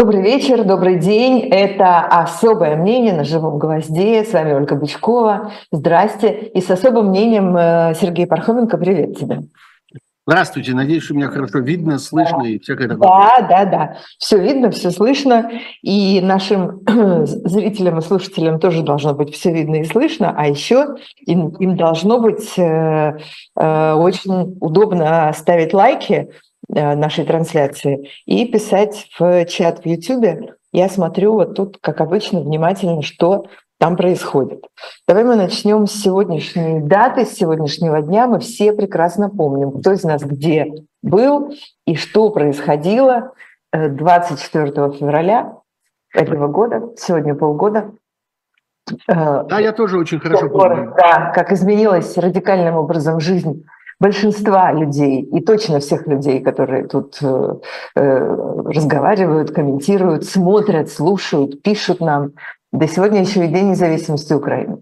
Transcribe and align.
Добрый 0.00 0.22
вечер, 0.22 0.64
добрый 0.64 0.98
день. 0.98 1.40
Это 1.50 1.98
«Особое 1.98 2.74
мнение» 2.74 3.12
на 3.12 3.22
«Живом 3.22 3.58
гвозде». 3.58 4.24
С 4.24 4.32
вами 4.32 4.54
Ольга 4.54 4.74
Бычкова. 4.74 5.52
Здрасте. 5.70 6.50
И 6.54 6.62
с 6.62 6.70
особым 6.70 7.08
мнением 7.08 7.54
э, 7.54 7.92
Сергей 8.00 8.26
Пархоменко. 8.26 8.78
Привет 8.78 9.18
тебе. 9.18 9.40
Здравствуйте. 10.26 10.72
Надеюсь, 10.72 11.02
что 11.02 11.12
меня 11.12 11.28
хорошо 11.28 11.58
видно, 11.58 11.98
слышно 11.98 12.38
да. 12.44 12.48
и 12.48 12.58
всякое 12.58 12.88
такое. 12.88 13.08
Да, 13.08 13.46
да, 13.46 13.64
да. 13.66 13.96
Все 14.16 14.38
видно, 14.38 14.70
все 14.70 14.90
слышно. 14.90 15.50
И 15.82 16.22
нашим 16.22 16.80
зрителям 17.26 17.98
и 17.98 18.00
слушателям 18.00 18.58
тоже 18.58 18.82
должно 18.82 19.12
быть 19.12 19.34
все 19.34 19.52
видно 19.52 19.82
и 19.82 19.84
слышно. 19.84 20.32
А 20.34 20.48
еще 20.48 20.94
им, 21.26 21.50
им 21.56 21.76
должно 21.76 22.20
быть 22.20 22.58
э, 22.58 23.18
э, 23.54 23.92
очень 23.92 24.56
удобно 24.60 25.30
ставить 25.36 25.74
лайки 25.74 26.30
нашей 26.72 27.24
трансляции 27.24 28.10
и 28.26 28.46
писать 28.46 29.08
в 29.18 29.44
чат 29.46 29.80
в 29.80 29.86
YouTube. 29.86 30.52
Я 30.72 30.88
смотрю 30.88 31.34
вот 31.34 31.54
тут, 31.54 31.78
как 31.80 32.00
обычно, 32.00 32.40
внимательно, 32.40 33.02
что 33.02 33.46
там 33.80 33.96
происходит. 33.96 34.62
Давай 35.08 35.24
мы 35.24 35.36
начнем 35.36 35.86
с 35.86 35.92
сегодняшней 35.92 36.80
даты, 36.80 37.24
с 37.24 37.32
сегодняшнего 37.32 38.02
дня. 38.02 38.26
Мы 38.26 38.38
все 38.38 38.74
прекрасно 38.74 39.30
помним, 39.30 39.72
кто 39.80 39.92
из 39.92 40.04
нас 40.04 40.22
где 40.22 40.66
был 41.02 41.54
и 41.86 41.96
что 41.96 42.28
происходило 42.30 43.32
24 43.72 44.66
э, 44.66 44.92
февраля 44.92 45.54
этого 46.12 46.48
года, 46.48 46.90
сегодня 46.98 47.34
полгода. 47.34 47.92
Э, 49.08 49.44
да, 49.44 49.58
я 49.58 49.72
тоже 49.72 49.98
очень 49.98 50.20
хорошо 50.20 50.50
помню. 50.50 50.94
Да, 50.98 51.32
как 51.34 51.50
изменилась 51.50 52.18
радикальным 52.18 52.76
образом 52.76 53.18
жизнь 53.18 53.64
большинства 54.00 54.72
людей, 54.72 55.22
и 55.22 55.40
точно 55.40 55.78
всех 55.78 56.06
людей, 56.06 56.40
которые 56.40 56.88
тут 56.88 57.18
э, 57.22 57.54
э, 57.96 58.36
разговаривают, 58.64 59.52
комментируют, 59.52 60.24
смотрят, 60.24 60.90
слушают, 60.90 61.62
пишут 61.62 62.00
нам. 62.00 62.32
Да 62.72 62.86
сегодня 62.86 63.20
еще 63.20 63.44
и 63.44 63.48
День 63.48 63.70
независимости 63.70 64.32
Украины. 64.32 64.78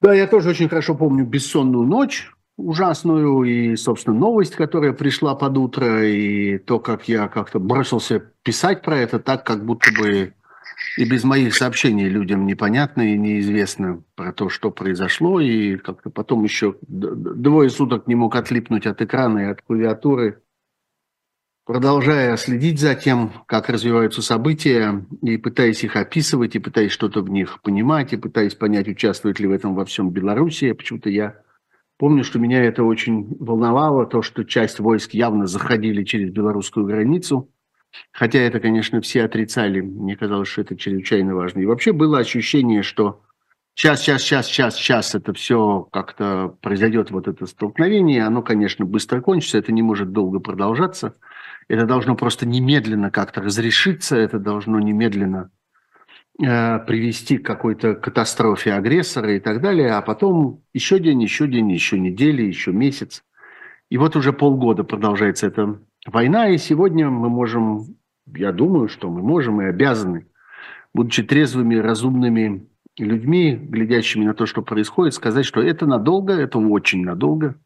Да, 0.00 0.14
я 0.14 0.26
тоже 0.26 0.50
очень 0.50 0.68
хорошо 0.68 0.94
помню 0.94 1.24
бессонную 1.24 1.86
ночь 1.86 2.32
ужасную 2.56 3.44
и, 3.44 3.76
собственно, 3.76 4.16
новость, 4.16 4.54
которая 4.54 4.92
пришла 4.92 5.34
под 5.34 5.56
утро, 5.58 6.04
и 6.06 6.58
то, 6.58 6.78
как 6.78 7.08
я 7.08 7.28
как-то 7.28 7.58
бросился 7.58 8.22
писать 8.42 8.82
про 8.82 8.98
это 8.98 9.18
так, 9.18 9.44
как 9.44 9.64
будто 9.64 9.90
бы 9.98 10.34
и 10.96 11.04
без 11.04 11.24
моих 11.24 11.54
сообщений 11.54 12.08
людям 12.08 12.46
непонятно 12.46 13.02
и 13.02 13.18
неизвестно 13.18 14.02
про 14.14 14.32
то, 14.32 14.48
что 14.48 14.70
произошло, 14.70 15.40
и 15.40 15.76
как-то 15.76 16.10
потом 16.10 16.44
еще 16.44 16.76
двое 16.82 17.70
суток 17.70 18.06
не 18.06 18.14
мог 18.14 18.36
отлипнуть 18.36 18.86
от 18.86 19.00
экрана 19.00 19.38
и 19.38 19.50
от 19.50 19.62
клавиатуры, 19.62 20.42
продолжая 21.64 22.36
следить 22.36 22.80
за 22.80 22.94
тем, 22.94 23.32
как 23.46 23.68
развиваются 23.68 24.22
события, 24.22 25.04
и 25.22 25.36
пытаясь 25.36 25.84
их 25.84 25.96
описывать, 25.96 26.56
и 26.56 26.58
пытаясь 26.58 26.92
что-то 26.92 27.22
в 27.22 27.30
них 27.30 27.60
понимать, 27.62 28.12
и 28.12 28.16
пытаясь 28.16 28.54
понять, 28.54 28.88
участвует 28.88 29.40
ли 29.40 29.46
в 29.46 29.52
этом 29.52 29.74
во 29.74 29.84
всем 29.84 30.10
Белоруссия. 30.10 30.74
Почему-то 30.74 31.08
я 31.08 31.42
помню, 31.98 32.24
что 32.24 32.38
меня 32.38 32.62
это 32.64 32.82
очень 32.82 33.36
волновало, 33.38 34.06
то, 34.06 34.22
что 34.22 34.44
часть 34.44 34.80
войск 34.80 35.14
явно 35.14 35.46
заходили 35.46 36.04
через 36.04 36.30
белорусскую 36.30 36.86
границу– 36.86 37.48
Хотя 38.12 38.40
это, 38.40 38.60
конечно, 38.60 39.00
все 39.00 39.24
отрицали. 39.24 39.80
Мне 39.80 40.16
казалось, 40.16 40.48
что 40.48 40.62
это 40.62 40.76
чрезвычайно 40.76 41.34
важно. 41.34 41.60
И 41.60 41.66
вообще 41.66 41.92
было 41.92 42.18
ощущение, 42.18 42.82
что 42.82 43.22
сейчас, 43.74 44.00
сейчас, 44.00 44.22
сейчас, 44.22 44.46
сейчас, 44.46 44.76
сейчас 44.76 45.14
это 45.14 45.32
все 45.34 45.88
как-то 45.92 46.56
произойдет, 46.60 47.10
вот 47.10 47.28
это 47.28 47.46
столкновение. 47.46 48.24
Оно, 48.24 48.42
конечно, 48.42 48.84
быстро 48.84 49.20
кончится, 49.20 49.58
это 49.58 49.72
не 49.72 49.82
может 49.82 50.12
долго 50.12 50.40
продолжаться. 50.40 51.14
Это 51.68 51.86
должно 51.86 52.16
просто 52.16 52.46
немедленно 52.46 53.10
как-то 53.10 53.40
разрешиться, 53.40 54.16
это 54.16 54.38
должно 54.38 54.78
немедленно 54.80 55.50
э, 56.42 56.78
привести 56.80 57.38
к 57.38 57.46
какой-то 57.46 57.94
катастрофе 57.94 58.72
агрессора 58.72 59.36
и 59.36 59.40
так 59.40 59.60
далее. 59.60 59.92
А 59.92 60.02
потом 60.02 60.62
еще 60.74 60.98
день, 60.98 61.22
еще 61.22 61.46
день, 61.46 61.70
еще 61.70 61.98
недели, 61.98 62.42
еще 62.42 62.72
месяц. 62.72 63.24
И 63.90 63.98
вот 63.98 64.16
уже 64.16 64.32
полгода 64.32 64.84
продолжается 64.84 65.46
это 65.46 65.78
война, 66.06 66.48
и 66.48 66.58
сегодня 66.58 67.10
мы 67.10 67.28
можем, 67.28 67.96
я 68.26 68.52
думаю, 68.52 68.88
что 68.88 69.10
мы 69.10 69.22
можем 69.22 69.60
и 69.60 69.66
обязаны, 69.66 70.26
будучи 70.94 71.22
трезвыми, 71.22 71.76
разумными 71.76 72.66
людьми, 72.98 73.54
глядящими 73.54 74.24
на 74.24 74.34
то, 74.34 74.46
что 74.46 74.62
происходит, 74.62 75.14
сказать, 75.14 75.46
что 75.46 75.62
это 75.62 75.86
надолго, 75.86 76.34
это 76.34 76.58
очень 76.58 77.04
надолго. 77.04 77.56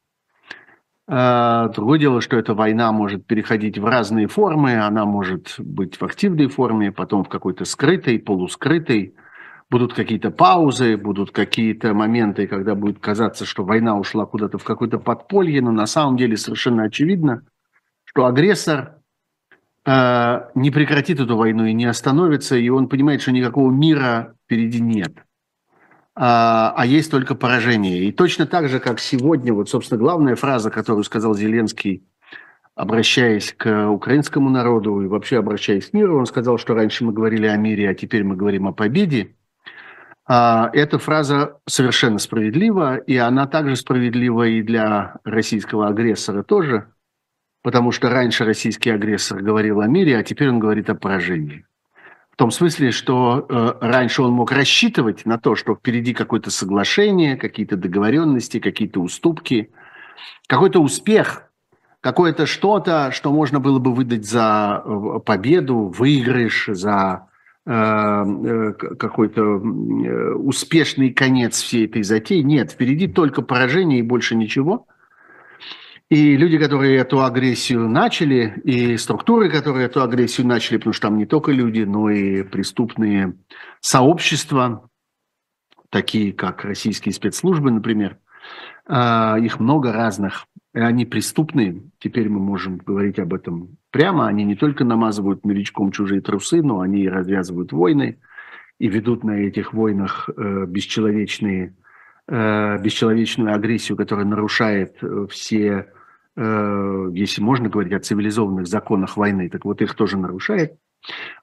А, 1.09 1.69
другое 1.69 2.01
дело, 2.01 2.21
что 2.21 2.37
эта 2.37 2.55
война 2.55 2.91
может 2.93 3.27
переходить 3.27 3.79
в 3.79 3.85
разные 3.85 4.27
формы, 4.27 4.77
она 4.77 5.05
может 5.05 5.55
быть 5.59 6.01
в 6.01 6.05
активной 6.05 6.49
форме, 6.49 6.93
потом 6.93 7.25
в 7.25 7.29
какой-то 7.29 7.65
скрытой, 7.65 8.19
полускрытой. 8.19 9.15
Будут 9.69 9.95
какие-то 9.95 10.31
паузы, 10.31 10.97
будут 10.97 11.33
какие-то 11.33 11.93
моменты, 11.93 12.47
когда 12.47 12.77
будет 12.77 13.01
казаться, 13.01 13.45
что 13.45 13.65
война 13.65 13.99
ушла 13.99 14.25
куда-то 14.25 14.59
в 14.59 14.65
какое-то 14.65 14.99
подполье, 14.99 15.61
но 15.61 15.73
на 15.73 15.87
самом 15.87 16.17
деле 16.17 16.37
совершенно 16.37 16.85
очевидно– 16.85 17.43
что 18.17 18.25
агрессор 18.25 18.95
э, 19.85 20.41
не 20.55 20.71
прекратит 20.71 21.21
эту 21.21 21.37
войну 21.37 21.67
и 21.67 21.75
не 21.75 21.85
остановится, 21.85 22.57
и 22.57 22.67
он 22.71 22.89
понимает, 22.89 23.21
что 23.21 23.31
никакого 23.31 23.71
мира 23.71 24.35
впереди 24.47 24.81
нет, 24.81 25.13
а, 26.15 26.73
а 26.75 26.87
есть 26.87 27.11
только 27.11 27.35
поражение. 27.35 28.05
И 28.05 28.13
точно 28.13 28.47
так 28.47 28.71
же, 28.71 28.81
как 28.81 29.01
сегодня, 29.01 29.53
вот, 29.53 29.69
собственно, 29.69 30.01
главная 30.01 30.35
фраза, 30.35 30.71
которую 30.71 31.05
сказал 31.05 31.35
Зеленский, 31.35 32.05
обращаясь 32.75 33.53
к 33.53 33.91
украинскому 33.91 34.49
народу 34.49 35.03
и 35.03 35.09
вообще 35.09 35.39
обращаясь 35.39 35.91
к 35.91 35.93
миру, 35.93 36.19
он 36.19 36.25
сказал, 36.25 36.57
что 36.57 36.73
раньше 36.73 37.05
мы 37.05 37.13
говорили 37.13 37.47
о 37.47 37.59
мире, 37.59 37.91
а 37.91 37.95
теперь 37.95 38.25
мы 38.25 38.35
говорим 38.35 38.67
о 38.67 38.73
победе. 38.73 39.37
А, 40.27 40.71
эта 40.73 40.99
фраза 40.99 41.59
совершенно 41.67 42.19
справедлива, 42.19 42.97
и 42.97 43.15
она 43.19 43.47
также 43.47 43.77
справедлива 43.77 44.45
и 44.45 44.63
для 44.63 45.17
российского 45.23 45.89
агрессора 45.89 46.43
тоже– 46.43 46.87
потому 47.67 47.91
что 47.91 48.09
раньше 48.11 48.45
российский 48.45 48.91
агрессор 48.91 49.43
говорил 49.43 49.81
о 49.81 49.89
мире, 49.89 50.17
а 50.17 50.23
теперь 50.23 50.51
он 50.51 50.61
говорит 50.61 50.89
о 50.89 50.95
поражении. 50.95 51.67
В 52.31 52.37
том 52.37 52.53
смысле, 52.53 52.93
что 52.93 53.45
э, 53.49 53.73
раньше 53.81 54.23
он 54.23 54.31
мог 54.35 54.53
рассчитывать 54.53 55.27
на 55.27 55.37
то, 55.37 55.57
что 55.57 55.75
впереди 55.75 56.15
какое-то 56.15 56.53
соглашение, 56.53 57.37
какие-то 57.37 57.77
договоренности, 57.77 58.61
какие-то 58.61 59.01
уступки, 59.01 59.73
какой-то 60.47 60.81
успех, 60.81 61.51
какое-то 62.01 62.47
что-то, 62.47 63.11
что 63.11 63.33
можно 63.33 63.59
было 63.59 63.81
бы 63.81 63.93
выдать 63.93 64.25
за 64.25 64.81
э, 64.85 65.19
победу, 65.27 65.89
выигрыш, 65.89 66.69
за 66.69 67.27
э, 67.67 67.73
э, 67.73 68.73
какой-то 68.75 69.43
успешный 69.43 71.13
конец 71.13 71.61
всей 71.61 71.87
этой 71.87 72.05
затеи. 72.05 72.43
Нет, 72.43 72.71
впереди 72.71 73.09
только 73.09 73.43
поражение 73.43 73.99
и 73.99 74.03
больше 74.03 74.37
ничего– 74.37 74.87
и 76.09 76.37
люди, 76.37 76.59
которые 76.59 76.99
эту 76.99 77.25
агрессию 77.25 77.89
начали, 77.89 78.61
и 78.65 78.97
структуры, 78.97 79.51
которые 79.51 79.87
эту 79.87 80.03
агрессию 80.03 80.47
начали, 80.47 80.77
потому 80.77 80.93
что 80.93 81.09
там 81.09 81.19
не 81.19 81.27
только 81.27 81.51
люди, 81.51 81.81
но 81.81 82.11
и 82.11 82.45
преступные 82.45 83.37
сообщества, 83.81 84.89
такие 85.91 86.33
как 86.33 86.65
российские 86.65 87.13
спецслужбы, 87.13 87.73
например, 87.73 88.19
а, 88.87 89.37
их 89.41 89.59
много 89.59 89.93
разных, 89.93 90.47
они 90.73 91.07
преступные. 91.07 91.83
Теперь 91.99 92.29
мы 92.29 92.39
можем 92.39 92.77
говорить 92.77 93.19
об 93.19 93.35
этом 93.35 93.77
прямо. 93.91 94.29
Они 94.29 94.45
не 94.45 94.55
только 94.55 94.85
намазывают 94.85 95.45
новичком 95.45 95.91
чужие 95.91 96.21
трусы, 96.21 96.63
но 96.63 96.81
они 96.81 97.03
и 97.03 97.09
развязывают 97.09 97.73
войны 97.73 98.19
и 98.79 98.89
ведут 98.89 99.25
на 99.25 99.33
этих 99.33 99.73
войнах 99.73 100.29
э, 100.29 100.67
бесчеловечные, 100.67 101.75
э, 102.29 102.79
бесчеловечную 102.79 103.55
агрессию, 103.55 103.97
которая 103.97 104.27
нарушает 104.27 104.99
э, 105.03 105.27
все 105.31 105.87
если 106.39 107.41
можно 107.41 107.69
говорить 107.69 107.93
о 107.93 108.01
цивилизованных 108.01 108.67
законах 108.67 109.17
войны, 109.17 109.49
так 109.49 109.65
вот 109.65 109.81
их 109.81 109.95
тоже 109.95 110.19
нарушает. 110.19 110.75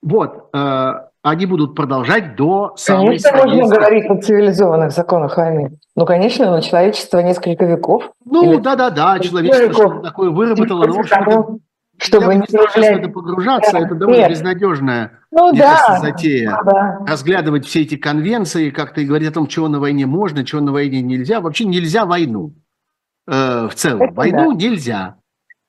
Вот, 0.01 0.50
э, 0.53 0.91
они 1.21 1.45
будут 1.45 1.73
продолжать 1.73 2.35
до 2.35 2.73
самой 2.75 3.06
Конечно, 3.06 3.29
своей... 3.29 3.62
можно 3.62 3.75
говорить 3.77 4.06
о 4.09 4.21
цивилизованных 4.21 4.91
законах 4.91 5.38
войны. 5.38 5.77
Ну, 5.95 6.06
конечно, 6.06 6.51
но 6.51 6.59
человечество 6.59 7.19
несколько 7.19 7.65
веков. 7.65 8.12
Ну, 8.25 8.59
да-да-да, 8.59 9.19
человечество 9.19 9.83
веков. 9.83 10.03
такое 10.03 10.29
выработало, 10.29 10.85
но, 10.85 11.01
в 11.01 11.59
чтобы 11.97 12.35
не 12.35 12.45
сейчас 12.47 12.75
это 12.75 13.07
погружаться, 13.07 13.77
это 13.77 13.95
довольно 13.95 14.21
Нет. 14.21 14.31
безнадежная 14.31 15.19
ну, 15.31 15.53
да. 15.53 15.77
кажется, 15.77 16.07
затея. 16.07 16.59
Да. 16.65 17.00
Разглядывать 17.07 17.65
все 17.65 17.81
эти 17.83 17.95
конвенции, 17.95 18.71
как-то 18.71 19.01
и 19.01 19.06
говорить 19.06 19.29
о 19.29 19.33
том, 19.33 19.47
чего 19.47 19.68
на 19.68 19.79
войне 19.79 20.06
можно, 20.06 20.44
чего 20.44 20.62
на 20.62 20.71
войне 20.71 21.01
нельзя. 21.01 21.39
Вообще 21.39 21.65
нельзя 21.65 22.06
войну 22.06 22.53
э, 23.27 23.67
в 23.67 23.75
целом. 23.75 24.03
Это 24.03 24.13
Войну 24.13 24.51
да. 24.53 24.57
нельзя. 24.57 25.15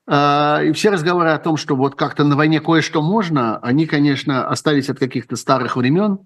Э, 0.07 0.65
и 0.65 0.71
все 0.73 0.89
разговоры 0.89 1.29
о 1.29 1.39
том, 1.39 1.57
что 1.57 1.75
вот 1.75 1.95
как-то 1.95 2.23
на 2.23 2.35
войне 2.35 2.59
кое-что 2.59 3.01
можно, 3.01 3.57
они, 3.57 3.85
конечно, 3.85 4.47
остались 4.47 4.89
от 4.89 4.99
каких-то 4.99 5.35
старых 5.35 5.77
времен, 5.77 6.19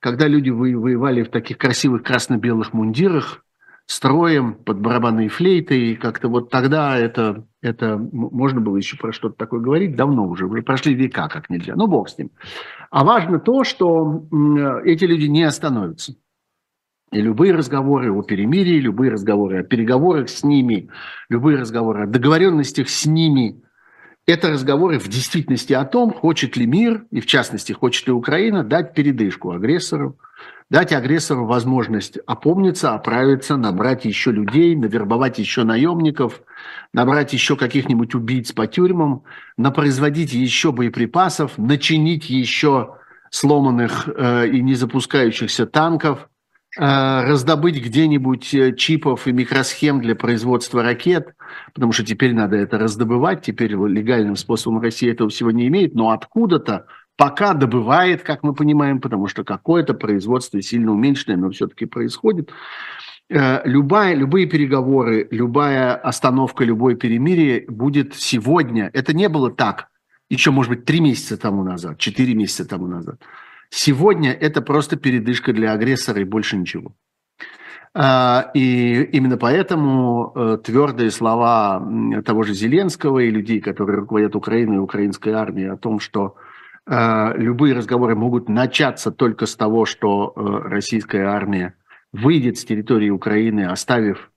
когда 0.00 0.26
люди 0.26 0.50
воевали 0.50 1.22
в 1.22 1.30
таких 1.30 1.58
красивых 1.58 2.02
красно-белых 2.02 2.72
мундирах 2.72 3.44
строем 3.90 4.54
под 4.54 4.78
барабанные 4.80 5.28
флейты, 5.28 5.90
и 5.90 5.96
как-то 5.96 6.28
вот 6.28 6.48
тогда 6.48 6.96
это, 6.96 7.44
это 7.60 7.98
можно 7.98 8.60
было 8.60 8.76
еще 8.76 8.96
про 8.96 9.12
что-то 9.12 9.34
такое 9.34 9.58
говорить, 9.58 9.96
давно 9.96 10.28
уже, 10.28 10.46
уже 10.46 10.62
прошли 10.62 10.94
века, 10.94 11.28
как 11.28 11.50
нельзя, 11.50 11.74
ну 11.74 11.88
бог 11.88 12.08
с 12.08 12.16
ним. 12.16 12.30
А 12.90 13.04
важно 13.04 13.40
то, 13.40 13.64
что 13.64 14.26
эти 14.84 15.04
люди 15.04 15.26
не 15.26 15.42
остановятся. 15.42 16.14
И 17.12 17.20
любые 17.20 17.54
разговоры 17.54 18.12
о 18.12 18.22
перемирии, 18.22 18.78
любые 18.78 19.10
разговоры 19.10 19.60
о 19.60 19.62
переговорах 19.64 20.28
с 20.28 20.44
ними, 20.44 20.88
любые 21.28 21.58
разговоры 21.58 22.04
о 22.04 22.06
договоренностях 22.06 22.88
с 22.88 23.04
ними, 23.04 23.60
это 24.26 24.50
разговоры 24.50 25.00
в 25.00 25.08
действительности 25.08 25.72
о 25.72 25.84
том, 25.84 26.12
хочет 26.12 26.56
ли 26.56 26.66
мир, 26.66 27.04
и 27.10 27.20
в 27.20 27.26
частности, 27.26 27.72
хочет 27.72 28.06
ли 28.06 28.12
Украина 28.12 28.62
дать 28.62 28.94
передышку 28.94 29.50
агрессору, 29.50 30.18
дать 30.70 30.92
агрессору 30.92 31.46
возможность 31.46 32.18
опомниться, 32.26 32.94
оправиться, 32.94 33.56
набрать 33.56 34.04
еще 34.04 34.30
людей, 34.30 34.76
навербовать 34.76 35.40
еще 35.40 35.64
наемников, 35.64 36.42
набрать 36.92 37.32
еще 37.32 37.56
каких-нибудь 37.56 38.14
убийц 38.14 38.52
по 38.52 38.68
тюрьмам, 38.68 39.24
напроизводить 39.56 40.32
еще 40.32 40.70
боеприпасов, 40.70 41.58
начинить 41.58 42.30
еще 42.30 42.98
сломанных 43.30 44.08
э, 44.08 44.48
и 44.48 44.62
не 44.62 44.74
запускающихся 44.74 45.66
танков, 45.66 46.28
раздобыть 46.76 47.84
где-нибудь 47.84 48.54
э, 48.54 48.74
чипов 48.76 49.26
и 49.26 49.32
микросхем 49.32 50.00
для 50.00 50.14
производства 50.14 50.82
ракет, 50.82 51.34
потому 51.74 51.92
что 51.92 52.04
теперь 52.04 52.32
надо 52.34 52.56
это 52.56 52.78
раздобывать, 52.78 53.42
теперь 53.42 53.72
легальным 53.72 54.36
способом 54.36 54.80
Россия 54.80 55.12
этого 55.12 55.30
всего 55.30 55.50
не 55.50 55.66
имеет, 55.66 55.94
но 55.94 56.10
откуда-то 56.10 56.86
пока 57.16 57.54
добывает, 57.54 58.22
как 58.22 58.42
мы 58.42 58.54
понимаем, 58.54 59.00
потому 59.00 59.26
что 59.26 59.44
какое-то 59.44 59.94
производство 59.94 60.62
сильно 60.62 60.92
уменьшенное, 60.92 61.36
но 61.36 61.50
все-таки 61.50 61.86
происходит. 61.86 62.50
Э, 63.28 63.60
любая, 63.64 64.14
любые 64.14 64.46
переговоры, 64.46 65.26
любая 65.30 65.94
остановка, 65.94 66.64
любое 66.64 66.94
перемирие 66.94 67.64
будет 67.68 68.14
сегодня. 68.14 68.90
Это 68.92 69.12
не 69.12 69.28
было 69.28 69.50
так 69.50 69.90
еще, 70.30 70.52
может 70.52 70.70
быть, 70.70 70.84
три 70.84 71.00
месяца 71.00 71.36
тому 71.36 71.64
назад, 71.64 71.98
четыре 71.98 72.34
месяца 72.34 72.64
тому 72.64 72.86
назад. 72.86 73.20
Сегодня 73.70 74.32
это 74.32 74.62
просто 74.62 74.96
передышка 74.96 75.52
для 75.52 75.72
агрессора 75.72 76.20
и 76.20 76.24
больше 76.24 76.56
ничего. 76.56 76.92
А, 77.92 78.50
и 78.54 79.02
именно 79.12 79.36
поэтому 79.36 80.32
э, 80.34 80.58
твердые 80.62 81.10
слова 81.10 81.82
того 82.24 82.42
же 82.42 82.52
Зеленского 82.52 83.20
и 83.20 83.30
людей, 83.30 83.60
которые 83.60 84.00
руководят 84.00 84.36
Украиной 84.36 84.76
и 84.76 84.80
украинской 84.80 85.30
армией 85.30 85.70
о 85.70 85.76
том, 85.76 85.98
что 85.98 86.36
э, 86.86 87.32
любые 87.36 87.74
разговоры 87.74 88.14
могут 88.14 88.48
начаться 88.48 89.10
только 89.10 89.46
с 89.46 89.56
того, 89.56 89.86
что 89.86 90.32
э, 90.34 90.68
российская 90.68 91.26
армия 91.26 91.74
выйдет 92.12 92.58
с 92.58 92.64
территории 92.64 93.10
Украины, 93.10 93.66
оставив 93.66 94.30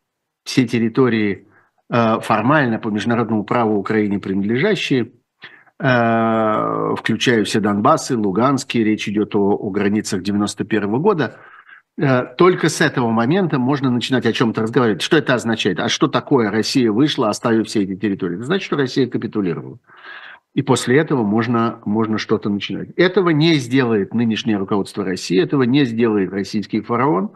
все 0.44 0.68
территории 0.68 1.48
формально 1.90 2.80
по 2.80 2.90
международному 2.90 3.44
праву 3.44 3.78
Украине 3.78 4.20
принадлежащие– 4.20 5.12
включая 5.84 7.44
все 7.44 7.60
Донбассы, 7.60 8.18
Луганские, 8.18 8.86
речь 8.86 9.10
идет 9.10 9.36
о, 9.36 9.52
о 9.52 9.70
границах 9.70 10.24
91 10.24 10.86
-го 10.86 11.00
года, 11.00 11.40
э, 11.98 12.24
только 12.38 12.70
с 12.70 12.80
этого 12.80 13.12
момента 13.12 13.60
можно 13.60 13.90
начинать 13.90 14.26
о 14.26 14.32
чем-то 14.32 14.62
разговаривать. 14.62 15.02
Что 15.02 15.18
это 15.18 15.34
означает? 15.34 15.82
А 15.82 15.90
что 15.90 16.08
такое 16.08 16.50
Россия 16.52 16.90
вышла, 16.90 17.28
оставив 17.28 17.68
все 17.68 17.84
эти 17.84 17.98
территории? 17.98 18.36
Это 18.36 18.46
значит, 18.46 18.66
что 18.66 18.78
Россия 18.78 19.08
капитулировала. 19.08 19.78
И 20.54 20.62
после 20.62 20.98
этого 21.00 21.24
можно, 21.24 21.82
можно 21.84 22.18
что-то 22.18 22.50
начинать. 22.50 22.90
Этого 22.96 23.32
не 23.32 23.56
сделает 23.56 24.14
нынешнее 24.14 24.58
руководство 24.58 25.04
России, 25.04 25.42
этого 25.42 25.64
не 25.64 25.84
сделает 25.84 26.32
российский 26.32 26.80
фараон, 26.80 27.32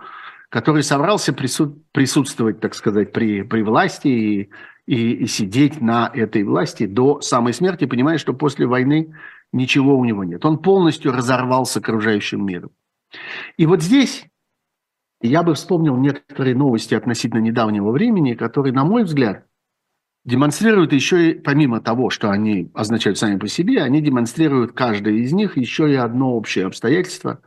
который 0.50 0.84
собрался 0.84 1.34
присутствовать, 1.34 2.62
так 2.62 2.76
сказать, 2.76 3.12
при, 3.12 3.42
при 3.42 3.62
власти 3.64 4.08
и 4.08 4.50
и, 4.88 5.12
и 5.12 5.28
сидеть 5.28 5.82
на 5.82 6.10
этой 6.14 6.44
власти 6.44 6.86
до 6.86 7.22
самой 7.22 7.54
смерти, 7.54 7.86
понимая, 7.86 8.18
что 8.18 8.34
после 8.34 8.66
войны 8.66 9.14
ничего 9.52 9.98
у 9.98 10.06
него 10.06 10.24
нет. 10.24 10.44
Он 10.46 10.58
полностью 10.58 11.12
разорвал 11.12 11.66
с 11.66 11.76
окружающим 11.78 12.46
миром. 12.46 12.72
И 13.58 13.66
вот 13.66 13.84
здесь 13.84 14.26
я 15.22 15.44
бы 15.44 15.54
вспомнил 15.56 15.98
некоторые 15.98 16.56
новости 16.56 16.96
относительно 16.96 17.40
недавнего 17.40 17.92
времени, 17.92 18.34
которые, 18.34 18.74
на 18.74 18.86
мой 18.86 19.04
взгляд, 19.04 19.46
демонстрируют 20.26 20.94
еще 20.94 21.32
и, 21.32 21.34
помимо 21.34 21.82
того, 21.82 22.10
что 22.10 22.30
они 22.30 22.70
означают 22.74 23.18
сами 23.18 23.38
по 23.38 23.48
себе, 23.48 23.82
они 23.82 24.02
демонстрируют, 24.02 24.74
каждая 24.74 25.16
из 25.16 25.34
них, 25.34 25.58
еще 25.58 25.92
и 25.92 25.96
одно 25.96 26.34
общее 26.34 26.66
обстоятельство, 26.66 27.42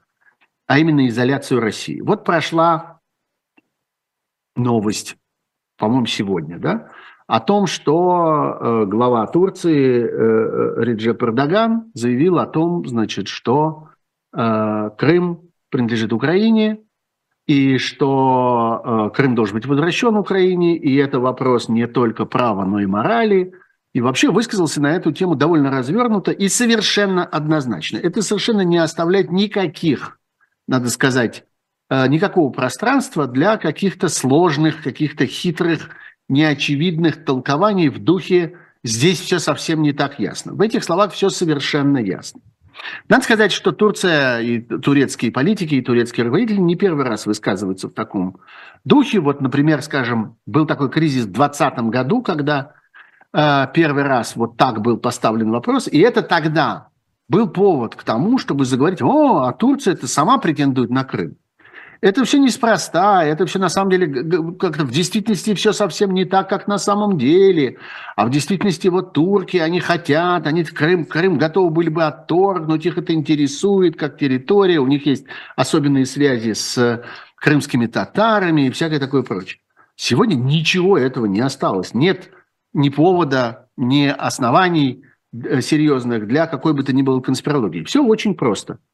а 0.66 0.78
именно 0.78 1.06
изоляцию 1.08 1.60
России. 1.60 2.00
Вот 2.00 2.24
прошла 2.24 3.00
новость, 4.56 5.16
по-моему, 5.76 6.06
сегодня, 6.06 6.58
да, 6.58 6.90
о 7.30 7.38
том, 7.38 7.68
что 7.68 8.58
э, 8.60 8.84
глава 8.86 9.24
Турции 9.28 10.02
э, 10.02 10.08
э, 10.08 10.82
Реджеп 10.82 11.22
Эрдоган 11.22 11.92
заявил 11.94 12.40
о 12.40 12.46
том, 12.46 12.84
значит, 12.86 13.28
что 13.28 13.86
Крым 14.32 15.40
принадлежит 15.70 16.12
Украине, 16.12 16.82
и 17.46 17.78
что 17.78 19.10
Крым 19.14 19.34
должен 19.34 19.56
быть 19.56 19.66
возвращен 19.66 20.16
Украине, 20.16 20.76
и 20.76 20.94
это 20.96 21.18
вопрос 21.18 21.68
не 21.68 21.88
только 21.88 22.26
права, 22.26 22.64
но 22.64 22.78
и 22.78 22.86
морали. 22.86 23.54
И 23.92 24.00
вообще 24.00 24.30
высказался 24.30 24.80
на 24.80 24.92
эту 24.92 25.10
тему 25.10 25.34
довольно 25.34 25.68
развернуто 25.72 26.30
и 26.30 26.48
совершенно 26.48 27.24
однозначно. 27.24 27.96
Это 27.98 28.22
совершенно 28.22 28.60
не 28.60 28.78
оставляет 28.78 29.32
никаких, 29.32 30.20
надо 30.68 30.90
сказать, 30.90 31.44
никакого 31.90 32.52
пространства 32.52 33.26
для 33.26 33.56
каких-то 33.56 34.08
сложных, 34.08 34.84
каких-то 34.84 35.26
хитрых 35.26 35.90
неочевидных 36.30 37.24
толкований 37.24 37.88
в 37.88 37.98
духе 37.98 38.56
«здесь 38.82 39.20
все 39.20 39.38
совсем 39.38 39.82
не 39.82 39.92
так 39.92 40.18
ясно». 40.18 40.52
В 40.54 40.60
этих 40.60 40.84
словах 40.84 41.12
все 41.12 41.28
совершенно 41.28 41.98
ясно. 41.98 42.40
Надо 43.08 43.24
сказать, 43.24 43.52
что 43.52 43.72
Турция 43.72 44.40
и 44.40 44.60
турецкие 44.60 45.32
политики, 45.32 45.74
и 45.74 45.82
турецкие 45.82 46.24
руководители 46.24 46.58
не 46.58 46.76
первый 46.76 47.04
раз 47.04 47.26
высказываются 47.26 47.88
в 47.88 47.92
таком 47.92 48.38
духе. 48.84 49.20
Вот, 49.20 49.40
например, 49.40 49.82
скажем, 49.82 50.36
был 50.46 50.66
такой 50.66 50.90
кризис 50.90 51.24
в 51.24 51.32
2020 51.32 51.78
году, 51.90 52.22
когда 52.22 52.72
э, 53.32 53.66
первый 53.74 54.04
раз 54.04 54.36
вот 54.36 54.56
так 54.56 54.80
был 54.80 54.96
поставлен 54.96 55.50
вопрос, 55.50 55.88
и 55.88 55.98
это 55.98 56.22
тогда 56.22 56.88
был 57.28 57.48
повод 57.48 57.94
к 57.94 58.02
тому, 58.02 58.38
чтобы 58.38 58.64
заговорить, 58.64 59.02
о, 59.02 59.42
а 59.42 59.52
Турция 59.52 59.94
это 59.94 60.08
сама 60.08 60.38
претендует 60.38 60.90
на 60.90 61.04
Крым. 61.04 61.36
Это 62.00 62.24
все 62.24 62.38
неспроста, 62.38 63.22
это 63.24 63.44
все 63.44 63.58
на 63.58 63.68
самом 63.68 63.90
деле 63.90 64.54
как-то 64.54 64.84
в 64.84 64.90
действительности 64.90 65.52
все 65.52 65.72
совсем 65.72 66.14
не 66.14 66.24
так, 66.24 66.48
как 66.48 66.66
на 66.66 66.78
самом 66.78 67.18
деле. 67.18 67.76
А 68.16 68.24
в 68.24 68.30
действительности 68.30 68.88
вот 68.88 69.12
турки, 69.12 69.58
они 69.58 69.80
хотят, 69.80 70.46
они 70.46 70.64
Крым, 70.64 71.04
Крым 71.04 71.36
готовы 71.36 71.70
были 71.70 71.90
бы 71.90 72.04
отторгнуть, 72.04 72.86
их 72.86 72.96
это 72.96 73.12
интересует 73.12 73.96
как 73.96 74.16
территория, 74.16 74.78
у 74.78 74.86
них 74.86 75.04
есть 75.04 75.26
особенные 75.56 76.06
связи 76.06 76.54
с 76.54 77.04
крымскими 77.36 77.86
татарами 77.86 78.68
и 78.68 78.70
всякое 78.70 78.98
такое 78.98 79.22
прочее. 79.22 79.60
Сегодня 79.94 80.36
ничего 80.36 80.96
этого 80.96 81.26
не 81.26 81.40
осталось. 81.40 81.92
Нет 81.92 82.30
ни 82.72 82.88
повода, 82.88 83.68
ни 83.76 84.06
оснований 84.06 85.04
э, 85.34 85.60
серьезных 85.60 86.26
для 86.26 86.46
какой 86.46 86.72
бы 86.72 86.82
то 86.82 86.94
ни 86.94 87.02
было 87.02 87.20
конспирологии. 87.20 87.84
Все 87.84 88.02
очень 88.02 88.34
просто– 88.34 88.78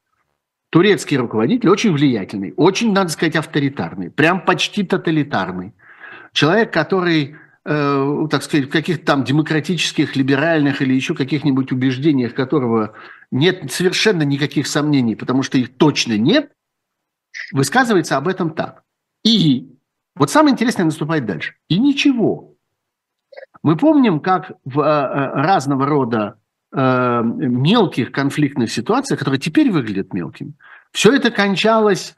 турецкий 0.71 1.17
руководитель, 1.17 1.69
очень 1.69 1.93
влиятельный, 1.93 2.53
очень, 2.57 2.93
надо 2.93 3.11
сказать, 3.11 3.37
авторитарный, 3.37 4.11
прям 4.11 4.45
почти 4.45 4.83
тоталитарный. 4.83 5.73
Человек, 6.33 6.73
который, 6.73 7.37
э, 7.65 8.27
так 8.31 8.43
сказать, 8.43 8.67
в 8.67 8.71
каких-то 8.71 9.05
там 9.05 9.25
демократических, 9.25 10.17
либеральных 10.17 10.83
или 10.83 10.95
еще 10.95 11.15
каких-нибудь 11.15 11.73
убеждениях, 11.73 12.35
которого 12.35 12.95
нет 13.31 13.73
совершенно 13.73 14.23
никаких 14.23 14.67
сомнений, 14.67 15.15
потому 15.15 15.43
что 15.43 15.59
их 15.59 15.77
точно 15.77 16.19
нет, 16.19 16.53
высказывается 17.53 18.17
об 18.17 18.29
этом 18.29 18.51
так. 18.51 18.83
И 19.25 19.77
вот 20.15 20.31
самое 20.31 20.53
интересное 20.53 20.85
наступает 20.85 21.27
дальше. 21.27 21.55
И 21.69 21.79
ничего. 21.79 22.55
Мы 23.63 23.77
помним, 23.77 24.21
как 24.21 24.53
в 24.65 24.81
э, 24.81 24.85
э 24.85 25.43
разного 25.43 25.87
рода 25.87 26.39
Э, 26.79 27.23
мелких 27.25 28.13
конфликтных 28.13 28.71
ситуациях, 28.71 29.19
которые 29.19 29.41
теперь 29.41 29.71
выглядят 29.71 30.13
мелкими, 30.13 30.53
все 30.93 31.15
это 31.15 31.31
кончалось 31.31 32.15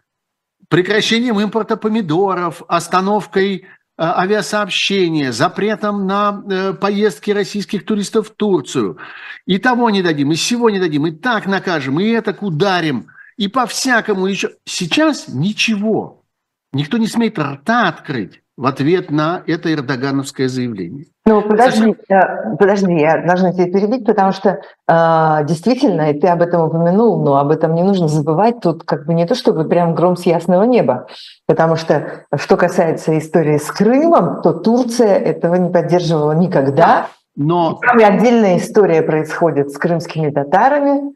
прекращением 0.68 1.38
импорта 1.38 1.76
помидоров, 1.76 2.64
остановкой 2.66 3.58
э, 3.58 3.62
авиасообщения, 3.98 5.30
запретом 5.30 6.08
на 6.08 6.42
э, 6.50 6.72
поездки 6.72 7.30
российских 7.30 7.84
туристов 7.84 8.30
в 8.30 8.34
Турцию. 8.34 8.98
И 9.46 9.58
того 9.58 9.90
не 9.90 10.02
дадим, 10.02 10.32
и 10.32 10.34
всего 10.34 10.70
не 10.70 10.80
дадим, 10.80 11.06
и 11.06 11.12
так 11.12 11.46
накажем, 11.46 12.00
и 12.00 12.08
это 12.08 12.36
ударим, 12.40 13.06
и 13.36 13.46
по-всякому 13.46 14.26
еще. 14.26 14.56
Сейчас 14.64 15.28
ничего. 15.28 16.24
Никто 16.72 16.98
не 16.98 17.06
смеет 17.06 17.38
рта 17.38 17.86
открыть 17.86 18.42
в 18.58 18.66
ответ 18.66 19.12
на 19.12 19.40
это 19.46 19.72
эрдогановское 19.72 20.48
заявление. 20.48 21.06
Ну, 21.24 21.42
подожди, 21.42 21.94
Совершенно... 22.08 22.56
подожди, 22.56 22.92
я 22.92 23.24
должна 23.24 23.52
тебя 23.52 23.66
перебить, 23.66 24.04
потому 24.04 24.32
что 24.32 24.58
э, 24.88 25.44
действительно, 25.46 26.10
и 26.10 26.18
ты 26.18 26.26
об 26.26 26.42
этом 26.42 26.62
упомянул, 26.62 27.22
но 27.22 27.36
об 27.36 27.52
этом 27.52 27.76
не 27.76 27.84
нужно 27.84 28.08
забывать. 28.08 28.60
Тут 28.60 28.82
как 28.82 29.06
бы 29.06 29.14
не 29.14 29.26
то, 29.26 29.36
чтобы 29.36 29.68
прям 29.68 29.94
гром 29.94 30.16
с 30.16 30.26
ясного 30.26 30.64
неба, 30.64 31.06
потому 31.46 31.76
что 31.76 32.24
что 32.34 32.56
касается 32.56 33.16
истории 33.16 33.58
с 33.58 33.70
Крымом, 33.70 34.42
то 34.42 34.52
Турция 34.52 35.16
этого 35.16 35.54
не 35.54 35.70
поддерживала 35.70 36.32
никогда. 36.32 37.06
Но... 37.36 37.78
Там 37.80 37.98
отдельная 37.98 38.58
история 38.58 39.02
происходит 39.02 39.70
с 39.70 39.78
крымскими 39.78 40.30
татарами, 40.30 41.12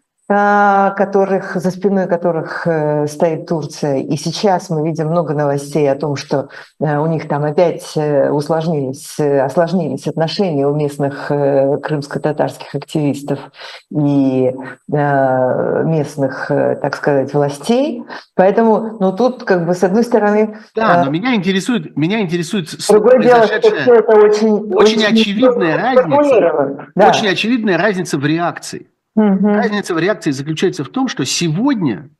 которых, 0.96 1.56
за 1.56 1.70
спиной 1.70 2.06
которых 2.06 2.66
э, 2.66 3.06
стоит 3.06 3.46
Турция. 3.46 3.98
И 3.98 4.16
сейчас 4.16 4.70
мы 4.70 4.86
видим 4.86 5.08
много 5.08 5.34
новостей 5.34 5.90
о 5.90 5.94
том, 5.94 6.16
что 6.16 6.48
э, 6.80 6.98
у 6.98 7.06
них 7.06 7.28
там 7.28 7.44
опять 7.44 7.92
э, 7.96 8.30
усложнились, 8.30 9.18
осложнились 9.18 10.06
отношения 10.06 10.66
у 10.66 10.74
местных 10.74 11.26
крымско-татарских 11.28 12.74
активистов 12.74 13.38
и 13.90 14.52
местных, 14.88 16.46
так 16.48 16.96
сказать, 16.96 17.32
властей. 17.32 18.04
Поэтому, 18.34 18.98
ну 19.00 19.12
тут 19.12 19.44
как 19.44 19.66
бы 19.66 19.74
с 19.74 19.82
одной 19.82 20.04
стороны... 20.04 20.58
Да, 20.74 21.04
но 21.04 21.10
меня 21.10 21.34
интересует, 21.34 21.96
меня 21.96 22.20
интересует 22.20 22.68
другое 22.88 23.20
дело, 23.20 23.46
что 23.46 23.60
все 23.60 23.94
это 23.94 24.12
очень, 24.16 24.52
очень, 24.72 24.74
очень 24.74 25.04
очевидная 25.04 25.76
разница, 25.76 26.88
да. 26.94 27.08
очень 27.08 27.28
очевидная 27.28 27.78
разница 27.78 28.18
в 28.18 28.26
реакции. 28.26 28.91
Угу. 29.14 29.46
Разница 29.46 29.94
в 29.94 29.98
реакции 29.98 30.30
заключается 30.30 30.84
в 30.84 30.88
том, 30.88 31.08
что 31.08 31.24
сегодня 31.24 32.10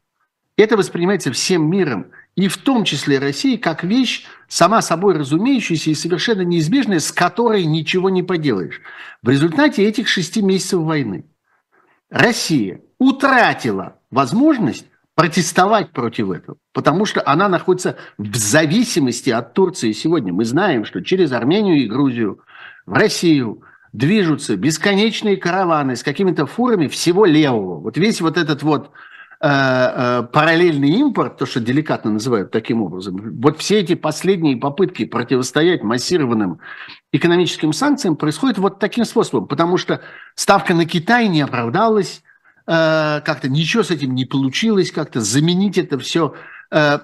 это 0.56 0.76
воспринимается 0.76 1.32
всем 1.32 1.70
миром, 1.70 2.10
и 2.36 2.48
в 2.48 2.58
том 2.58 2.84
числе 2.84 3.18
Россией, 3.18 3.58
как 3.58 3.84
вещь 3.84 4.26
сама 4.48 4.82
собой 4.82 5.14
разумеющаяся 5.14 5.90
и 5.90 5.94
совершенно 5.94 6.42
неизбежная, 6.42 6.98
с 6.98 7.12
которой 7.12 7.64
ничего 7.64 8.10
не 8.10 8.22
поделаешь. 8.22 8.80
В 9.22 9.28
результате 9.28 9.84
этих 9.84 10.08
шести 10.08 10.42
месяцев 10.42 10.80
войны 10.80 11.24
Россия 12.10 12.80
утратила 12.98 13.96
возможность 14.10 14.86
протестовать 15.14 15.92
против 15.92 16.30
этого, 16.30 16.56
потому 16.72 17.04
что 17.04 17.22
она 17.24 17.48
находится 17.48 17.96
в 18.16 18.34
зависимости 18.34 19.30
от 19.30 19.52
Турции 19.52 19.92
сегодня. 19.92 20.32
Мы 20.32 20.44
знаем, 20.44 20.84
что 20.84 21.02
через 21.02 21.32
Армению 21.32 21.76
и 21.76 21.88
Грузию 21.88 22.40
в 22.84 22.92
Россию– 22.92 23.62
движутся 23.92 24.56
бесконечные 24.56 25.36
караваны 25.36 25.96
с 25.96 26.02
какими-то 26.02 26.46
фурами 26.46 26.88
всего 26.88 27.24
левого. 27.26 27.78
Вот 27.80 27.96
весь 27.98 28.20
вот 28.20 28.38
этот 28.38 28.62
вот 28.62 28.90
э, 29.40 29.48
э, 29.48 30.22
параллельный 30.32 30.90
импорт, 30.90 31.36
то, 31.36 31.46
что 31.46 31.60
деликатно 31.60 32.10
называют 32.10 32.50
таким 32.50 32.82
образом, 32.82 33.38
вот 33.40 33.58
все 33.58 33.80
эти 33.80 33.94
последние 33.94 34.56
попытки 34.56 35.04
противостоять 35.04 35.82
массированным 35.82 36.60
экономическим 37.12 37.72
санкциям 37.72 38.16
происходят 38.16 38.58
вот 38.58 38.78
таким 38.78 39.04
способом, 39.04 39.46
потому 39.46 39.76
что 39.76 40.00
ставка 40.34 40.74
на 40.74 40.86
Китай 40.86 41.28
не 41.28 41.42
оправдалась, 41.42 42.22
э, 42.66 43.20
как-то 43.24 43.50
ничего 43.50 43.82
с 43.82 43.90
этим 43.90 44.14
не 44.14 44.24
получилось, 44.24 44.90
как-то 44.90 45.20
заменить 45.20 45.76
это 45.76 45.98
все 45.98 46.34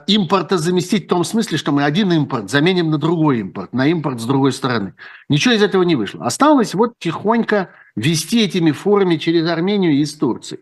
импорта 0.06 0.56
заместить 0.56 1.04
в 1.04 1.08
том 1.08 1.24
смысле, 1.24 1.58
что 1.58 1.72
мы 1.72 1.84
один 1.84 2.10
импорт 2.10 2.50
заменим 2.50 2.90
на 2.90 2.96
другой 2.96 3.40
импорт, 3.40 3.74
на 3.74 3.86
импорт 3.86 4.18
с 4.20 4.24
другой 4.24 4.52
стороны. 4.52 4.94
Ничего 5.28 5.52
из 5.52 5.62
этого 5.62 5.82
не 5.82 5.94
вышло. 5.94 6.24
Осталось 6.24 6.74
вот 6.74 6.94
тихонько 6.98 7.70
вести 7.94 8.42
этими 8.42 8.70
фурами 8.70 9.16
через 9.16 9.46
Армению 9.46 9.92
из 9.92 10.14
Турции. 10.14 10.60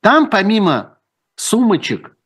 Там 0.00 0.30
помимо 0.30 0.98
сумочек, 1.36 2.16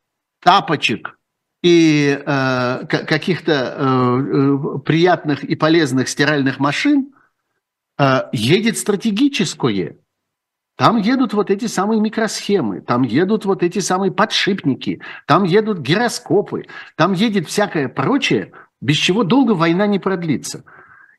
тапочек 0.41 1.19
и 1.62 2.23
э, 2.25 2.87
каких-то 2.87 3.52
э, 3.52 4.76
э, 4.76 4.79
приятных 4.85 5.43
и 5.43 5.57
полезных 5.57 6.09
стиральных 6.09 6.61
машин 6.61 7.14
э, 7.99 8.23
едет 8.33 8.79
стратегическое– 8.79 9.97
там 10.76 10.97
едут 10.97 11.35
вот 11.35 11.50
эти 11.50 11.67
самые 11.67 12.00
микросхемы, 12.00 12.81
там 12.81 13.02
едут 13.02 13.45
вот 13.45 13.62
эти 13.62 13.79
самые 13.79 14.11
подшипники, 14.11 15.00
там 15.26 15.45
едут 15.45 15.79
гироскопы, 15.79 16.64
там 16.97 17.12
едет 17.12 17.49
всякое 17.49 17.88
прочее, 17.88 18.52
без 18.81 18.97
чего 18.97 19.23
долго 19.23 19.52
война 19.52 19.87
не 19.87 19.99
продлится. 19.99 20.64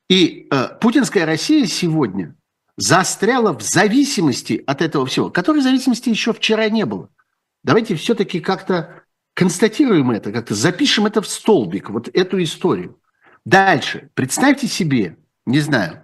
И 0.10 0.48
э, 0.51 0.67
путинская 0.81 1.25
Россия 1.25 1.65
сегодня 1.65 2.36
застряла 2.77 3.57
в 3.57 3.62
зависимости 3.62 4.63
от 4.65 4.81
этого 4.81 5.05
всего, 5.05 5.29
которой 5.29 5.62
зависимости 5.62 6.10
еще 6.10 6.33
вчера 6.33 6.67
не 6.69 6.86
было. 6.86 7.10
Давайте 7.63 7.95
все-таки 7.95 8.39
как-то 8.39 9.03
констатируем 9.36 10.12
это, 10.12 10.31
как-то 10.31 10.55
запишем 10.55 11.05
это 11.05 11.22
в 11.22 11.27
столбик, 11.27 11.89
вот 11.89 12.10
эту 12.12 12.41
историю. 12.41 13.00
Дальше. 13.45 14.10
Представьте 14.13 14.67
себе, 14.67 15.17
не 15.45 15.60
знаю, 15.60 16.02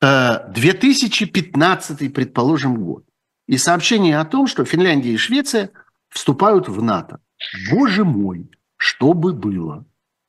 2015, 0.00 2.02
э, 2.02 2.10
предположим, 2.10 2.76
год. 2.76 3.04
И 3.46 3.58
сообщение 3.58 4.18
о 4.18 4.24
том, 4.24 4.46
что 4.46 4.64
Финляндия 4.64 5.12
и 5.12 5.16
Швеция 5.16 5.70
вступают 6.08 6.68
в 6.68 6.82
НАТО. 6.82 7.20
Боже 7.70 8.04
мой, 8.04 8.50
что 8.76 9.12
бы 9.12 9.32
было? 9.32 9.84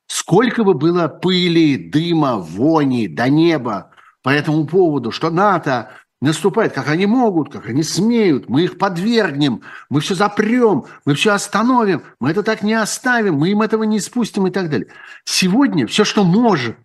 Сколько 0.06 0.64
бы 0.64 0.74
было 0.74 1.08
пыли, 1.08 1.76
дыма, 1.76 2.36
вони 2.36 3.08
до 3.08 3.28
неба 3.28 3.90
по 4.22 4.28
этому 4.28 4.66
поводу, 4.66 5.10
что 5.10 5.30
НАТО 5.30 5.90
наступает, 6.20 6.72
как 6.72 6.88
они 6.88 7.06
могут, 7.06 7.50
как 7.50 7.68
они 7.68 7.82
смеют, 7.82 8.48
мы 8.48 8.64
их 8.64 8.78
подвергнем, 8.78 9.62
мы 9.88 10.00
все 10.00 10.14
запрем, 10.14 10.84
мы 11.04 11.14
все 11.14 11.32
остановим, 11.32 12.02
мы 12.20 12.30
это 12.30 12.42
так 12.42 12.62
не 12.62 12.74
оставим, 12.74 13.34
мы 13.34 13.50
им 13.50 13.62
этого 13.62 13.84
не 13.84 14.00
спустим 14.00 14.46
и 14.46 14.50
так 14.50 14.70
далее. 14.70 14.88
Сегодня 15.24 15.86
все, 15.86 16.04
что 16.04 16.24
может 16.24 16.76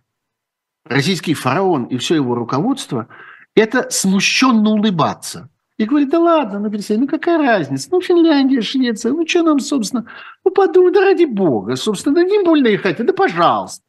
российский 0.88 1.34
фараон 1.34 1.84
и 1.84 1.96
все 1.98 2.14
его 2.14 2.34
руководство, 2.34 3.08
это 3.54 3.90
смущенно 3.90 4.70
улыбаться. 4.70 5.50
И 5.78 5.84
говорит, 5.84 6.10
да 6.10 6.18
ладно, 6.18 6.58
ну, 6.58 6.70
ну 6.70 7.06
какая 7.06 7.38
разница? 7.38 7.88
Ну, 7.92 8.00
Финляндия, 8.00 8.60
Швеция, 8.60 9.12
ну, 9.12 9.26
что 9.26 9.44
нам, 9.44 9.60
собственно, 9.60 10.06
ну, 10.44 10.50
подумай, 10.50 10.92
да 10.92 11.02
ради 11.02 11.24
бога, 11.24 11.76
собственно, 11.76 12.16
да 12.16 12.24
не 12.24 12.42
больно 12.44 12.66
и 12.66 12.76
хотят, 12.76 13.06
да 13.06 13.12
пожалуйста. 13.12 13.82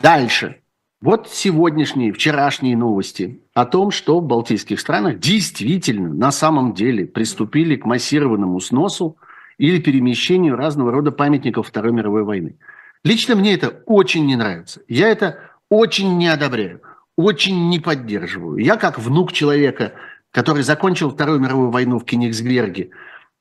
Дальше. 0.00 0.60
Вот 1.00 1.28
сегодняшние, 1.30 2.12
вчерашние 2.12 2.76
новости 2.76 3.42
о 3.54 3.64
том, 3.64 3.90
что 3.90 4.20
в 4.20 4.26
балтийских 4.26 4.80
странах 4.80 5.18
действительно 5.18 6.12
на 6.12 6.30
самом 6.30 6.74
деле 6.74 7.06
приступили 7.06 7.76
к 7.76 7.86
массированному 7.86 8.60
сносу 8.60 9.16
или 9.58 9.80
перемещению 9.80 10.56
разного 10.56 10.92
рода 10.92 11.10
памятников 11.10 11.68
Второй 11.68 11.92
мировой 11.92 12.24
войны. 12.24 12.58
Лично 13.04 13.34
мне 13.34 13.54
это 13.54 13.82
очень 13.86 14.26
не 14.26 14.36
нравится. 14.36 14.82
Я 14.88 15.08
это 15.08 15.38
очень 15.70 16.16
не 16.16 16.28
одобряю, 16.28 16.82
очень 17.16 17.68
не 17.68 17.80
поддерживаю. 17.80 18.58
Я 18.58 18.76
как 18.76 18.98
внук 18.98 19.32
человека, 19.32 19.92
который 20.30 20.62
закончил 20.62 21.10
Вторую 21.10 21.40
мировую 21.40 21.70
войну 21.70 21.98
в 21.98 22.04
Кенигсберге 22.04 22.90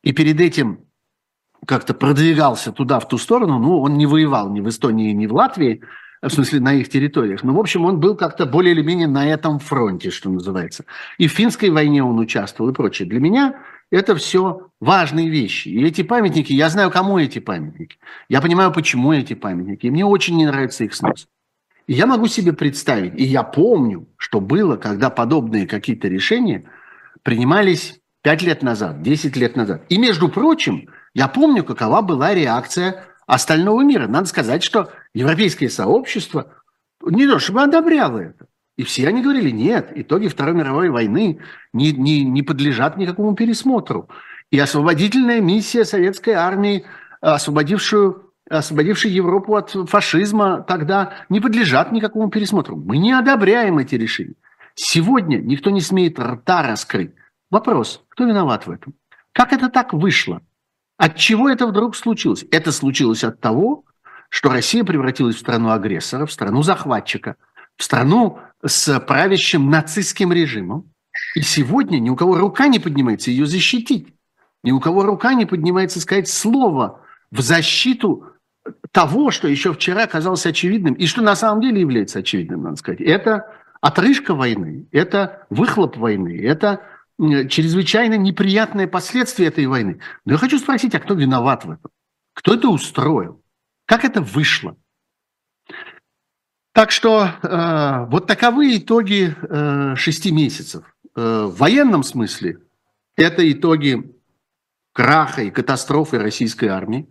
и 0.03 0.11
перед 0.11 0.39
этим 0.39 0.79
как-то 1.65 1.93
продвигался 1.93 2.71
туда, 2.71 2.99
в 2.99 3.07
ту 3.07 3.17
сторону, 3.17 3.59
ну, 3.59 3.81
он 3.81 3.97
не 3.97 4.05
воевал 4.05 4.51
ни 4.51 4.61
в 4.61 4.69
Эстонии, 4.69 5.11
ни 5.13 5.25
в 5.25 5.33
Латвии, 5.33 5.81
в 6.21 6.29
смысле 6.29 6.59
на 6.59 6.73
их 6.73 6.89
территориях. 6.89 7.43
Но, 7.43 7.53
в 7.53 7.59
общем, 7.59 7.85
он 7.85 7.99
был 7.99 8.15
как-то 8.15 8.45
более 8.45 8.73
или 8.73 8.81
менее 8.81 9.07
на 9.07 9.27
этом 9.27 9.59
фронте, 9.59 10.09
что 10.09 10.29
называется. 10.29 10.85
И 11.17 11.27
в 11.27 11.31
финской 11.31 11.69
войне 11.69 12.03
он 12.03 12.19
участвовал 12.19 12.71
и 12.71 12.73
прочее. 12.73 13.07
Для 13.07 13.19
меня 13.19 13.55
это 13.91 14.15
все 14.15 14.69
важные 14.79 15.29
вещи. 15.29 15.67
И 15.67 15.83
эти 15.83 16.01
памятники, 16.03 16.53
я 16.53 16.69
знаю, 16.69 16.91
кому 16.91 17.19
эти 17.19 17.39
памятники. 17.39 17.97
Я 18.29 18.41
понимаю, 18.41 18.71
почему 18.71 19.13
эти 19.13 19.33
памятники. 19.33 19.85
И 19.85 19.91
мне 19.91 20.05
очень 20.05 20.37
не 20.37 20.45
нравится 20.45 20.83
их 20.83 20.95
снос. 20.95 21.27
Я 21.87 22.07
могу 22.07 22.27
себе 22.27 22.53
представить, 22.53 23.13
и 23.15 23.23
я 23.23 23.43
помню, 23.43 24.07
что 24.17 24.39
было, 24.39 24.75
когда 24.75 25.09
подобные 25.09 25.67
какие-то 25.67 26.07
решения 26.07 26.65
принимались 27.21 27.99
5 28.23 28.41
лет 28.41 28.63
назад, 28.63 29.03
10 29.03 29.35
лет 29.37 29.55
назад. 29.55 29.83
И, 29.89 29.97
между 29.97 30.29
прочим, 30.29 30.89
я 31.13 31.27
помню, 31.27 31.63
какова 31.63 32.01
была 32.01 32.33
реакция 32.33 33.05
остального 33.27 33.81
мира. 33.83 34.07
Надо 34.07 34.27
сказать, 34.27 34.63
что 34.63 34.91
европейское 35.13 35.69
сообщество 35.69 36.53
не 37.03 37.27
то 37.27 37.37
чтобы 37.37 37.61
одобряло 37.61 38.19
это. 38.19 38.47
И 38.77 38.83
все 38.83 39.07
они 39.07 39.21
говорили, 39.21 39.51
нет, 39.51 39.91
итоги 39.95 40.27
Второй 40.27 40.55
мировой 40.55 40.89
войны 40.89 41.39
не, 41.71 41.91
не, 41.91 42.23
не 42.23 42.41
подлежат 42.41 42.97
никакому 42.97 43.35
пересмотру. 43.35 44.09
И 44.51 44.59
освободительная 44.59 45.39
миссия 45.39 45.85
советской 45.85 46.31
армии, 46.31 46.85
освободившую 47.21 48.24
освободившие 48.49 49.13
Европу 49.13 49.55
от 49.55 49.71
фашизма, 49.89 50.61
тогда 50.61 51.13
не 51.29 51.39
подлежат 51.39 51.91
никакому 51.91 52.29
пересмотру. 52.29 52.75
Мы 52.75 52.97
не 52.97 53.11
одобряем 53.11 53.79
эти 53.79 53.95
решения. 53.95 54.35
Сегодня 54.75 55.37
никто 55.37 55.69
не 55.69 55.81
смеет 55.81 56.19
рта 56.19 56.61
раскрыть. 56.61 57.11
Вопрос, 57.49 58.03
кто 58.09 58.25
виноват 58.25 58.67
в 58.67 58.71
этом? 58.71 58.93
Как 59.31 59.53
это 59.53 59.69
так 59.69 59.93
вышло? 59.93 60.41
От 60.97 61.15
чего 61.15 61.49
это 61.49 61.67
вдруг 61.67 61.95
случилось? 61.95 62.45
Это 62.51 62.71
случилось 62.71 63.23
от 63.23 63.39
того, 63.39 63.83
что 64.29 64.49
Россия 64.49 64.83
превратилась 64.83 65.35
в 65.35 65.39
страну 65.39 65.71
агрессора, 65.71 66.25
в 66.25 66.31
страну 66.31 66.61
захватчика, 66.61 67.35
в 67.77 67.83
страну 67.83 68.39
с 68.65 68.99
правящим 68.99 69.69
нацистским 69.69 70.31
режимом. 70.31 70.91
И 71.35 71.41
сегодня 71.41 71.99
ни 71.99 72.09
у 72.09 72.15
кого 72.15 72.37
рука 72.37 72.67
не 72.67 72.79
поднимается 72.79 73.31
ее 73.31 73.45
защитить. 73.45 74.13
Ни 74.63 74.71
у 74.71 74.79
кого 74.79 75.03
рука 75.03 75.33
не 75.33 75.45
поднимается 75.45 76.01
сказать 76.01 76.27
слово 76.27 77.01
в 77.31 77.41
защиту 77.41 78.31
того, 78.91 79.31
что 79.31 79.47
еще 79.47 79.73
вчера 79.73 80.07
казалось 80.07 80.45
очевидным, 80.45 80.93
и 80.93 81.05
что 81.05 81.21
на 81.21 81.35
самом 81.35 81.61
деле 81.61 81.81
является 81.81 82.19
очевидным, 82.19 82.63
надо 82.63 82.77
сказать. 82.77 83.01
Это 83.01 83.51
отрыжка 83.81 84.33
войны, 84.33 84.87
это 84.91 85.45
выхлоп 85.49 85.97
войны, 85.97 86.39
это 86.41 86.81
чрезвычайно 87.17 88.15
неприятные 88.15 88.87
последствия 88.87 89.47
этой 89.47 89.65
войны. 89.67 89.99
Но 90.25 90.33
я 90.33 90.37
хочу 90.37 90.59
спросить, 90.59 90.95
а 90.95 90.99
кто 90.99 91.13
виноват 91.13 91.65
в 91.65 91.71
этом? 91.71 91.91
Кто 92.33 92.55
это 92.55 92.69
устроил? 92.69 93.41
Как 93.85 94.03
это 94.03 94.21
вышло? 94.21 94.75
Так 96.73 96.91
что 96.91 97.29
э, 97.41 98.05
вот 98.11 98.27
таковы 98.27 98.77
итоги 98.77 99.33
э, 99.41 99.95
шести 99.95 100.31
месяцев. 100.31 100.83
Э, 101.15 101.45
в 101.45 101.57
военном 101.57 102.03
смысле 102.03 102.57
это 103.15 103.49
итоги 103.49 104.13
краха 104.91 105.43
и 105.43 105.51
катастрофы 105.51 106.19
российской 106.19 106.65
армии. 106.65 107.07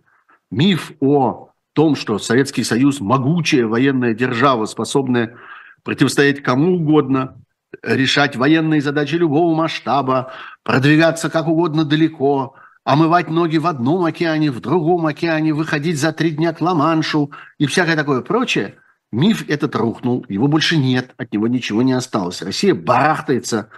Миф 0.51 0.91
о 0.99 1.44
том, 1.75 1.95
что 1.95 2.17
Советский 2.19 2.63
Союз 2.63 3.01
могучая 3.01 3.67
военная 3.67 4.13
держава, 4.13 4.65
способная 4.65 5.35
противостоять 5.83 6.41
кому 6.41 6.77
угодно, 6.77 7.37
решать 7.83 8.37
военные 8.37 8.81
задачи 8.81 9.15
любого 9.15 9.53
масштаба, 9.53 10.31
продвигаться 10.63 11.29
как 11.29 11.47
угодно 11.47 11.83
далеко, 11.83 12.55
омывать 12.85 13.29
ноги 13.29 13.57
в 13.57 13.67
одном 13.67 14.05
океане, 14.05 14.51
в 14.51 14.61
другом 14.61 15.05
океане, 15.05 15.53
выходить 15.53 15.99
за 15.99 16.13
три 16.13 16.31
дня 16.31 16.53
к 16.53 16.61
Ла-Маншу 16.61 17.31
и 17.57 17.65
всякое 17.65 17.97
такое 17.97 18.21
прочее, 18.21 18.75
миф 19.11 19.43
этот 19.49 19.75
рухнул, 19.75 20.25
его 20.29 20.47
больше 20.47 20.77
нет, 20.77 21.13
от 21.17 21.33
него 21.33 21.49
ничего 21.49 21.81
не 21.81 21.91
осталось. 21.91 22.41
Россия 22.41 22.73
барахтается 22.73 23.69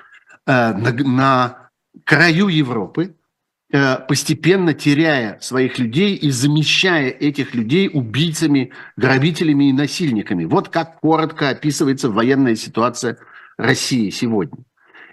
э, 0.46 0.74
на, 0.74 0.92
на 0.92 1.70
краю 2.04 2.48
Европы, 2.50 3.16
постепенно 3.70 4.74
теряя 4.74 5.40
своих 5.42 5.78
людей 5.78 6.16
и 6.16 6.32
замещая 6.32 7.10
этих 7.10 7.54
людей 7.54 7.90
убийцами, 7.94 8.72
грабителями 8.96 9.70
и 9.70 9.74
насильниками. 9.74 10.46
Вот 10.46 10.70
как 10.70 11.02
коротко 11.02 11.50
описывается 11.50 12.10
военная 12.10 12.56
ситуация 12.56 13.18
России 13.58 14.10
сегодня. 14.10 14.64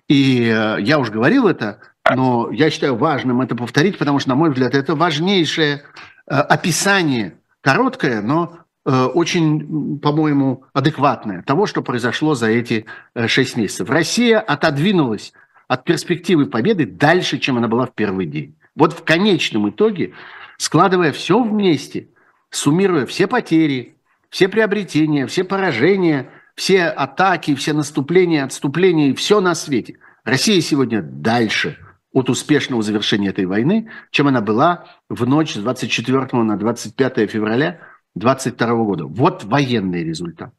И 0.08 0.42
э, 0.42 0.76
я 0.80 0.98
уже 0.98 1.10
говорил 1.10 1.48
это, 1.48 1.80
но 2.14 2.50
я 2.50 2.70
считаю 2.70 2.96
важным 2.96 3.40
это 3.40 3.56
повторить, 3.56 3.98
потому 3.98 4.18
что, 4.18 4.30
на 4.30 4.34
мой 4.34 4.50
взгляд, 4.50 4.74
это 4.74 4.94
важнейшее 4.94 5.82
э, 6.26 6.34
описание, 6.34 7.38
короткое, 7.62 8.20
но 8.20 8.58
э, 8.84 9.04
очень, 9.04 9.98
по-моему, 9.98 10.64
адекватное 10.74 11.42
того, 11.42 11.66
что 11.66 11.82
произошло 11.82 12.34
за 12.34 12.48
эти 12.48 12.84
шесть 13.26 13.56
месяцев. 13.56 13.88
Россия 13.88 14.40
отодвинулась 14.40 15.32
от 15.68 15.84
перспективы 15.84 16.46
победы 16.46 16.86
дальше, 16.86 17.38
чем 17.38 17.56
она 17.56 17.68
была 17.68 17.86
в 17.86 17.94
первый 17.94 18.26
день. 18.26 18.56
Вот 18.74 18.92
в 18.92 19.04
конечном 19.04 19.70
итоге, 19.70 20.12
складывая 20.58 21.12
все 21.12 21.42
вместе, 21.42 22.08
суммируя 22.50 23.06
все 23.06 23.26
потери, 23.26 23.96
все 24.30 24.48
приобретения, 24.48 25.26
все 25.26 25.44
поражения– 25.44 26.30
все 26.54 26.84
атаки, 26.84 27.54
все 27.54 27.72
наступления, 27.72 28.44
отступления 28.44 29.10
и 29.10 29.14
все 29.14 29.40
на 29.40 29.54
свете. 29.54 29.98
Россия 30.24 30.60
сегодня 30.60 31.02
дальше 31.02 31.78
от 32.12 32.30
успешного 32.30 32.82
завершения 32.82 33.28
этой 33.28 33.46
войны, 33.46 33.90
чем 34.10 34.28
она 34.28 34.40
была 34.40 34.86
в 35.08 35.26
ночь 35.26 35.54
с 35.54 35.56
24 35.56 36.28
на 36.32 36.56
25 36.56 37.30
февраля 37.30 37.80
22 38.14 38.74
года. 38.74 39.06
Вот 39.06 39.44
военный 39.44 40.04
результат. 40.04 40.54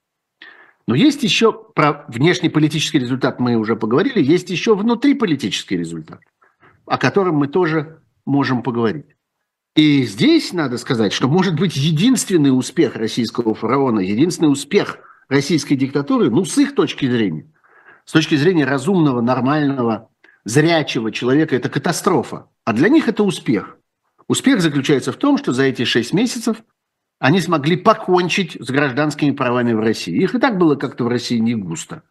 Но 0.87 0.95
есть 0.95 1.23
еще, 1.23 1.51
про 1.51 2.05
внешнеполитический 2.07 2.99
результат 2.99 3.39
мы 3.39 3.55
уже 3.55 3.75
поговорили, 3.75 4.21
есть 4.21 4.49
еще 4.49 4.75
внутриполитический 4.75 5.77
результат, 5.77 6.21
о 6.85 6.97
котором 6.97 7.35
мы 7.35 7.47
тоже 7.47 7.99
можем 8.25 8.61
поговорить. 8.61 9.07
И 9.75 10.03
здесь 10.03 10.53
надо 10.53 10.77
сказать, 10.77 11.11
что 11.11 11.27
может 11.27 11.55
быть 11.55 11.75
единственный 11.75 12.57
успех 12.57 12.95
российского 12.95 13.55
фараона, 13.55 13.99
единственный 13.99 14.51
успех– 14.51 14.99
российской 15.27 15.75
диктатуры, 15.75 16.29
ну, 16.29 16.45
с 16.45 16.57
их 16.57 16.75
точки 16.75 17.09
зрения, 17.09 17.51
с 18.05 18.11
точки 18.11 18.35
зрения 18.35 18.65
разумного, 18.65 19.21
нормального, 19.21 20.09
зрячего 20.43 21.11
человека, 21.11 21.55
это 21.55 21.69
катастрофа. 21.69 22.47
А 22.63 22.73
для 22.73 22.89
них 22.89 23.07
это 23.07 23.23
успех. 23.23 23.77
Успех 24.27 24.61
заключается 24.61 25.11
в 25.11 25.17
том, 25.17 25.37
что 25.37 25.53
за 25.53 25.63
эти 25.63 25.83
шесть 25.83 26.13
месяцев 26.13 26.57
они 27.19 27.39
смогли 27.39 27.77
покончить 27.77 28.57
с 28.59 28.69
гражданскими 28.69 29.31
правами 29.31 29.73
в 29.73 29.79
России. 29.79 30.15
Их 30.15 30.35
и 30.35 30.39
так 30.39 30.57
было 30.57 30.75
как-то 30.75 31.05
в 31.05 31.07
России 31.07 31.37
не 31.37 31.55
густо. 31.55 32.03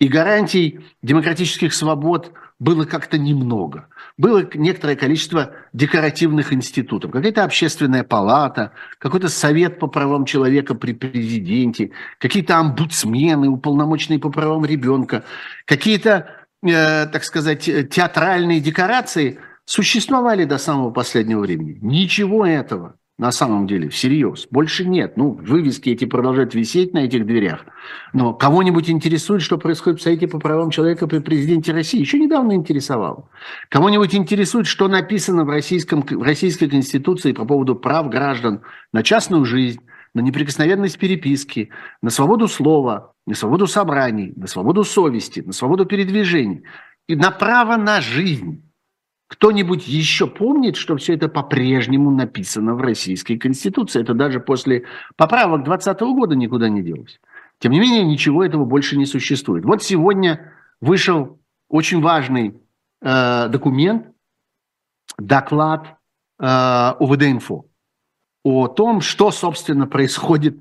И 0.00 0.08
гарантий 0.08 0.80
демократических 1.02 1.72
свобод 1.74 2.32
было 2.58 2.84
как-то 2.84 3.18
немного. 3.18 3.88
Было 4.16 4.48
некоторое 4.54 4.96
количество 4.96 5.52
декоративных 5.72 6.52
институтов. 6.52 7.12
Какая-то 7.12 7.44
общественная 7.44 8.02
палата, 8.02 8.72
какой-то 8.98 9.28
совет 9.28 9.78
по 9.78 9.86
правам 9.86 10.24
человека 10.24 10.74
при 10.74 10.92
президенте, 10.92 11.92
какие-то 12.18 12.58
омбудсмены, 12.58 13.48
уполномоченные 13.48 14.18
по 14.18 14.30
правам 14.30 14.64
ребенка, 14.64 15.24
какие-то, 15.66 16.30
э, 16.62 17.06
так 17.06 17.22
сказать, 17.22 17.64
театральные 17.90 18.60
декорации 18.60 19.38
существовали 19.64 20.44
до 20.44 20.58
самого 20.58 20.90
последнего 20.90 21.40
времени. 21.40 21.78
Ничего 21.80 22.44
этого 22.44 22.97
на 23.18 23.32
самом 23.32 23.66
деле, 23.66 23.88
всерьез. 23.88 24.46
Больше 24.48 24.84
нет. 24.84 25.16
Ну, 25.16 25.32
вывески 25.32 25.90
эти 25.90 26.04
продолжают 26.04 26.54
висеть 26.54 26.94
на 26.94 26.98
этих 26.98 27.26
дверях. 27.26 27.66
Но 28.12 28.32
кого-нибудь 28.32 28.88
интересует, 28.88 29.42
что 29.42 29.58
происходит 29.58 29.98
в 29.98 30.02
Совете 30.04 30.28
по 30.28 30.38
правам 30.38 30.70
человека 30.70 31.08
при 31.08 31.18
президенте 31.18 31.72
России? 31.72 31.98
Еще 31.98 32.20
недавно 32.20 32.52
интересовало. 32.52 33.28
Кого-нибудь 33.70 34.14
интересует, 34.14 34.68
что 34.68 34.86
написано 34.86 35.44
в, 35.44 35.48
российском, 35.48 36.02
в 36.02 36.22
Российской 36.22 36.68
Конституции 36.68 37.32
по 37.32 37.44
поводу 37.44 37.74
прав 37.74 38.08
граждан 38.08 38.60
на 38.92 39.02
частную 39.02 39.44
жизнь, 39.44 39.80
на 40.14 40.20
неприкосновенность 40.20 40.98
переписки, 40.98 41.70
на 42.00 42.10
свободу 42.10 42.46
слова, 42.46 43.14
на 43.26 43.34
свободу 43.34 43.66
собраний, 43.66 44.32
на 44.36 44.46
свободу 44.46 44.84
совести, 44.84 45.40
на 45.40 45.52
свободу 45.52 45.86
передвижений 45.86 46.62
и 47.08 47.16
на 47.16 47.32
право 47.32 47.76
на 47.76 48.00
жизнь. 48.00 48.62
Кто-нибудь 49.28 49.86
еще 49.86 50.26
помнит, 50.26 50.76
что 50.76 50.96
все 50.96 51.14
это 51.14 51.28
по-прежнему 51.28 52.10
написано 52.10 52.74
в 52.74 52.80
Российской 52.80 53.36
Конституции? 53.36 54.00
Это 54.00 54.14
даже 54.14 54.40
после 54.40 54.84
поправок 55.16 55.64
2020 55.64 56.00
года 56.16 56.34
никуда 56.34 56.70
не 56.70 56.82
делось. 56.82 57.20
Тем 57.58 57.72
не 57.72 57.80
менее, 57.80 58.04
ничего 58.04 58.42
этого 58.42 58.64
больше 58.64 58.96
не 58.96 59.04
существует. 59.04 59.64
Вот 59.64 59.82
сегодня 59.82 60.52
вышел 60.80 61.38
очень 61.68 62.00
важный 62.00 62.54
э, 63.02 63.48
документ, 63.48 64.06
доклад 65.18 65.98
э, 66.40 66.92
УВД-инфо 66.98 67.66
о 68.44 68.68
том, 68.68 69.02
что, 69.02 69.30
собственно, 69.30 69.86
происходит 69.86 70.56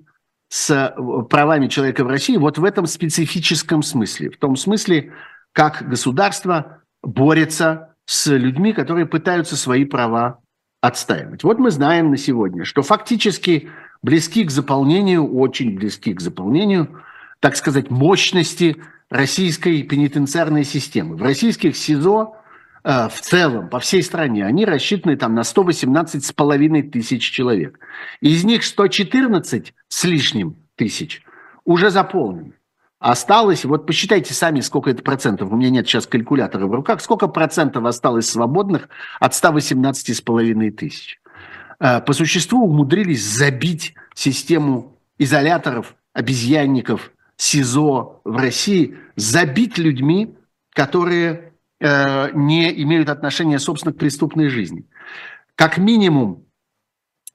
с 0.49 0.69
э, 0.71 1.23
правами 1.30 1.67
человека 1.67 2.03
в 2.03 2.08
России 2.08 2.36
вот 2.36 2.58
в 2.58 2.65
этом 2.65 2.86
специфическом 2.86 3.82
смысле. 3.82 4.30
В 4.30 4.38
том 4.38 4.58
смысле, 4.58 5.13
как 5.53 5.88
государство 5.88 6.82
борется 7.01 7.95
с 8.08 8.28
людьми, 8.32 8.74
которые 8.74 9.06
пытаются 9.06 9.58
свои 9.58 9.86
права 9.86 10.39
отстаивать. 10.82 11.43
Вот 11.43 11.60
мы 11.60 11.70
знаем 11.72 12.10
на 12.10 12.17
сегодня, 12.17 12.63
что 12.63 12.82
фактически 12.82 13.70
близки 14.02 14.46
к 14.46 14.52
заполнению, 14.52 15.28
очень 15.28 15.76
близки 15.76 16.13
к 16.13 16.22
заполнению, 16.22 17.04
так 17.41 17.58
сказать, 17.58 17.91
мощности 17.91 18.78
российской 19.10 19.84
пенитенциарной 19.84 20.63
системы. 20.63 21.17
В 21.17 21.22
российских 21.22 21.76
СИЗО 21.76 22.36
э, 22.84 23.10
в 23.10 23.20
целом, 23.20 23.70
по 23.70 23.80
всей 23.80 24.02
стране, 24.02 24.46
они 24.46 24.65
рассчитаны 24.65 25.17
там 25.17 25.36
на 25.36 25.43
118 25.43 26.24
с 26.24 26.32
половиной 26.32 26.84
тысяч 26.84 27.30
человек. 27.30 27.78
Из 28.22 28.46
них 28.46 28.63
114 28.63 29.74
с 29.89 30.04
лишним 30.06 30.56
тысяч 30.76 31.24
уже 31.65 31.89
заполнены. 31.89 32.54
Осталось, 32.99 33.63
вот 33.63 33.86
посчитайте 33.86 34.33
сами, 34.33 34.60
сколько 34.62 34.89
это 34.89 35.03
процентов, 35.03 35.51
у 35.51 35.55
меня 35.55 35.69
нет 35.69 35.88
сейчас 35.88 36.07
калькулятора 36.07 36.65
в 36.65 36.73
руках, 36.73 36.99
сколько 36.99 37.27
процентов 37.27 37.86
осталось 37.86 38.27
свободных 38.27 38.89
от 39.19 39.33
118,5 39.33 40.71
тысяч. 40.71 41.21
Э, 41.79 42.01
по 42.01 42.13
существу 42.13 42.65
умудрились 42.65 43.23
забить 43.23 43.93
систему 44.15 44.97
изоляторов, 45.19 45.95
обезьянников, 46.13 47.12
СИЗО 47.36 48.21
в 48.23 48.36
России, 48.36 48.97
забить 49.15 49.77
людьми, 49.77 50.36
которые 50.71 51.53
э, 51.79 52.31
не 52.33 52.81
имеют 52.81 53.10
отношения, 53.10 53.60
собственно, 53.60 53.93
к 53.93 53.97
преступной 53.97 54.49
жизни. 54.49 54.88
Как 55.53 55.77
минимум 55.77 56.45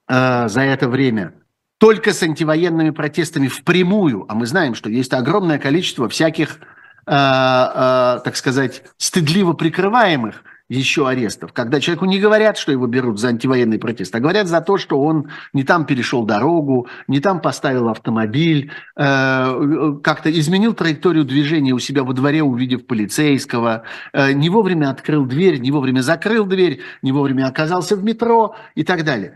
э, 0.09 0.49
за 0.49 0.61
это 0.61 0.89
время– 0.89 1.35
только 1.83 2.13
с 2.13 2.23
антивоенными 2.23 2.91
протестами 2.91 3.49
впрямую, 3.49 4.25
а 4.29 4.35
мы 4.35 4.45
знаем, 4.45 4.73
что 4.73 4.89
есть 4.89 5.13
огромное 5.13 5.59
количество 5.59 6.07
всяких, 6.07 6.59
э, 7.05 7.11
э, 7.11 8.19
так 8.23 8.37
сказать, 8.37 8.83
стыдливо 8.95 9.51
прикрываемых 9.51 10.45
еще 10.69 11.09
арестов, 11.09 11.51
когда 11.51 11.81
человеку 11.81 12.05
не 12.05 12.19
говорят, 12.19 12.57
что 12.57 12.71
его 12.71 12.87
берут 12.87 13.19
за 13.19 13.27
антивоенный 13.27 13.79
протест, 13.79 14.15
а 14.15 14.21
говорят 14.21 14.47
за 14.47 14.61
то, 14.61 14.77
что 14.77 14.97
он 15.01 15.27
не 15.51 15.65
там 15.65 15.85
перешел 15.85 16.23
дорогу, 16.23 16.87
не 17.09 17.19
там 17.19 17.41
поставил 17.41 17.89
автомобиль, 17.89 18.71
э, 18.95 19.93
как-то 20.01 20.31
изменил 20.31 20.73
траекторию 20.73 21.25
движения 21.25 21.73
у 21.73 21.79
себя 21.79 22.05
во 22.05 22.13
дворе, 22.13 22.43
увидев 22.43 22.87
полицейского, 22.87 23.83
э, 24.13 24.31
не 24.31 24.49
вовремя 24.49 24.89
открыл 24.89 25.25
дверь, 25.25 25.59
не 25.59 25.71
вовремя 25.71 25.99
закрыл 25.99 26.45
дверь, 26.45 26.79
не 27.01 27.11
вовремя 27.11 27.47
оказался 27.47 27.97
в 27.97 28.05
метро 28.05 28.55
и 28.73 28.85
так 28.85 29.03
далее. 29.03 29.33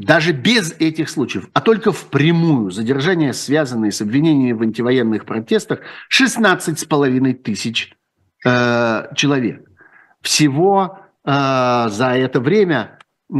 Даже 0.00 0.32
без 0.32 0.72
этих 0.78 1.10
случаев, 1.10 1.48
а 1.52 1.60
только 1.60 1.92
впрямую 1.92 2.70
задержания, 2.70 3.32
связанные 3.32 3.92
с 3.92 4.00
обвинениями 4.00 4.52
в 4.52 4.62
антивоенных 4.62 5.26
протестах, 5.26 5.80
16,5 6.10 7.34
тысяч 7.34 7.94
э, 8.46 9.14
человек. 9.14 9.68
Всего 10.22 11.00
э, 11.24 11.86
за 11.90 12.12
это 12.16 12.40
время 12.40 12.98
э, 13.28 13.34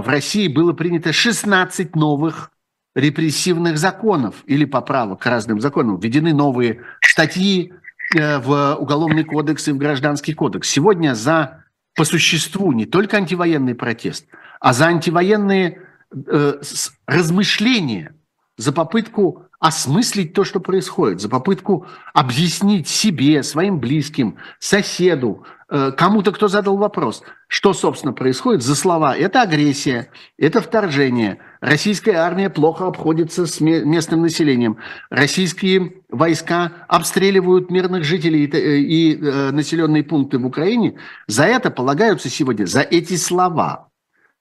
в 0.00 0.04
России 0.06 0.46
было 0.46 0.72
принято 0.72 1.12
16 1.12 1.96
новых 1.96 2.52
репрессивных 2.94 3.76
законов 3.76 4.36
или 4.46 4.64
поправок 4.64 5.20
к 5.20 5.26
разным 5.26 5.60
законам. 5.60 5.98
Введены 5.98 6.32
новые 6.32 6.82
статьи 7.02 7.72
э, 8.14 8.38
в 8.38 8.76
Уголовный 8.76 9.24
кодекс 9.24 9.66
и 9.66 9.72
в 9.72 9.78
Гражданский 9.78 10.34
кодекс. 10.34 10.68
Сегодня 10.68 11.14
за 11.14 11.64
по 11.96 12.04
существу 12.04 12.70
не 12.72 12.86
только 12.86 13.16
антивоенный 13.16 13.74
протест, 13.74 14.26
а 14.60 14.72
за 14.72 14.86
антивоенные 14.86 15.80
э, 16.12 16.60
размышления, 17.06 18.14
за 18.56 18.72
попытку 18.72 19.46
осмыслить 19.58 20.32
то, 20.34 20.44
что 20.44 20.60
происходит, 20.60 21.20
за 21.20 21.28
попытку 21.28 21.86
объяснить 22.12 22.86
себе, 22.86 23.42
своим 23.42 23.80
близким, 23.80 24.36
соседу, 24.58 25.44
Э, 25.76 25.90
кому-то, 25.90 26.30
кто 26.30 26.46
задал 26.46 26.76
вопрос, 26.76 27.22
что, 27.48 27.72
собственно, 27.72 28.12
происходит 28.12 28.62
за 28.62 28.76
слова. 28.76 29.16
Это 29.16 29.42
агрессия, 29.42 30.08
это 30.38 30.60
вторжение. 30.60 31.38
Российская 31.60 32.16
армия 32.16 32.48
плохо 32.48 32.86
обходится 32.86 33.44
с 33.46 33.60
местным 33.60 34.22
населением. 34.22 34.76
Российские 35.10 35.94
войска 36.10 36.70
обстреливают 36.86 37.70
мирных 37.70 38.04
жителей 38.04 38.44
и, 38.44 39.16
э, 39.16 39.50
населенные 39.50 40.04
пункты 40.04 40.38
в 40.38 40.46
Украине. 40.46 40.96
За 41.26 41.44
это 41.44 41.70
полагаются 41.70 42.28
сегодня, 42.28 42.66
за 42.66 42.82
эти 42.82 43.16
слова, 43.16 43.88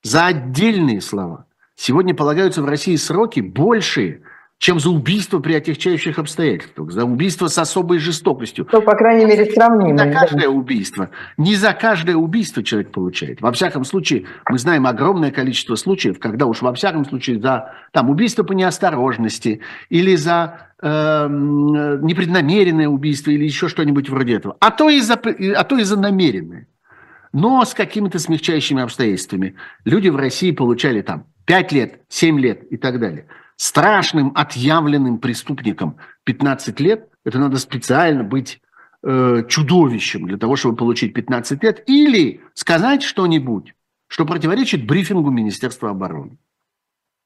за 0.04 0.28
отдельные 0.28 1.02
слова. 1.02 1.48
Сегодня 1.86 2.16
полагаются 2.16 2.62
в 2.62 2.66
России 2.66 2.96
сроки 2.96 3.42
большие– 3.42 4.22
чем 4.58 4.80
за 4.80 4.92
убийство 4.92 5.40
при 5.40 5.56
отягчающих 5.56 6.18
обстоятельствах, 6.18 6.90
за 6.90 7.04
убийство 7.04 7.48
с 7.48 7.58
особой 7.58 8.00
жестокостью. 8.00 8.66
Ну, 8.72 8.82
по 8.82 8.96
крайней 8.96 9.26
мере, 9.26 9.52
сравнимо. 9.52 9.92
Не 9.92 9.98
за 9.98 10.18
каждое 10.18 10.48
убийство. 10.48 11.10
Не 11.36 11.56
за 11.56 11.74
каждое 11.74 12.16
убийство 12.16 12.64
человек 12.64 12.92
получает. 12.92 13.42
Во 13.42 13.52
всяком 13.52 13.84
случае, 13.84 14.24
мы 14.50 14.58
знаем 14.58 14.88
огромное 14.88 15.32
количество 15.32 15.76
случаев, 15.76 16.18
когда 16.18 16.46
уж 16.46 16.62
во 16.62 16.74
всяком 16.74 17.04
случае 17.04 17.42
за 17.42 17.74
там, 17.92 18.10
убийство 18.10 18.44
по 18.44 18.54
неосторожности 18.54 19.60
или 19.90 20.16
за 20.16 20.70
э, 20.82 21.28
непреднамеренное 21.30 22.88
убийство 22.88 23.32
или 23.32 23.44
еще 23.44 23.68
что-нибудь 23.68 24.08
вроде 24.08 24.36
этого. 24.36 24.56
А 24.62 24.72
то 24.72 24.90
и 24.90 25.02
за, 25.02 25.16
а 25.16 25.64
то 25.66 25.78
и 25.78 25.84
за 25.84 26.00
намеренное. 26.00 26.68
Но 27.34 27.66
с 27.66 27.74
какими-то 27.74 28.18
смягчающими 28.18 28.82
обстоятельствами. 28.82 29.56
Люди 29.84 30.08
в 30.08 30.16
России 30.16 30.52
получали 30.52 31.02
там 31.02 31.26
5 31.46 31.72
лет, 31.72 32.02
7 32.10 32.40
лет 32.40 32.64
и 32.72 32.78
так 32.78 33.00
далее 33.00 33.28
страшным 33.56 34.32
отъявленным 34.36 35.20
преступником 35.20 35.98
15 36.26 36.80
лет, 36.80 37.10
это 37.24 37.40
надо 37.40 37.58
специально 37.58 38.24
быть 38.24 38.62
э, 39.04 39.44
чудовищем 39.48 40.28
для 40.28 40.38
того, 40.38 40.56
чтобы 40.56 40.76
получить 40.76 41.14
15 41.14 41.64
лет, 41.64 41.84
или 41.88 42.42
сказать 42.54 43.04
что-нибудь, 43.04 43.74
что 44.08 44.26
противоречит 44.26 44.86
брифингу 44.86 45.30
Министерства 45.30 45.92
обороны. 45.92 46.38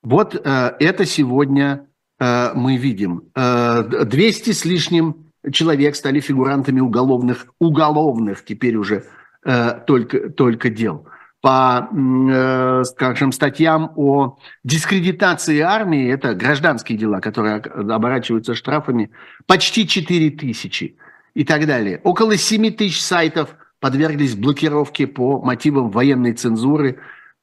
Вот 0.03 0.35
э, 0.35 0.75
это 0.79 1.05
сегодня 1.05 1.87
э, 2.19 2.53
мы 2.53 2.77
видим. 2.77 3.23
Э, 3.35 3.83
200 4.05 4.51
с 4.51 4.65
лишним 4.65 5.31
человек 5.51 5.95
стали 5.95 6.19
фигурантами 6.19 6.81
уголовных, 6.81 7.47
уголовных 7.59 8.45
теперь 8.45 8.75
уже 8.75 9.05
э, 9.43 9.79
только, 9.87 10.29
только 10.29 10.69
дел 10.69 11.07
по, 11.47 11.87
э, 11.89 12.83
скажем, 12.83 13.31
статьям 13.31 13.93
о 13.95 14.37
дискредитации 14.65 15.61
армии, 15.61 16.11
это 16.11 16.35
гражданские 16.35 16.97
дела, 16.97 17.21
которые 17.21 17.59
оборачиваются 17.59 18.53
штрафами, 18.53 19.11
почти 19.45 19.87
4 19.87 20.31
тысячи 20.31 20.97
и 21.35 21.45
так 21.45 21.65
далее. 21.65 22.01
Около 22.03 22.35
7 22.35 22.71
тысяч 22.71 23.01
сайтов 23.01 23.55
подверглись 23.79 24.35
блокировке 24.35 25.07
по 25.07 25.39
мотивам 25.41 25.89
военной 25.89 26.33
цензуры. 26.33 26.99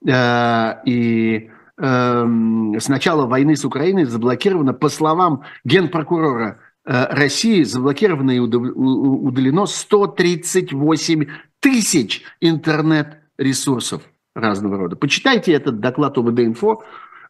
Э, 0.07 0.75
и 0.85 1.49
эм, 1.79 2.79
с 2.79 2.89
начала 2.89 3.25
войны 3.25 3.57
с 3.57 3.65
Украиной 3.65 4.05
заблокировано, 4.05 4.75
по 4.75 4.91
словам 4.91 5.45
генпрокурора 5.65 6.59
э, 6.85 7.07
России, 7.09 7.63
заблокировано 7.63 8.33
и 8.33 8.39
удалено 8.39 9.65
138 9.65 11.27
тысяч 11.61 12.23
интернет 12.43 13.24
ресурсов 13.39 14.03
разного 14.35 14.77
рода. 14.77 14.97
Почитайте 14.97 15.53
этот 15.53 15.81
доклад 15.81 16.19
ОВД-инфо, 16.19 16.83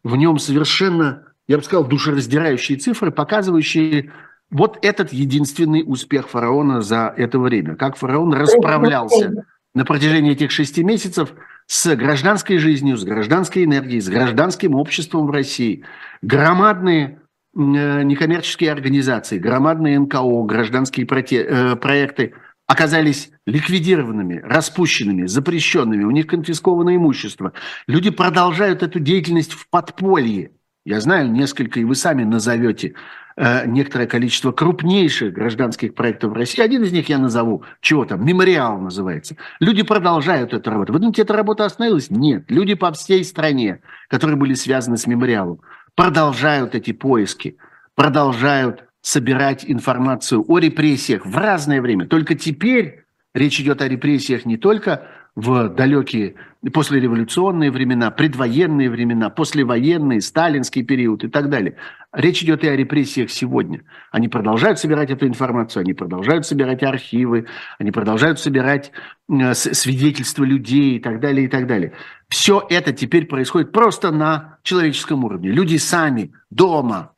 в 0.03 0.15
нем 0.15 0.39
совершенно, 0.39 1.23
я 1.47 1.57
бы 1.57 1.63
сказал, 1.63 1.85
душераздирающие 1.85 2.77
цифры, 2.77 3.11
показывающие 3.11 4.11
вот 4.51 4.79
этот 4.83 5.11
единственный 5.13 5.83
успех 5.85 6.29
фараона 6.29 6.81
за 6.81 7.13
это 7.15 7.39
время. 7.39 7.75
Как 7.75 7.97
фараон 7.97 8.33
расправлялся 8.33 9.45
на 9.73 9.85
протяжении 9.85 10.31
этих 10.31 10.51
шести 10.51 10.83
месяцев 10.83 11.33
с 11.67 11.95
гражданской 11.95 12.57
жизнью, 12.59 12.97
с 12.97 13.03
гражданской 13.03 13.63
энергией, 13.63 13.99
с 13.99 14.07
гражданским 14.07 14.75
обществом 14.75 15.25
в 15.25 15.31
России. 15.31 15.83
Громадные 16.21 17.19
э, 17.55 18.03
некоммерческие 18.03 18.71
организации, 18.71 19.39
громадные 19.39 19.99
НКО, 19.99 20.43
гражданские 20.43 21.07
э, 21.07 21.75
проекты– 21.75 22.33
оказались 22.67 23.31
ликвидированными, 23.45 24.41
распущенными, 24.43 25.27
запрещенными, 25.27 26.03
у 26.03 26.11
них 26.11 26.27
конфисковано 26.27 26.95
имущество. 26.95 27.53
Люди 27.87 28.09
продолжают 28.09 28.83
эту 28.83 28.99
деятельность 28.99 29.53
в 29.53 29.69
подполье. 29.69 30.51
Я 30.83 30.99
знаю 30.99 31.31
несколько, 31.31 31.79
и 31.79 31.83
вы 31.83 31.95
сами 31.95 32.23
назовете 32.23 32.93
э, 33.37 33.65
некоторое 33.67 34.07
количество 34.07 34.51
крупнейших 34.51 35.33
гражданских 35.33 35.95
проектов 35.95 36.31
в 36.31 36.33
России. 36.33 36.61
Один 36.61 36.83
из 36.83 36.91
них 36.91 37.09
я 37.09 37.17
назову. 37.17 37.63
Чего 37.81 38.05
там? 38.05 38.23
Мемориал 38.23 38.79
называется. 38.79 39.35
Люди 39.59 39.83
продолжают 39.83 40.53
эту 40.53 40.69
работу. 40.69 40.93
Вы 40.93 40.99
думаете, 40.99 41.23
эта 41.23 41.33
работа 41.33 41.65
остановилась? 41.65 42.11
Нет. 42.11 42.45
Люди 42.49 42.75
по 42.75 42.91
всей 42.91 43.23
стране, 43.23 43.81
которые 44.09 44.37
были 44.37 44.53
связаны 44.53 44.97
с 44.97 45.07
мемориалом, 45.07 45.61
продолжают 45.95 46.75
эти 46.75 46.93
поиски, 46.93 47.57
продолжают 47.95 48.85
собирать 49.05 49.63
информацию 49.67 50.43
о 50.47 50.57
репрессиях 50.57 51.27
в 51.27 51.37
разное 51.37 51.79
время. 51.79 52.07
Только 52.07 52.33
теперь 52.33 53.05
речь 53.35 53.61
идет 53.61 53.83
о 53.83 53.87
репрессиях 53.87 54.45
не 54.45 54.57
только 54.57 55.07
в 55.35 55.69
далекие 55.69 56.33
послереволюционные 56.73 57.69
времена, 57.69 58.09
предвоенные 58.09 58.89
времена, 58.89 59.29
послевоенные, 59.29 60.21
сталинский 60.21 60.83
период 60.83 61.23
и 61.23 61.27
так 61.27 61.51
далее. 61.51 61.75
Речь 62.13 62.41
идет 62.41 62.63
и 62.63 62.67
о 62.67 62.75
репрессиях 62.75 63.29
сегодня. 63.29 63.83
Они 64.11 64.27
продолжают 64.27 64.79
собирать 64.79 65.11
эту 65.11 65.27
информацию, 65.27 65.81
они 65.81 65.93
продолжают 65.93 66.47
собирать 66.47 66.81
архивы, 66.81 67.45
они 67.77 67.91
продолжают 67.91 68.39
собирать 68.39 68.91
э, 69.29 69.53
свидетельства 69.53 70.43
людей 70.43 70.95
и 70.95 70.99
так 70.99 71.19
далее, 71.19 71.45
и 71.45 71.47
так 71.47 71.67
далее. 71.67 71.91
Все 72.27 72.65
это 72.71 72.91
теперь 72.91 73.27
происходит 73.27 73.71
просто 73.71 74.09
на 74.09 74.57
человеческом 74.63 75.23
уровне. 75.25 75.51
Люди 75.51 75.77
сами 75.77 76.31
дома, 76.49 77.11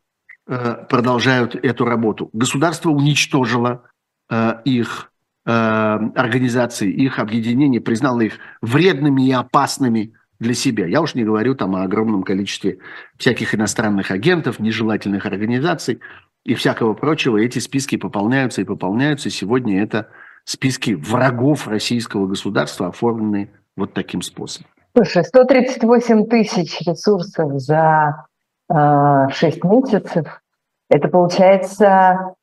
продолжают 0.47 1.55
эту 1.55 1.85
работу. 1.85 2.29
Государство 2.33 2.89
уничтожило 2.89 3.83
э, 4.29 4.53
их 4.65 5.11
э, 5.45 5.51
организации, 5.51 6.89
их 6.89 7.19
объединения, 7.19 7.81
признало 7.81 8.21
их 8.21 8.39
вредными 8.61 9.27
и 9.27 9.31
опасными 9.31 10.13
для 10.39 10.53
себя. 10.53 10.85
Я 10.85 11.01
уж 11.01 11.15
не 11.15 11.23
говорю 11.23 11.55
там 11.55 11.75
о 11.75 11.83
огромном 11.83 12.23
количестве 12.23 12.79
всяких 13.17 13.55
иностранных 13.55 14.11
агентов, 14.11 14.59
нежелательных 14.59 15.25
организаций 15.25 15.99
и 16.45 16.53
всякого 16.53 16.93
прочего. 16.93 17.37
Эти 17.37 17.59
списки 17.59 17.97
пополняются 17.97 18.61
и 18.61 18.65
пополняются. 18.65 19.29
Сегодня 19.29 19.81
это 19.81 20.09
списки 20.45 20.91
врагов 20.91 21.67
российского 21.67 22.27
государства, 22.27 22.87
оформленные 22.87 23.49
вот 23.75 23.93
таким 23.93 24.21
способом. 24.21 24.69
Слушай, 24.95 25.23
138 25.23 26.27
тысяч 26.27 26.81
ресурсов 26.87 27.59
за 27.59 28.25
6 28.69 28.69
а, 28.69 29.67
месяцев, 29.67 30.41
это 30.89 31.07
получается, 31.07 32.33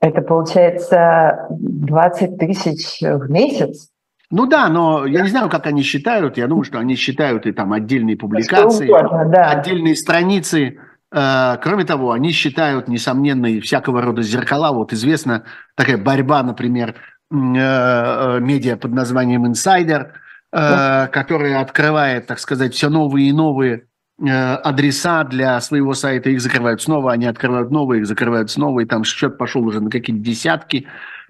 это 0.00 0.22
получается 0.22 1.46
20 1.50 2.38
тысяч 2.38 3.00
в 3.00 3.30
месяц. 3.30 3.88
Ну 4.32 4.46
да, 4.46 4.68
но 4.68 5.06
я 5.06 5.22
не 5.22 5.28
знаю, 5.28 5.48
как 5.48 5.66
они 5.66 5.82
считают. 5.82 6.38
Я 6.38 6.46
думаю, 6.46 6.64
что 6.64 6.78
они 6.78 6.94
считают 6.94 7.46
и 7.46 7.52
там 7.52 7.72
отдельные 7.72 8.16
публикации, 8.16 8.88
угодно, 8.88 9.24
да. 9.26 9.50
отдельные 9.50 9.96
страницы. 9.96 10.78
Э, 11.12 11.56
кроме 11.60 11.84
того, 11.84 12.12
они 12.12 12.30
считают, 12.30 12.86
несомненно, 12.86 13.46
и 13.46 13.60
всякого 13.60 14.02
рода 14.02 14.22
зеркала. 14.22 14.70
Вот 14.72 14.92
известна 14.92 15.44
такая 15.74 15.98
борьба, 15.98 16.44
например, 16.44 16.90
э, 16.90 16.94
э, 17.34 18.38
медиа 18.40 18.76
под 18.76 18.92
названием 18.92 19.46
«Инсайдер», 19.46 20.14
которая 20.52 21.60
открывает, 21.60 22.26
так 22.26 22.40
сказать, 22.40 22.74
все 22.74 22.88
новые 22.88 23.28
и 23.28 23.32
новые 23.32 23.84
Э, 23.84 23.89
адреса 24.22 25.24
для 25.24 25.60
своего 25.60 25.94
сайта, 25.94 26.30
их 26.30 26.40
закрывают 26.40 26.82
снова, 26.82 27.12
они 27.12 27.26
открывают 27.26 27.70
новые, 27.70 28.00
их 28.00 28.06
закрывают 28.06 28.50
снова, 28.50 28.80
и 28.80 28.84
там 28.84 29.04
счет 29.04 29.38
пошел 29.38 29.64
уже 29.64 29.80
на 29.80 29.90
какие-то 29.90 30.22
десятки. 30.22 30.86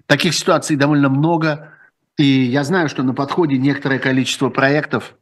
Таких 0.07 0.33
ситуаций 0.33 0.75
довольно 0.75 1.09
много, 1.09 1.73
и 2.17 2.23
я 2.23 2.63
знаю, 2.63 2.89
что 2.89 3.03
на 3.03 3.13
подходе 3.13 3.57
некоторое 3.57 3.99
количество 3.99 4.49
проектов, 4.49 5.15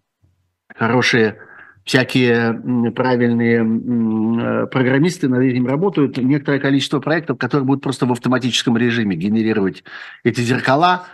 хорошие 0.76 1.38
всякие 1.84 2.54
правильные 2.92 3.62
э, 3.62 4.68
программисты 4.68 5.28
над 5.28 5.42
этим 5.42 5.68
работают, 5.68 6.18
некоторое 6.18 6.60
количество 6.60 7.00
проектов, 7.00 7.38
которые 7.38 7.66
будут 7.66 7.84
просто 7.84 8.06
в 8.06 8.12
автоматическом 8.12 8.78
режиме 8.78 9.16
генерировать 9.16 9.84
эти 10.24 10.42
зеркала 10.42 11.06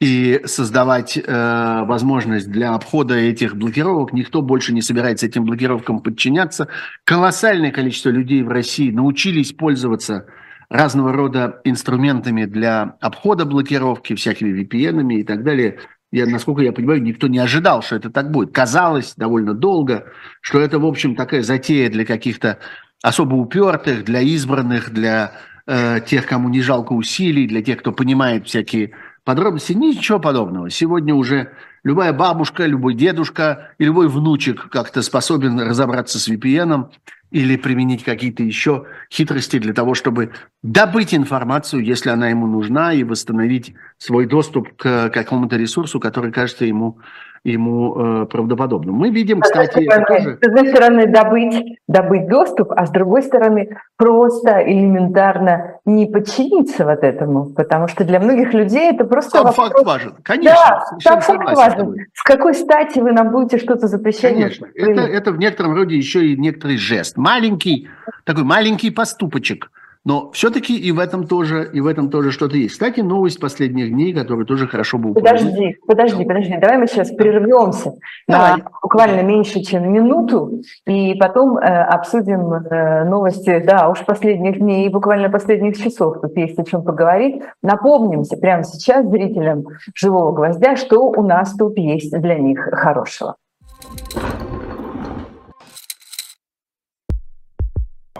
и 0.00 0.40
создавать 0.44 1.16
э, 1.16 1.84
возможность 1.84 2.50
для 2.50 2.74
обхода 2.74 3.14
этих 3.14 3.56
блокировок. 3.56 4.12
Никто 4.12 4.42
больше 4.42 4.74
не 4.74 4.82
собирается 4.82 5.26
этим 5.26 5.44
блокировкам 5.44 6.00
подчиняться. 6.00 6.68
Колоссальное 7.04 7.70
количество 7.70 8.10
людей 8.10 8.42
в 8.42 8.48
России 8.48 8.90
научились 8.90 9.52
пользоваться 9.52 10.26
разного 10.68 11.12
рода 11.12 11.60
инструментами 11.64 12.44
для 12.44 12.96
обхода 13.00 13.44
блокировки, 13.44 14.14
всякими 14.14 14.62
VPN 14.62 15.12
и 15.14 15.22
так 15.22 15.44
далее– 15.44 15.78
я, 16.14 16.26
насколько 16.26 16.62
я 16.62 16.72
понимаю, 16.72 17.02
никто 17.02 17.26
не 17.26 17.40
ожидал, 17.40 17.82
что 17.82 17.96
это 17.96 18.08
так 18.08 18.30
будет. 18.30 18.52
Казалось 18.52 19.14
довольно 19.16 19.52
долго, 19.52 20.12
что 20.40 20.60
это, 20.60 20.78
в 20.78 20.86
общем, 20.86 21.16
такая 21.16 21.42
затея 21.42 21.90
для 21.90 22.04
каких-то 22.04 22.60
особо 23.02 23.34
упертых, 23.34 24.04
для 24.04 24.20
избранных, 24.20 24.92
для 24.92 25.32
э, 25.66 25.98
тех, 26.06 26.24
кому 26.26 26.48
не 26.50 26.60
жалко 26.60 26.92
усилий, 26.92 27.48
для 27.48 27.64
тех, 27.64 27.80
кто 27.80 27.90
понимает 27.90 28.46
всякие 28.46 28.92
подробности. 29.24 29.72
Ничего 29.72 30.20
подобного. 30.20 30.70
Сегодня 30.70 31.14
уже 31.14 31.52
любая 31.82 32.12
бабушка, 32.12 32.66
любой 32.66 32.94
дедушка 32.94 33.74
и 33.78 33.84
любой 33.84 34.08
внучек 34.08 34.68
как-то 34.68 35.02
способен 35.02 35.58
разобраться 35.58 36.18
с 36.18 36.28
VPN 36.28 36.90
или 37.30 37.56
применить 37.56 38.04
какие-то 38.04 38.42
еще 38.44 38.86
хитрости 39.10 39.58
для 39.58 39.72
того, 39.72 39.94
чтобы 39.94 40.30
добыть 40.62 41.14
информацию, 41.14 41.82
если 41.82 42.10
она 42.10 42.28
ему 42.28 42.46
нужна, 42.46 42.92
и 42.92 43.02
восстановить 43.02 43.74
свой 43.98 44.26
доступ 44.26 44.76
к 44.76 45.10
какому-то 45.10 45.56
ресурсу, 45.56 45.98
который 45.98 46.30
кажется 46.30 46.64
ему 46.64 46.98
ему 47.44 47.94
э, 47.94 48.26
правдоподобным. 48.26 48.94
Мы 48.94 49.10
видим, 49.10 49.40
кстати, 49.40 49.88
с, 49.88 50.06
тоже... 50.06 50.38
с 50.40 50.46
одной 50.46 50.68
стороны 50.68 51.06
добыть, 51.06 51.78
добыть 51.86 52.26
доступ, 52.26 52.72
а 52.74 52.86
с 52.86 52.90
другой 52.90 53.22
стороны 53.22 53.76
просто 53.96 54.62
элементарно 54.62 55.78
не 55.84 56.06
подчиниться 56.06 56.86
вот 56.86 57.04
этому, 57.04 57.50
потому 57.50 57.88
что 57.88 58.04
для 58.04 58.18
многих 58.18 58.54
людей 58.54 58.90
это 58.90 59.04
просто 59.04 59.30
сам 59.30 59.44
вопрос... 59.44 59.68
факт 59.68 59.86
важен, 59.86 60.14
конечно. 60.22 60.54
Да, 60.54 60.98
сам 61.00 61.20
факт 61.20 61.54
важен. 61.54 61.96
С 62.14 62.22
какой 62.22 62.54
стати 62.54 62.98
вы 62.98 63.12
нам 63.12 63.30
будете 63.30 63.58
что-то 63.58 63.88
запрещать? 63.88 64.32
Конечно, 64.32 64.66
это, 64.74 65.02
это 65.02 65.30
в 65.30 65.38
некотором 65.38 65.74
роде 65.74 65.96
еще 65.96 66.26
и 66.26 66.36
некоторый 66.36 66.78
жест, 66.78 67.18
маленький 67.18 67.88
такой 68.24 68.44
маленький 68.44 68.90
поступочек– 68.90 69.70
но 70.04 70.30
все-таки 70.32 70.76
и 70.76 70.92
в 70.92 70.98
этом 70.98 71.26
тоже, 71.26 71.68
и 71.72 71.80
в 71.80 71.86
этом 71.86 72.10
тоже 72.10 72.30
что-то 72.30 72.56
есть. 72.56 72.74
Кстати, 72.74 73.00
новость 73.00 73.40
последних 73.40 73.90
дней, 73.90 74.12
которую 74.12 74.44
тоже 74.44 74.66
хорошо 74.66 74.98
бы 74.98 75.10
упомянуть. 75.10 75.40
Подожди, 75.40 75.76
подожди, 75.86 76.24
подожди. 76.24 76.56
Давай 76.60 76.78
мы 76.78 76.86
сейчас 76.86 77.10
прервемся 77.10 77.94
Давай. 78.28 78.58
на 78.58 78.70
буквально 78.82 79.22
меньше, 79.22 79.60
чем 79.60 79.90
минуту, 79.90 80.60
и 80.86 81.14
потом 81.14 81.56
э, 81.56 81.62
обсудим 81.62 82.52
э, 82.52 83.04
новости, 83.04 83.62
да, 83.64 83.88
уж 83.88 84.04
последних 84.04 84.58
дней 84.58 84.86
и 84.86 84.90
буквально 84.90 85.30
последних 85.30 85.82
часов. 85.82 86.20
Тут 86.20 86.36
есть 86.36 86.58
о 86.58 86.64
чем 86.64 86.82
поговорить. 86.82 87.42
Напомнимся 87.62 88.36
прямо 88.36 88.62
сейчас 88.64 89.06
зрителям 89.06 89.64
«Живого 89.94 90.32
гвоздя», 90.32 90.76
что 90.76 91.06
у 91.06 91.22
нас 91.22 91.54
тут 91.54 91.78
есть 91.78 92.12
для 92.20 92.38
них 92.38 92.68
хорошего. 92.72 93.36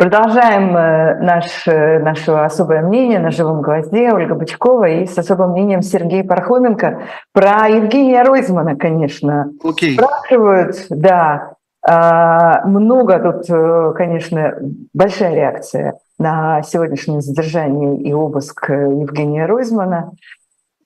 Продолжаем 0.00 0.74
э, 0.74 1.20
наш, 1.20 1.68
э, 1.68 1.98
наше 1.98 2.30
особое 2.30 2.80
мнение 2.80 3.18
на 3.18 3.30
живом 3.30 3.60
гвозде 3.60 4.10
Ольга 4.10 4.34
Бычкова 4.34 4.88
и 4.88 5.04
с 5.04 5.18
особым 5.18 5.50
мнением 5.50 5.82
Сергей 5.82 6.24
Пархоменко 6.24 7.02
про 7.34 7.68
Евгения 7.68 8.22
Ройзмана, 8.22 8.76
конечно. 8.76 9.52
Okay. 9.62 9.92
Спрашивают, 9.92 10.86
да, 10.88 11.52
а, 11.86 12.66
много 12.66 13.18
тут, 13.18 13.50
э, 13.50 13.92
конечно, 13.94 14.54
большая 14.94 15.34
реакция 15.34 15.98
на 16.18 16.62
сегодняшнее 16.62 17.20
задержание 17.20 18.00
и 18.00 18.14
обыск 18.14 18.70
Евгения 18.70 19.44
Ройзмана. 19.44 20.12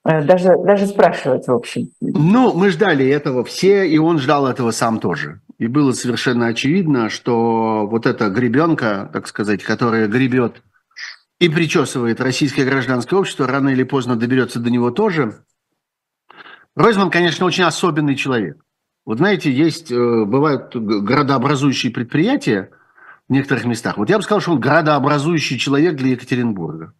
Даже, 0.02 0.56
даже 0.58 0.86
спрашивать, 0.88 1.46
в 1.46 1.52
общем. 1.52 1.86
Ну, 2.00 2.52
мы 2.52 2.68
ждали 2.70 3.08
этого 3.08 3.44
все, 3.44 3.86
и 3.86 3.96
он 3.96 4.18
ждал 4.18 4.48
этого 4.48 4.72
сам 4.72 4.98
тоже. 4.98 5.38
И 5.64 5.66
было 5.66 5.92
совершенно 5.92 6.48
очевидно, 6.48 7.08
что 7.08 7.86
вот 7.86 8.04
эта 8.04 8.28
гребенка, 8.28 9.08
так 9.10 9.26
сказать, 9.26 9.62
которая 9.62 10.08
гребет 10.08 10.62
и 11.40 11.48
причесывает 11.48 12.20
российское 12.20 12.66
гражданское 12.66 13.16
общество, 13.16 13.46
рано 13.46 13.70
или 13.70 13.82
поздно 13.82 14.14
доберется 14.14 14.60
до 14.60 14.68
него 14.68 14.90
тоже. 14.90 15.42
Ройзман, 16.76 17.10
конечно, 17.10 17.46
очень 17.46 17.64
особенный 17.64 18.14
человек. 18.14 18.62
Вот 19.06 19.16
знаете, 19.16 19.50
есть, 19.50 19.90
э, 19.90 20.24
бывают 20.26 20.76
городообразующие 20.76 21.90
предприятия 21.90 22.68
в 23.26 23.32
некоторых 23.32 23.64
местах. 23.64 23.96
Вот 23.96 24.10
я 24.10 24.18
бы 24.18 24.22
сказал, 24.22 24.42
что 24.42 24.52
он 24.52 24.60
городообразующий 24.60 25.58
человек 25.58 25.96
для 25.96 26.10
Екатеринбурга. 26.10 26.92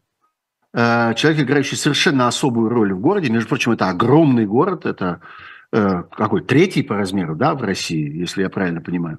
Э, 0.73 1.13
человек, 1.17 1.43
играющий 1.43 1.77
совершенно 1.77 2.29
особую 2.29 2.71
роль 2.71 2.95
в 2.95 3.01
городе. 3.01 3.31
Между 3.31 3.47
прочим, 3.47 3.73
это 3.73 3.91
огромный 3.91 4.47
город, 4.47 4.87
это 4.87 5.21
какой 5.75 6.43
третий 6.43 6.83
по 6.83 6.97
размеру, 6.97 7.35
да, 7.35 7.55
в 7.55 7.63
России, 7.63 8.17
если 8.17 8.43
я 8.43 8.49
правильно 8.49 8.81
понимаю. 8.81 9.19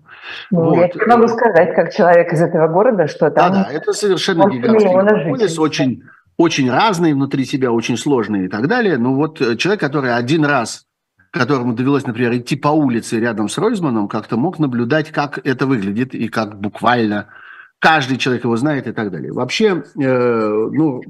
Ну, 0.52 0.76
вот. 0.76 0.96
Я 0.96 1.18
могу 1.18 1.28
сказать, 1.28 1.76
как 1.76 1.94
человек 1.94 2.32
из 2.32 2.42
этого 2.42 2.68
города, 2.70 3.08
что 3.08 3.30
там... 3.30 3.52
Да, 3.52 3.66
да, 3.66 3.74
это 3.74 3.92
совершенно 3.92 4.50
гигантский 4.50 5.30
полис, 5.30 5.60
очень, 5.60 6.04
очень 6.38 6.72
разный 6.72 7.14
внутри 7.14 7.44
себя, 7.44 7.72
очень 7.72 7.98
сложный 7.98 8.46
и 8.46 8.48
так 8.48 8.68
далее. 8.68 8.98
Ну 8.98 9.16
вот 9.16 9.42
э, 9.42 9.58
человек, 9.58 9.82
который 9.82 10.16
один 10.16 10.46
раз, 10.46 10.86
которому 11.32 11.74
довелось, 11.74 12.08
например, 12.08 12.34
идти 12.38 12.56
по 12.56 12.70
улице 12.70 13.20
рядом 13.20 13.50
с 13.50 13.58
Ройзманом, 13.58 14.08
как-то 14.08 14.38
мог 14.38 14.58
наблюдать, 14.58 15.12
как 15.12 15.46
это 15.46 15.66
выглядит 15.68 16.16
и 16.16 16.30
как 16.30 16.58
буквально 16.58 17.28
каждый 17.80 18.18
человек 18.18 18.46
его 18.46 18.56
знает 18.56 18.88
и 18.88 18.94
так 18.94 19.12
далее. 19.12 19.34
Вообще, 19.34 19.84
э, 20.02 20.70
ну, 20.72 21.02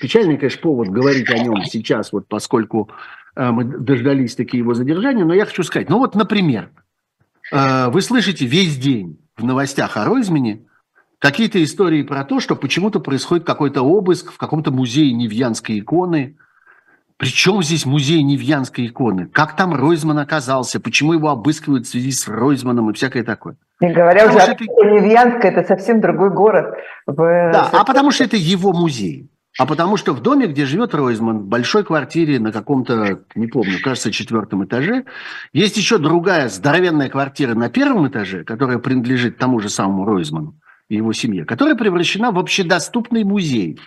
печальный, 0.00 0.36
конечно, 0.38 0.60
повод 0.60 0.88
говорить 0.88 1.30
о 1.30 1.38
нем 1.38 1.62
сейчас, 1.64 2.12
вот 2.12 2.26
поскольку 2.26 2.90
Э, 2.90 3.17
мы 3.38 3.64
дождались 3.64 4.34
такие 4.34 4.58
его 4.58 4.74
задержания, 4.74 5.24
но 5.24 5.32
я 5.32 5.46
хочу 5.46 5.62
сказать, 5.62 5.88
ну 5.88 5.98
вот, 5.98 6.16
например, 6.16 6.70
э, 7.52 7.88
вы 7.88 8.02
слышите 8.02 8.46
весь 8.46 8.76
день 8.76 9.20
в 9.36 9.44
новостях 9.44 9.96
о 9.96 10.04
Ройзмане 10.04 10.62
какие-то 11.20 11.62
истории 11.62 12.02
про 12.02 12.24
то, 12.24 12.40
что 12.40 12.56
почему-то 12.56 12.98
происходит 12.98 13.46
какой-то 13.46 13.82
обыск 13.82 14.32
в 14.32 14.38
каком-то 14.38 14.72
музее 14.72 15.12
Невьянской 15.12 15.78
иконы. 15.78 16.36
Причем 17.16 17.62
здесь 17.62 17.86
музей 17.86 18.22
Невьянской 18.22 18.86
иконы? 18.86 19.26
Как 19.26 19.56
там 19.56 19.74
Ройзман 19.74 20.18
оказался? 20.18 20.80
Почему 20.80 21.12
его 21.12 21.30
обыскивают 21.30 21.86
в 21.86 21.90
связи 21.90 22.12
с 22.12 22.28
Ройзманом 22.28 22.90
и 22.90 22.92
всякое 22.92 23.24
такое? 23.24 23.56
Не 23.80 23.92
говоря 23.92 24.26
потому 24.26 24.36
уже, 24.36 24.44
что 24.44 24.52
это... 24.52 24.64
Невьянска– 24.64 25.48
это 25.48 25.66
совсем 25.66 26.00
другой 26.00 26.30
город. 26.30 26.76
В... 27.06 27.16
Да, 27.52 27.70
а 27.72 27.84
потому 27.84 28.10
что 28.10 28.24
это 28.24 28.36
его 28.36 28.72
музей. 28.72 29.30
А 29.58 29.66
потому 29.66 29.96
что 29.96 30.12
в 30.12 30.22
доме, 30.22 30.46
где 30.46 30.64
живет 30.66 30.94
Ройзман, 30.94 31.40
в 31.40 31.46
большой 31.46 31.84
квартире 31.84 32.38
на 32.38 32.52
каком-то, 32.52 33.24
не 33.34 33.48
помню, 33.48 33.78
кажется, 33.82 34.12
четвертом 34.12 34.64
этаже, 34.64 35.04
есть 35.52 35.76
еще 35.76 35.98
другая 35.98 36.48
здоровенная 36.48 37.08
квартира 37.08 37.54
на 37.54 37.68
первом 37.68 38.06
этаже, 38.06 38.44
которая 38.44 38.78
принадлежит 38.78 39.36
тому 39.36 39.58
же 39.58 39.68
самому 39.68 40.04
Ройзману 40.04 40.54
и 40.88 40.94
его 40.94 41.12
семье, 41.12 41.44
которая 41.44 41.74
превращена 41.74 42.30
в 42.30 42.38
общедоступный 42.38 43.24
музей. 43.24 43.80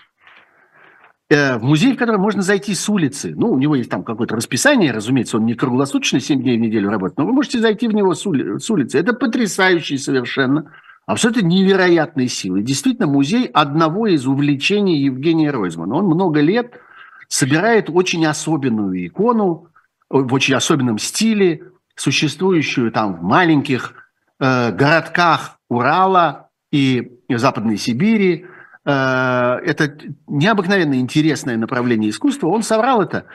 Э, 1.29 1.57
в 1.57 1.63
музей, 1.63 1.93
в 1.93 1.97
который 1.97 2.17
можно 2.17 2.41
зайти 2.41 2.75
с 2.75 2.89
улицы. 2.89 3.33
Ну, 3.33 3.49
у 3.51 3.57
него 3.57 3.75
есть 3.75 3.89
там 3.89 4.03
какое-то 4.03 4.35
расписание, 4.35 4.91
разумеется, 4.91 5.37
он 5.37 5.45
не 5.45 5.53
круглосуточно 5.53 6.19
7 6.19 6.41
дней 6.41 6.57
в 6.57 6.61
неделю 6.61 6.89
работает, 6.89 7.17
но 7.17 7.25
вы 7.25 7.31
можете 7.31 7.59
зайти 7.59 7.87
в 7.87 7.93
него 7.93 8.13
с 8.13 8.25
улицы. 8.25 8.99
Это 8.99 9.13
потрясающий 9.13 9.97
совершенно 9.97 10.73
абсолютно 11.11 11.41
невероятной 11.41 12.27
силы. 12.27 12.61
Действительно, 12.61 13.07
музей 13.07 13.45
одного 13.45 14.07
из 14.07 14.25
увлечений 14.25 14.97
Евгения 14.99 15.51
Ройзмана. 15.51 15.95
Он 15.95 16.05
много 16.05 16.39
лет 16.41 16.79
собирает 17.27 17.89
очень 17.89 18.25
особенную 18.25 19.07
икону, 19.07 19.67
в 20.09 20.33
очень 20.33 20.55
особенном 20.55 20.97
стиле, 20.97 21.63
существующую 21.95 22.91
там 22.91 23.15
в 23.15 23.23
маленьких 23.23 23.93
э, 24.39 24.71
городках 24.71 25.57
Урала 25.69 26.49
и 26.71 27.11
Западной 27.29 27.77
Сибири. 27.77 28.45
Э, 28.85 29.59
это 29.65 29.95
необыкновенно 30.27 30.95
интересное 30.95 31.57
направление 31.57 32.09
искусства. 32.09 32.47
Он 32.47 32.63
собрал 32.63 33.01
это 33.01 33.25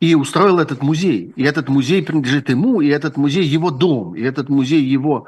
и 0.00 0.14
устроил 0.14 0.58
этот 0.58 0.82
музей. 0.82 1.32
И 1.34 1.42
этот 1.42 1.68
музей 1.68 2.02
принадлежит 2.02 2.50
ему, 2.50 2.80
и 2.80 2.88
этот 2.88 3.16
музей 3.16 3.44
его 3.44 3.70
дом, 3.70 4.14
и 4.14 4.22
этот 4.22 4.48
музей 4.48 4.82
его 4.82 5.26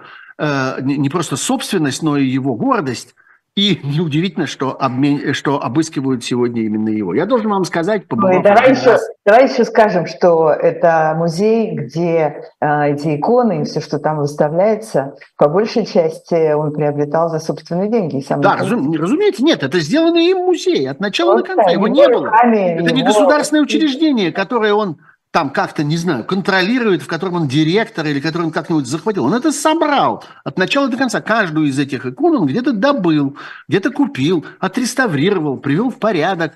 не 0.81 1.09
просто 1.09 1.37
собственность, 1.37 2.03
но 2.03 2.17
и 2.17 2.25
его 2.25 2.55
гордость. 2.55 3.15
И 3.57 3.81
неудивительно, 3.83 4.47
что, 4.47 4.81
обмен... 4.81 5.35
что 5.35 5.61
обыскивают 5.63 6.25
сегодня 6.25 6.63
именно 6.63 6.89
его. 6.89 7.15
Я 7.15 7.27
должен 7.27 7.51
вам 7.51 7.65
сказать, 7.65 8.07
побывав... 8.07 8.37
Ой, 8.37 8.43
давай, 8.43 8.71
еще, 8.71 8.93
раз... 8.93 9.03
давай 9.27 9.51
еще 9.51 9.65
скажем, 9.65 10.07
что 10.07 10.51
это 10.51 11.15
музей, 11.19 11.75
где 11.75 12.45
э, 12.61 12.93
эти 12.93 13.17
иконы 13.17 13.63
и 13.63 13.65
все, 13.65 13.81
что 13.81 13.99
там 13.99 14.19
выставляется, 14.19 15.17
по 15.37 15.49
большей 15.49 15.85
части 15.85 16.53
он 16.53 16.73
приобретал 16.73 17.29
за 17.29 17.41
собственные 17.41 17.91
деньги. 17.91 18.21
Сам 18.21 18.41
да, 18.41 18.57
разум... 18.57 18.93
разумеется, 18.93 19.43
нет, 19.43 19.65
это 19.65 19.81
сделанный 19.81 20.27
им 20.27 20.39
музей 20.39 20.89
от 20.89 21.01
начала 21.01 21.33
вот, 21.33 21.43
до 21.43 21.55
конца. 21.55 21.71
Его, 21.71 21.89
не 21.89 22.09
было. 22.09 22.31
Это 22.33 22.95
не 22.95 23.03
государственное 23.03 23.65
учреждение, 23.65 24.31
которое 24.31 24.75
он 24.75 24.99
там 25.31 25.51
как-то, 25.51 25.85
не 25.85 25.97
знаю, 25.97 26.25
контролирует, 26.25 27.03
в 27.03 27.07
котором 27.07 27.35
он 27.35 27.49
директор 27.49 28.05
или 28.07 28.21
который 28.21 28.45
он 28.45 28.51
как-нибудь 28.51 28.87
захватил. 28.87 29.27
Он 29.27 29.35
это 29.35 29.53
собрал 29.53 30.25
от 30.43 30.59
начала 30.59 30.89
до 30.89 30.97
конца. 30.97 31.21
Каждую 31.21 31.69
из 31.69 31.79
этих 31.79 32.05
икон 32.05 32.37
он 32.37 32.47
где-то 32.47 32.73
добыл, 32.73 33.37
где-то 33.69 33.91
купил, 33.91 34.45
отреставрировал, 34.59 35.57
привел 35.59 35.91
в 35.91 35.99
порядок, 35.99 36.55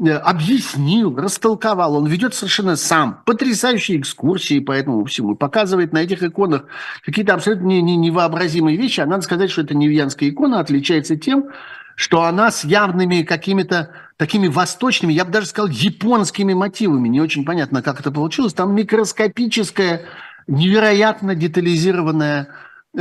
э, 0.00 0.10
объяснил, 0.10 1.14
растолковал. 1.16 1.94
Он 1.94 2.06
ведет 2.06 2.34
совершенно 2.34 2.74
сам 2.74 3.22
потрясающие 3.24 4.00
экскурсии 4.00 4.58
по 4.58 4.72
этому 4.72 5.04
всему. 5.04 5.36
Показывает 5.36 5.92
на 5.92 5.98
этих 5.98 6.24
иконах 6.24 6.64
какие-то 7.04 7.34
абсолютно 7.34 7.80
невообразимые 7.80 8.76
вещи. 8.76 9.00
А 9.00 9.06
надо 9.06 9.22
сказать, 9.22 9.52
что 9.52 9.62
эта 9.62 9.76
невьянская 9.76 10.30
икона 10.30 10.58
отличается 10.58 11.14
тем, 11.14 11.50
что 11.96 12.22
она 12.22 12.50
с 12.52 12.62
явными 12.62 13.22
какими-то 13.22 13.90
такими 14.16 14.46
восточными, 14.46 15.12
я 15.12 15.24
бы 15.24 15.32
даже 15.32 15.46
сказал, 15.46 15.68
японскими 15.68 16.54
мотивами. 16.54 17.08
Не 17.08 17.20
очень 17.20 17.44
понятно, 17.44 17.82
как 17.82 17.98
это 18.00 18.12
получилось. 18.12 18.54
Там 18.54 18.74
микроскопическая, 18.74 20.02
невероятно 20.46 21.34
детализированная 21.34 22.48
э, 22.96 23.00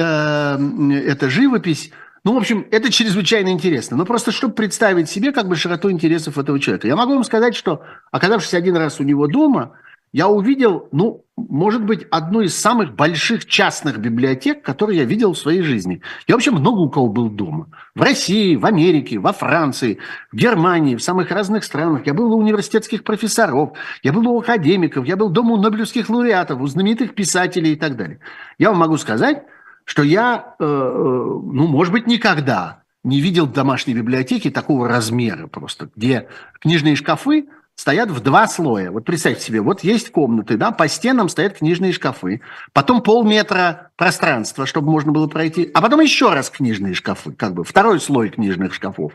эта 1.05 1.29
живопись. 1.29 1.91
Ну, 2.23 2.33
в 2.33 2.37
общем, 2.37 2.65
это 2.71 2.91
чрезвычайно 2.91 3.49
интересно. 3.49 3.97
Но 3.97 4.05
просто 4.05 4.31
чтобы 4.31 4.55
представить 4.55 5.09
себе 5.09 5.31
как 5.31 5.47
бы 5.47 5.55
широту 5.55 5.91
интересов 5.91 6.37
этого 6.37 6.59
человека. 6.59 6.87
Я 6.87 6.95
могу 6.95 7.13
вам 7.13 7.23
сказать, 7.23 7.55
что, 7.55 7.83
оказавшись 8.11 8.53
один 8.53 8.77
раз 8.77 8.99
у 8.99 9.03
него 9.03 9.27
дома, 9.27 9.77
я 10.15 10.29
увидел, 10.29 10.87
ну, 10.93 11.25
может 11.35 11.83
быть, 11.83 12.07
одну 12.09 12.39
из 12.39 12.57
самых 12.57 12.95
больших 12.95 13.45
частных 13.45 13.97
библиотек, 13.97 14.61
которые 14.61 14.99
я 14.99 15.03
видел 15.03 15.33
в 15.33 15.37
своей 15.37 15.61
жизни. 15.61 16.01
Я 16.25 16.35
вообще 16.35 16.51
много 16.51 16.79
у 16.79 16.89
кого 16.89 17.09
был 17.09 17.29
дома. 17.29 17.67
В 17.95 18.01
России, 18.01 18.55
в 18.55 18.65
Америке, 18.65 19.19
во 19.19 19.33
Франции, 19.33 19.97
в 20.31 20.37
Германии, 20.37 20.95
в 20.95 21.03
самых 21.03 21.31
разных 21.31 21.65
странах. 21.65 22.07
Я 22.07 22.13
был 22.13 22.33
у 22.33 22.37
университетских 22.37 23.03
профессоров, 23.03 23.73
я 24.03 24.13
был 24.13 24.25
у 24.29 24.39
академиков, 24.39 25.05
я 25.05 25.17
был 25.17 25.27
дома 25.27 25.55
у 25.55 25.57
нобелевских 25.57 26.09
лауреатов, 26.09 26.61
у 26.61 26.67
знаменитых 26.67 27.13
писателей 27.13 27.73
и 27.73 27.75
так 27.75 27.97
далее. 27.97 28.21
Я 28.57 28.69
вам 28.69 28.79
могу 28.79 28.95
сказать, 28.95 29.43
что 29.83 30.01
я, 30.01 30.55
э, 30.59 30.63
э, 30.63 30.65
ну, 30.65 31.67
может 31.67 31.91
быть, 31.91 32.07
никогда 32.07 32.83
не 33.03 33.19
видел 33.19 33.47
домашней 33.47 33.95
библиотеки 33.95 34.49
такого 34.49 34.87
размера 34.87 35.47
просто, 35.47 35.89
где 35.93 36.29
книжные 36.61 36.95
шкафы 36.95 37.47
стоят 37.75 38.09
в 38.09 38.21
два 38.21 38.47
слоя. 38.47 38.89
Вот 38.89 39.05
представьте 39.05 39.43
себе, 39.43 39.61
вот 39.61 39.83
есть 39.83 40.11
комнаты, 40.11 40.57
да, 40.57 40.71
по 40.71 40.87
стенам 40.87 41.29
стоят 41.29 41.57
книжные 41.57 41.91
шкафы, 41.91 42.41
потом 42.73 43.01
полметра 43.01 43.91
пространства, 43.97 44.65
чтобы 44.65 44.91
можно 44.91 45.11
было 45.11 45.27
пройти, 45.27 45.69
а 45.73 45.81
потом 45.81 45.99
еще 45.99 46.33
раз 46.33 46.49
книжные 46.49 46.93
шкафы, 46.93 47.33
как 47.33 47.53
бы 47.53 47.63
второй 47.63 47.99
слой 47.99 48.29
книжных 48.29 48.73
шкафов. 48.73 49.13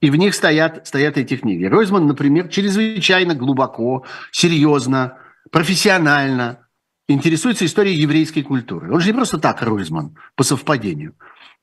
И 0.00 0.10
в 0.10 0.16
них 0.16 0.34
стоят, 0.34 0.86
стоят 0.86 1.18
эти 1.18 1.36
книги. 1.36 1.64
Ройзман, 1.64 2.06
например, 2.06 2.48
чрезвычайно 2.48 3.34
глубоко, 3.34 4.04
серьезно, 4.32 5.18
профессионально 5.50 6.66
интересуется 7.06 7.66
историей 7.66 8.00
еврейской 8.00 8.42
культуры. 8.42 8.92
Он 8.92 9.00
же 9.00 9.08
не 9.08 9.12
просто 9.12 9.38
так 9.38 9.60
Ройзман, 9.62 10.16
по 10.36 10.42
совпадению. 10.42 11.14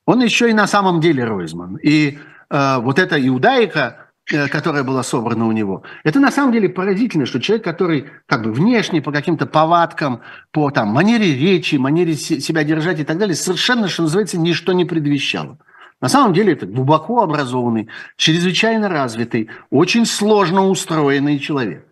Он 0.05 0.21
еще 0.21 0.49
и 0.49 0.53
на 0.53 0.67
самом 0.67 1.01
деле 1.01 1.23
Ройзман. 1.23 1.77
И 1.77 2.19
э, 2.49 2.77
вот 2.79 2.99
эта 2.99 3.25
иудаика, 3.25 4.06
которая 4.27 4.83
была 4.83 5.03
собрана 5.03 5.47
у 5.47 5.51
него. 5.51 5.83
Это 6.03 6.19
на 6.19 6.31
самом 6.31 6.51
деле 6.51 6.69
поразительно, 6.69 7.25
что 7.25 7.39
человек, 7.39 7.63
который 7.63 8.05
как 8.25 8.43
бы 8.43 8.51
внешне 8.51 9.01
по 9.01 9.11
каким-то 9.11 9.45
повадкам, 9.45 10.21
по 10.51 10.69
там, 10.69 10.89
манере 10.89 11.33
речи, 11.33 11.75
манере 11.75 12.13
себя 12.15 12.63
держать 12.63 12.99
и 12.99 13.03
так 13.03 13.17
далее, 13.17 13.35
совершенно, 13.35 13.87
что 13.87 14.03
называется, 14.03 14.37
ничто 14.37 14.73
не 14.73 14.85
предвещало. 14.85 15.57
На 16.01 16.09
самом 16.09 16.33
деле 16.33 16.53
это 16.53 16.65
глубоко 16.65 17.21
образованный, 17.21 17.87
чрезвычайно 18.17 18.89
развитый, 18.89 19.49
очень 19.71 20.05
сложно 20.05 20.67
устроенный 20.67 21.39
человек. 21.39 21.85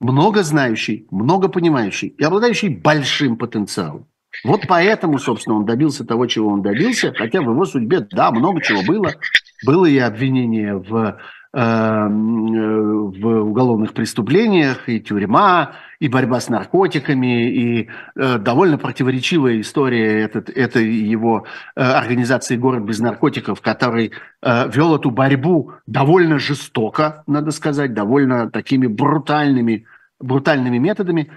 Много 0.00 0.42
знающий, 0.42 1.06
много 1.10 1.48
понимающий 1.48 2.08
и 2.08 2.24
обладающий 2.24 2.70
большим 2.70 3.36
потенциалом. 3.36 4.08
Вот 4.44 4.62
поэтому, 4.66 5.18
собственно, 5.18 5.56
он 5.56 5.66
добился 5.66 6.04
того, 6.04 6.26
чего 6.26 6.48
он 6.48 6.62
добился, 6.62 7.12
хотя 7.12 7.40
в 7.40 7.50
его 7.50 7.64
судьбе, 7.64 8.00
да, 8.10 8.32
много 8.32 8.60
чего 8.62 8.82
было. 8.82 9.12
Было 9.64 9.86
и 9.86 9.98
обвинение 9.98 10.76
в 10.76 11.20
в 11.54 13.26
уголовных 13.26 13.92
преступлениях, 13.92 14.88
и 14.88 15.00
тюрьма, 15.00 15.72
и 16.00 16.08
борьба 16.08 16.40
с 16.40 16.48
наркотиками, 16.48 17.48
и 17.48 17.88
э, 18.16 18.38
довольно 18.38 18.78
противоречивая 18.78 19.60
история 19.60 20.22
этот, 20.22 20.48
этой 20.48 20.90
его 20.90 21.44
э, 21.76 21.80
организации 21.80 22.56
«Город 22.56 22.84
без 22.84 23.00
наркотиков», 23.00 23.60
который 23.60 24.12
э, 24.42 24.70
вел 24.72 24.96
эту 24.96 25.10
борьбу 25.10 25.72
довольно 25.86 26.38
жестоко, 26.38 27.22
надо 27.26 27.50
сказать, 27.50 27.92
довольно 27.92 28.50
такими 28.50 28.86
брутальными, 28.86 29.84
брутальными 30.18 30.78
методами. 30.78 31.30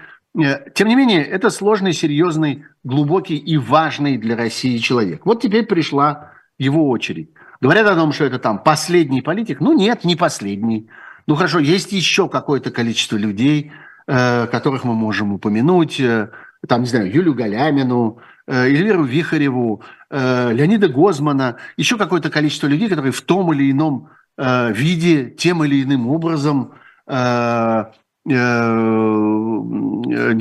Тем 0.73 0.87
не 0.87 0.95
менее, 0.95 1.23
это 1.23 1.49
сложный, 1.49 1.93
серьезный, 1.93 2.65
глубокий 2.83 3.37
и 3.37 3.57
важный 3.57 4.17
для 4.17 4.35
России 4.35 4.77
человек. 4.77 5.25
Вот 5.25 5.41
теперь 5.41 5.65
пришла 5.65 6.31
его 6.57 6.89
очередь. 6.89 7.29
Говорят 7.65 7.87
о 7.87 7.95
том, 7.95 8.11
что 8.11 8.25
это 8.25 8.37
там 8.37 8.59
последний 8.59 9.23
политик. 9.23 9.59
Ну 9.59 9.73
нет, 9.73 10.03
не 10.03 10.15
последний. 10.15 10.87
Ну 11.25 11.33
хорошо, 11.33 11.57
есть 11.57 11.93
еще 11.93 12.29
какое-то 12.29 12.69
количество 12.69 13.17
людей, 13.17 13.71
э, 14.05 14.45
которых 14.51 14.83
мы 14.83 14.93
можем 14.93 15.33
упомянуть. 15.33 15.99
Э, 15.99 16.29
там, 16.67 16.81
не 16.81 16.87
знаю, 16.87 17.11
Юлю 17.11 17.33
Галямину, 17.33 18.19
э, 18.45 18.65
Эльвиру 18.67 19.03
Вихареву, 19.03 19.81
Леонида 20.11 20.89
Гозмана. 20.89 21.55
Еще 21.75 21.97
какое-то 21.97 22.29
количество 22.29 22.67
людей, 22.67 22.87
которые 22.87 23.11
в 23.11 23.21
том 23.21 23.51
или 23.51 23.71
ином 23.71 24.09
виде, 24.37 25.31
тем 25.31 25.63
или 25.63 25.81
иным 25.81 26.07
образом 26.07 26.73
не 27.07 27.15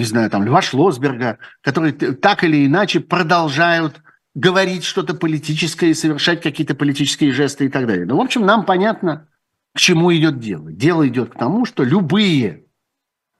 знаю, 0.04 0.30
там, 0.30 0.44
Льва 0.44 0.60
Шлосберга, 0.60 1.38
которые 1.62 1.92
так 1.92 2.44
или 2.44 2.66
иначе 2.66 3.00
продолжают 3.00 4.02
говорить 4.34 4.84
что-то 4.84 5.14
политическое 5.14 5.90
и 5.90 5.94
совершать 5.94 6.42
какие-то 6.42 6.74
политические 6.74 7.32
жесты 7.32 7.66
и 7.66 7.68
так 7.68 7.86
далее. 7.86 8.04
Ну, 8.04 8.16
в 8.16 8.20
общем, 8.20 8.44
нам 8.44 8.64
понятно, 8.64 9.28
к 9.74 9.78
чему 9.78 10.14
идет 10.14 10.40
дело. 10.40 10.72
Дело 10.72 11.06
идет 11.06 11.30
к 11.30 11.38
тому, 11.38 11.64
что 11.64 11.84
любые 11.84 12.64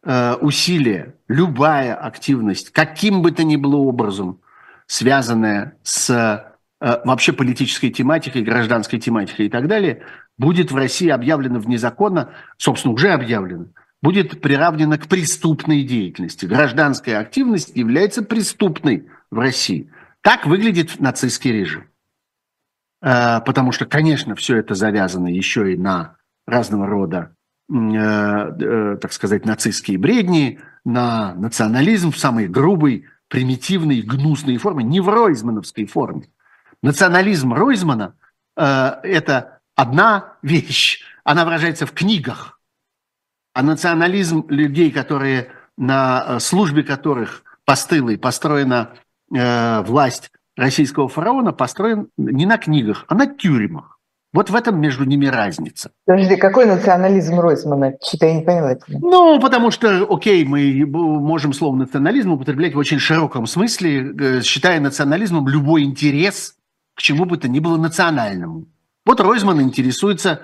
э, 0.04 0.34
усилия, 0.34 1.16
любая 1.28 1.94
активность, 1.94 2.70
каким 2.70 3.22
бы 3.22 3.32
то 3.32 3.44
ни 3.44 3.56
было 3.56 3.76
образом, 3.76 4.40
связанная 4.86 5.76
с 5.82 6.10
э, 6.10 7.00
вообще 7.04 7.32
политической 7.32 7.90
тематикой, 7.90 8.42
гражданской 8.42 9.00
тематикой 9.00 9.46
и 9.46 9.50
так 9.50 9.66
далее, 9.66 10.02
будет 10.38 10.70
в 10.70 10.76
России 10.76 11.08
объявлена 11.08 11.58
вне 11.58 11.78
закона, 11.78 12.30
собственно, 12.56 12.94
уже 12.94 13.10
объявлена, 13.10 13.66
будет 14.02 14.40
приравнена 14.40 14.98
к 14.98 15.06
преступной 15.06 15.82
деятельности. 15.82 16.46
Гражданская 16.46 17.18
активность 17.18 17.74
является 17.74 18.22
преступной 18.22 19.08
в 19.30 19.38
России. 19.38 19.90
Так 20.24 20.46
выглядит 20.46 21.00
нацистский 21.00 21.52
режим. 21.52 21.84
Э, 23.02 23.42
потому 23.42 23.72
что, 23.72 23.84
конечно, 23.84 24.34
все 24.34 24.56
это 24.56 24.74
завязано 24.74 25.28
еще 25.28 25.74
и 25.74 25.76
на 25.76 26.16
разного 26.46 26.86
рода, 26.86 27.36
э, 27.70 27.74
э, 27.76 28.96
так 29.02 29.12
сказать, 29.12 29.44
нацистские 29.44 29.98
бредни, 29.98 30.60
на 30.82 31.34
национализм 31.34 32.10
в 32.10 32.18
самой 32.18 32.48
грубой, 32.48 33.04
примитивной, 33.28 34.00
гнусной 34.00 34.56
форме, 34.56 34.82
не 34.82 35.00
в 35.00 35.10
ройзмановской 35.10 35.84
форме. 35.84 36.28
Национализм 36.82 37.52
Ройзмана– 37.52 38.14
это 38.56 39.60
одна 39.74 40.34
вещь, 40.42 41.02
она 41.24 41.44
выражается 41.44 41.86
в 41.86 41.92
книгах. 41.92 42.60
А 43.54 43.62
национализм 43.62 44.44
людей, 44.48 44.90
которые 44.90 45.50
на 45.78 46.38
службе 46.38 46.82
которых 46.82 47.42
постылой 47.64 48.18
построена 48.18 48.94
э, 49.34 49.82
власть 49.82 50.30
российского 50.56 51.08
фараона 51.08 51.52
построен 51.52 52.08
не 52.16 52.46
на 52.46 52.58
книгах, 52.58 53.04
а 53.08 53.14
на 53.14 53.26
тюрьмах. 53.26 53.98
Вот 54.32 54.50
в 54.50 54.56
этом 54.56 54.80
между 54.80 55.04
ними 55.04 55.26
разница. 55.26 55.92
Подожди, 56.06 56.34
какой 56.36 56.66
национализм 56.66 57.38
Ройсмана? 57.38 57.94
Что-то 58.02 58.26
я 58.26 58.34
не 58.34 58.42
поняла. 58.42 58.76
Ну, 58.88 59.38
потому 59.40 59.70
что, 59.70 60.06
окей, 60.10 60.44
мы 60.44 60.84
можем 60.86 61.52
слово 61.52 61.76
национализм 61.76 62.32
употреблять 62.32 62.74
в 62.74 62.78
очень 62.78 62.98
широком 62.98 63.46
смысле, 63.46 64.12
э, 64.18 64.42
считая 64.42 64.80
национализмом 64.80 65.46
любой 65.46 65.84
интерес 65.84 66.56
к 66.94 67.02
чему 67.02 67.24
бы 67.24 67.36
то 67.36 67.48
ни 67.48 67.60
было 67.60 67.76
национальному. 67.76 68.66
Вот 69.04 69.20
Ройзман 69.20 69.60
интересуется 69.60 70.40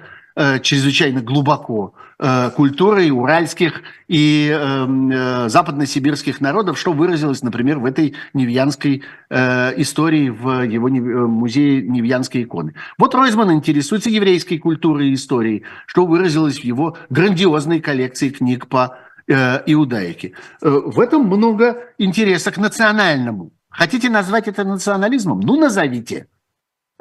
чрезвычайно 0.63 1.21
глубоко 1.21 1.95
э, 2.21 2.51
культурой 2.51 3.11
уральских 3.11 3.83
и 4.09 4.49
эм, 4.49 5.11
э, 5.11 5.49
западносибирских 5.49 6.41
народов, 6.41 6.79
что 6.79 6.93
выразилось, 6.93 7.43
например, 7.43 7.79
в 7.79 7.85
этой 7.85 8.15
невьянской 8.35 9.03
э, 9.31 9.81
истории 9.81 10.29
в 10.29 10.63
его 10.63 10.89
э, 10.89 10.93
музее 10.93 11.83
Невьянской 11.83 12.43
иконы. 12.45 12.75
Вот 12.99 13.15
Ройзман 13.15 13.53
интересуется 13.53 14.11
еврейской 14.11 14.59
культурой 14.59 15.11
и 15.11 15.15
историей, 15.15 15.65
что 15.87 16.07
выразилось 16.07 16.61
в 16.61 16.65
его 16.65 16.97
грандиозной 17.09 17.81
коллекции 17.81 18.29
книг 18.31 18.67
по 18.67 18.99
э, 19.27 19.63
иудаике. 19.67 20.33
Э, 20.63 20.69
в 20.69 21.01
этом 21.01 21.27
много 21.27 21.77
интереса 21.99 22.51
к 22.51 22.59
национальному. 22.59 23.53
Хотите 23.71 24.11
назвать 24.11 24.49
это 24.49 24.65
национализмом? 24.65 25.41
Ну, 25.41 25.59
назовите. 25.59 26.27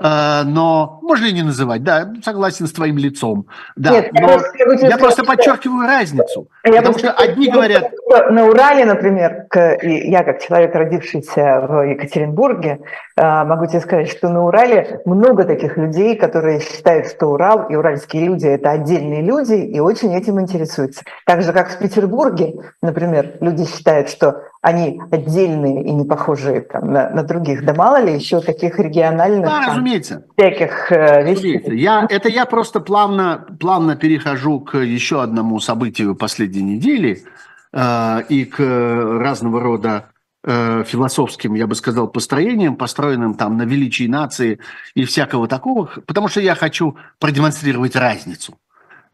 Э, 0.01 0.43
но 0.45 0.99
можно 1.01 1.25
и 1.25 1.33
не 1.33 1.41
называть, 1.43 1.83
да, 1.83 2.09
согласен 2.23 2.67
с 2.67 2.71
твоим 2.71 2.97
лицом. 2.97 3.47
Да, 3.75 3.91
Нет, 3.91 4.09
я 4.13 4.21
но 4.21 4.27
просто 4.27 4.51
могу 4.65 4.77
тебе 4.77 4.89
я 4.89 4.97
просто 4.97 5.23
подчеркиваю 5.23 5.87
разницу. 5.87 6.47
Я 6.63 6.71
Потому 6.71 6.93
просто- 6.93 7.07
что 7.09 7.17
одни 7.23 7.49
говорят, 7.51 7.91
На 8.31 8.45
Урале, 8.47 8.85
например, 8.85 9.45
я 9.83 10.23
как 10.23 10.41
человек, 10.41 10.73
родившийся 10.75 11.65
в 11.67 11.81
Екатеринбурге, 11.83 12.79
а, 13.17 13.45
могу 13.45 13.65
тебе 13.67 13.81
сказать, 13.81 14.09
что 14.09 14.29
на 14.29 14.45
Урале 14.45 15.01
много 15.05 15.43
таких 15.43 15.77
людей, 15.77 16.15
которые 16.15 16.59
считают, 16.59 17.07
что 17.07 17.27
Урал 17.27 17.67
и 17.69 17.75
уральские 17.75 18.25
люди– 18.25 18.45
это 18.47 18.71
отдельные 18.71 19.21
люди 19.21 19.53
и 19.53 19.79
очень 19.79 20.15
этим 20.15 20.39
интересуются. 20.39 21.03
Так 21.25 21.41
же, 21.43 21.53
как 21.53 21.69
в 21.69 21.77
Петербурге, 21.79 22.53
например, 22.81 23.33
люди 23.41 23.65
считают, 23.65 24.09
что 24.09 24.41
они 24.61 24.99
отдельные 25.09 25.83
и 25.83 25.91
не 25.91 26.03
похожие 26.03 26.61
там, 26.61 26.91
на, 26.91 27.09
на 27.09 27.23
других. 27.23 27.63
Да 27.63 27.73
мало 27.73 28.01
ли 28.01 28.13
еще 28.13 28.41
таких 28.41 28.77
региональных 28.77 29.45
да, 29.45 29.61
там, 29.61 29.69
разумеется. 29.71 30.25
всяких 30.37 30.91
э, 30.91 31.23
вещей. 31.23 31.57
Разумеется. 31.57 31.73
Я, 31.73 32.07
это 32.09 32.27
я 32.27 32.45
просто 32.45 32.81
плавно, 32.81 33.47
плавно 33.59 33.95
перехожу 33.95 34.59
к 34.59 34.77
еще 34.77 35.21
одному 35.21 35.59
событию 35.61 36.15
последней 36.15 36.63
недели 36.63 37.23
э, 37.71 38.23
и 38.27 38.43
к 38.43 38.59
разного 38.59 39.61
рода 39.61 40.09
э, 40.43 40.83
философским, 40.85 41.53
я 41.53 41.65
бы 41.65 41.75
сказал, 41.75 42.09
построениям, 42.09 42.75
построенным 42.75 43.35
там 43.35 43.55
на 43.55 43.63
величии 43.63 44.07
нации 44.07 44.59
и 44.93 45.05
всякого 45.05 45.47
такого, 45.47 45.89
потому 46.05 46.27
что 46.27 46.41
я 46.41 46.55
хочу 46.55 46.97
продемонстрировать 47.19 47.95
разницу 47.95 48.57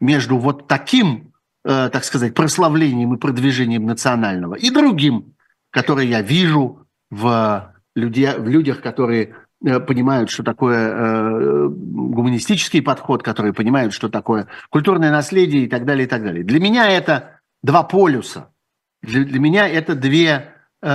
между 0.00 0.38
вот 0.38 0.66
таким, 0.66 1.32
э, 1.64 1.88
так 1.92 2.02
сказать, 2.02 2.34
прославлением 2.34 3.14
и 3.14 3.16
продвижением 3.16 3.86
национального 3.86 4.56
и 4.56 4.70
другим, 4.70 5.35
которое 5.76 6.06
я 6.06 6.22
вижу 6.22 6.86
в, 7.10 7.74
люди, 7.94 8.32
в 8.38 8.48
людях, 8.48 8.80
которые 8.80 9.34
э, 9.62 9.78
понимают, 9.78 10.30
что 10.30 10.42
такое 10.42 10.88
э, 10.88 11.68
гуманистический 11.68 12.80
подход, 12.80 13.22
которые 13.22 13.52
понимают, 13.52 13.92
что 13.92 14.08
такое 14.08 14.46
культурное 14.70 15.10
наследие 15.10 15.64
и 15.64 15.68
так 15.68 15.84
далее, 15.84 16.06
и 16.06 16.08
так 16.08 16.22
далее. 16.22 16.44
Для 16.44 16.60
меня 16.60 16.88
это 16.88 17.40
два 17.62 17.82
полюса. 17.82 18.48
Для, 19.02 19.22
для 19.24 19.38
меня 19.38 19.68
это 19.68 19.94
две 19.94 20.54
э, 20.80 20.88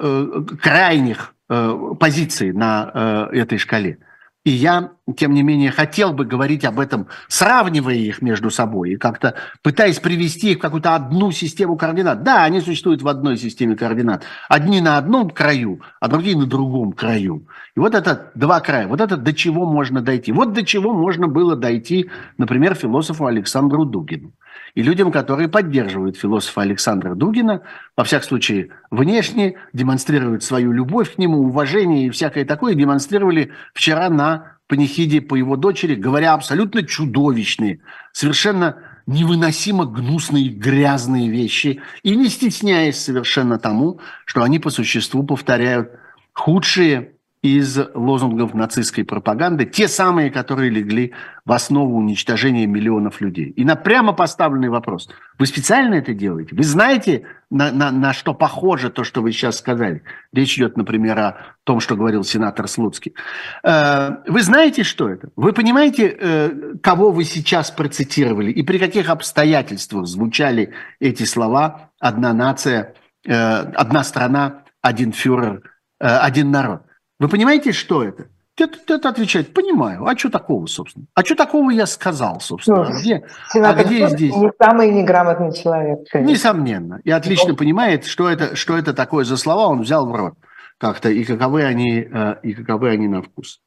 э, 0.00 0.44
крайних 0.60 1.36
э, 1.48 1.94
позиции 2.00 2.50
на 2.50 2.90
э, 3.32 3.36
этой 3.36 3.58
шкале. 3.58 3.98
И 4.44 4.50
я, 4.50 4.94
тем 5.16 5.34
не 5.34 5.42
менее, 5.42 5.70
хотел 5.70 6.14
бы 6.14 6.24
говорить 6.24 6.64
об 6.64 6.80
этом, 6.80 7.08
сравнивая 7.28 7.94
их 7.94 8.22
между 8.22 8.50
собой 8.50 8.92
и 8.92 8.96
как-то 8.96 9.34
пытаясь 9.62 10.00
привести 10.00 10.52
их 10.52 10.58
в 10.58 10.60
какую-то 10.60 10.94
одну 10.94 11.30
систему 11.30 11.76
координат. 11.76 12.22
Да, 12.22 12.44
они 12.44 12.60
существуют 12.60 13.02
в 13.02 13.08
одной 13.08 13.36
системе 13.36 13.76
координат. 13.76 14.24
Одни 14.48 14.80
на 14.80 14.96
одном 14.96 15.28
краю, 15.28 15.82
а 16.00 16.08
другие 16.08 16.38
на 16.38 16.46
другом 16.46 16.92
краю. 16.92 17.46
И 17.76 17.80
вот 17.80 17.94
это 17.94 18.30
два 18.34 18.60
края. 18.60 18.86
Вот 18.88 19.02
это 19.02 19.18
до 19.18 19.34
чего 19.34 19.66
можно 19.66 20.00
дойти. 20.00 20.32
Вот 20.32 20.54
до 20.54 20.64
чего 20.64 20.94
можно 20.94 21.28
было 21.28 21.54
дойти, 21.54 22.08
например, 22.38 22.74
философу 22.74 23.26
Александру 23.26 23.84
Дугину. 23.84 24.32
И 24.74 24.82
людям, 24.82 25.12
которые 25.12 25.48
поддерживают 25.48 26.16
философа 26.16 26.62
Александра 26.62 27.14
Дугина, 27.14 27.62
во 27.96 28.04
всяком 28.04 28.28
случае, 28.28 28.70
внешне 28.90 29.56
демонстрируют 29.72 30.42
свою 30.42 30.72
любовь 30.72 31.14
к 31.14 31.18
нему, 31.18 31.40
уважение 31.40 32.06
и 32.06 32.10
всякое 32.10 32.44
такое, 32.44 32.74
демонстрировали 32.74 33.52
вчера 33.72 34.08
на 34.08 34.53
панихиде 34.68 35.20
по 35.20 35.34
его 35.34 35.56
дочери, 35.56 35.94
говоря 35.94 36.34
абсолютно 36.34 36.82
чудовищные, 36.82 37.80
совершенно 38.12 38.78
невыносимо 39.06 39.84
гнусные, 39.84 40.48
грязные 40.48 41.28
вещи, 41.28 41.80
и 42.02 42.16
не 42.16 42.28
стесняясь 42.28 42.98
совершенно 42.98 43.58
тому, 43.58 44.00
что 44.24 44.42
они 44.42 44.58
по 44.58 44.70
существу 44.70 45.22
повторяют 45.24 45.90
худшие 46.32 47.13
из 47.44 47.78
лозунгов 47.92 48.54
нацистской 48.54 49.04
пропаганды, 49.04 49.66
те 49.66 49.86
самые, 49.86 50.30
которые 50.30 50.70
легли 50.70 51.12
в 51.44 51.52
основу 51.52 51.98
уничтожения 51.98 52.66
миллионов 52.66 53.20
людей. 53.20 53.50
И 53.50 53.66
на 53.66 53.76
прямо 53.76 54.14
поставленный 54.14 54.70
вопрос. 54.70 55.10
Вы 55.38 55.44
специально 55.44 55.96
это 55.96 56.14
делаете? 56.14 56.56
Вы 56.56 56.64
знаете, 56.64 57.26
на, 57.50 57.70
на, 57.70 57.90
на 57.90 58.14
что 58.14 58.32
похоже 58.32 58.88
то, 58.88 59.04
что 59.04 59.20
вы 59.20 59.30
сейчас 59.30 59.58
сказали? 59.58 60.02
Речь 60.32 60.56
идет, 60.56 60.78
например, 60.78 61.18
о 61.18 61.36
том, 61.64 61.80
что 61.80 61.96
говорил 61.96 62.24
сенатор 62.24 62.66
Слуцкий. 62.66 63.14
Э, 63.62 64.22
Вы 64.26 64.40
знаете, 64.40 64.82
что 64.82 65.10
это? 65.10 65.28
Вы 65.36 65.52
понимаете, 65.52 66.16
э, 66.18 66.50
кого 66.82 67.10
вы 67.10 67.24
сейчас 67.24 67.70
процитировали 67.70 68.52
и 68.52 68.62
при 68.62 68.78
каких 68.78 69.10
обстоятельствах 69.10 70.06
звучали 70.06 70.72
эти 70.98 71.24
слова 71.24 71.90
«одна 72.00 72.32
нация», 72.32 72.94
э, 73.26 73.34
«одна 73.34 74.02
страна», 74.02 74.62
«один 74.80 75.12
фюрер», 75.12 75.60
«один 75.98 76.50
народ»? 76.50 76.83
Вы 77.18 77.28
понимаете, 77.28 77.72
что 77.72 78.02
это? 78.02 78.26
Это 78.56 79.08
отвечает, 79.08 79.52
понимаю. 79.52 80.06
А 80.06 80.16
что 80.16 80.30
такого, 80.30 80.66
собственно? 80.66 81.06
А 81.14 81.24
что 81.24 81.34
такого 81.34 81.70
я 81.70 81.86
сказал, 81.86 82.40
собственно? 82.40 82.84
Ну, 82.84 82.98
где, 83.00 83.24
а 83.54 83.72
где 83.82 84.08
здесь? 84.08 84.36
Не 84.36 84.50
самый 84.62 84.92
неграмотный 84.92 85.52
человек. 85.52 86.08
конечно. 86.08 86.30
Несомненно. 86.32 87.00
И 87.02 87.10
отлично 87.10 87.56
понимает, 87.56 88.04
что 88.04 88.28
это, 88.30 88.54
что 88.54 88.78
это 88.78 88.94
такое 88.94 89.24
за 89.24 89.36
слова 89.36 89.66
он 89.66 89.82
взял 89.82 90.06
в 90.06 90.14
рот 90.14 90.34
как-то, 90.78 91.08
и 91.08 91.24
каковы 91.24 91.64
они, 91.64 92.06
э, 92.12 92.36
и 92.42 92.52
каковы 92.54 92.90
они 92.90 93.08
на 93.08 93.22
вкус. 93.22 93.60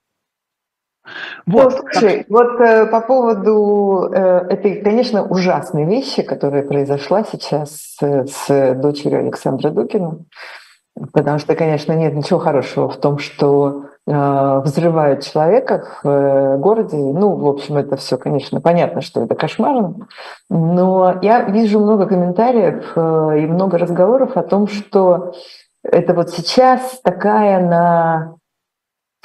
Ну, 1.46 1.64
Вот. 1.64 1.74
слушай, 1.74 2.26
вот 2.30 2.60
э, 2.60 2.86
по 2.88 3.02
поводу 3.02 4.10
э, 4.14 4.20
этой, 4.50 4.82
конечно, 4.82 5.24
ужасной 5.24 5.86
вещи, 5.86 6.22
которая 6.22 6.64
произошла 6.64 7.24
сейчас 7.24 7.98
э, 8.02 8.26
с 8.26 8.76
дочерью 8.76 9.20
Александра 9.20 9.70
Дукина, 9.70 10.20
потому 11.14 11.40
что, 11.40 11.56
конечно, 11.56 11.94
нет 11.94 12.14
ничего 12.14 12.40
хорошего 12.40 12.90
в 12.90 12.98
том, 12.98 13.18
что 13.18 13.86
э, 14.06 14.62
взрывают 14.64 15.24
человека 15.24 15.86
в 16.04 16.08
э, 16.10 16.58
городе. 16.58 16.98
Ну, 16.98 17.36
в 17.36 17.48
общем, 17.48 17.78
это 17.78 17.96
все, 17.98 18.18
конечно, 18.18 18.62
понятно, 18.62 19.02
что 19.02 19.24
это 19.24 19.36
кошмарно. 19.36 20.08
Но 20.50 21.20
я 21.22 21.42
вижу 21.44 21.80
много 21.80 22.06
комментариев 22.06 22.94
э, 22.96 23.40
и 23.40 23.48
много 23.48 23.78
разговоров 23.78 24.38
о 24.38 24.44
том, 24.44 24.68
что 24.68 25.34
это 25.84 26.14
вот 26.14 26.30
сейчас 26.30 27.00
такая 27.04 27.66
на 27.66 28.36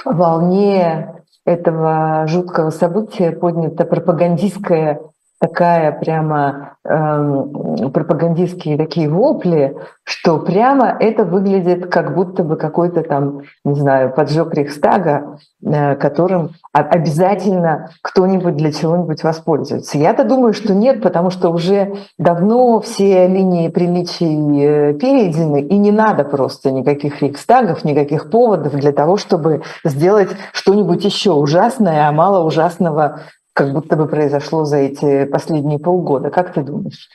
волне 0.05 1.15
этого 1.45 2.25
жуткого 2.27 2.71
события 2.71 3.33
поднята 3.33 3.85
пропагандистская 3.85 5.01
такая 5.43 5.91
прямо 5.91 6.77
эм, 6.85 7.91
пропагандистские 7.93 8.79
такие 8.79 9.09
вопли, 9.09 9.77
что 10.05 10.39
прямо 10.39 10.97
это 11.01 11.25
выглядит 11.25 11.91
как 11.91 12.15
будто 12.15 12.45
бы 12.45 12.55
какой-то 12.57 13.03
там, 13.03 13.41
не 13.65 13.75
знаю, 13.75 14.15
поджог 14.15 14.55
Рейхстага, 14.55 15.39
э, 15.61 15.97
которым 15.97 16.51
обязательно 16.73 17.91
кто-нибудь 18.03 18.55
для 18.55 18.71
чего-нибудь 18.71 19.25
воспользуется. 19.25 19.99
Я-то 19.99 20.23
думаю, 20.23 20.53
что 20.53 20.75
нет, 20.75 21.03
потому 21.03 21.31
что 21.31 21.51
уже 21.51 21.93
давно 22.19 22.81
все 22.81 23.27
линии 23.27 23.67
приличий 23.67 24.65
э, 24.65 24.93
перейдены, 24.95 25.61
и 25.61 25.77
не 25.77 25.91
надо 25.91 26.23
просто 26.23 26.71
никаких 26.71 27.21
Рейхстагов, 27.21 27.83
никаких 27.83 28.31
поводов 28.31 28.75
для 28.75 28.93
того, 28.93 29.17
чтобы 29.17 29.63
сделать 29.85 30.31
что-нибудь 30.53 31.05
еще 31.05 31.33
ужасное, 31.33 32.09
а 32.09 32.13
мало 32.13 32.45
ужасного 32.45 33.23
как 33.53 33.73
будто 33.73 33.97
бы 33.97 34.09
произошло 34.09 34.65
за 34.65 34.79
эти 34.79 35.25
последние 35.27 35.79
полгода. 35.79 36.31
Как 36.31 36.55
ты 36.55 36.63
думаешь? 36.63 37.09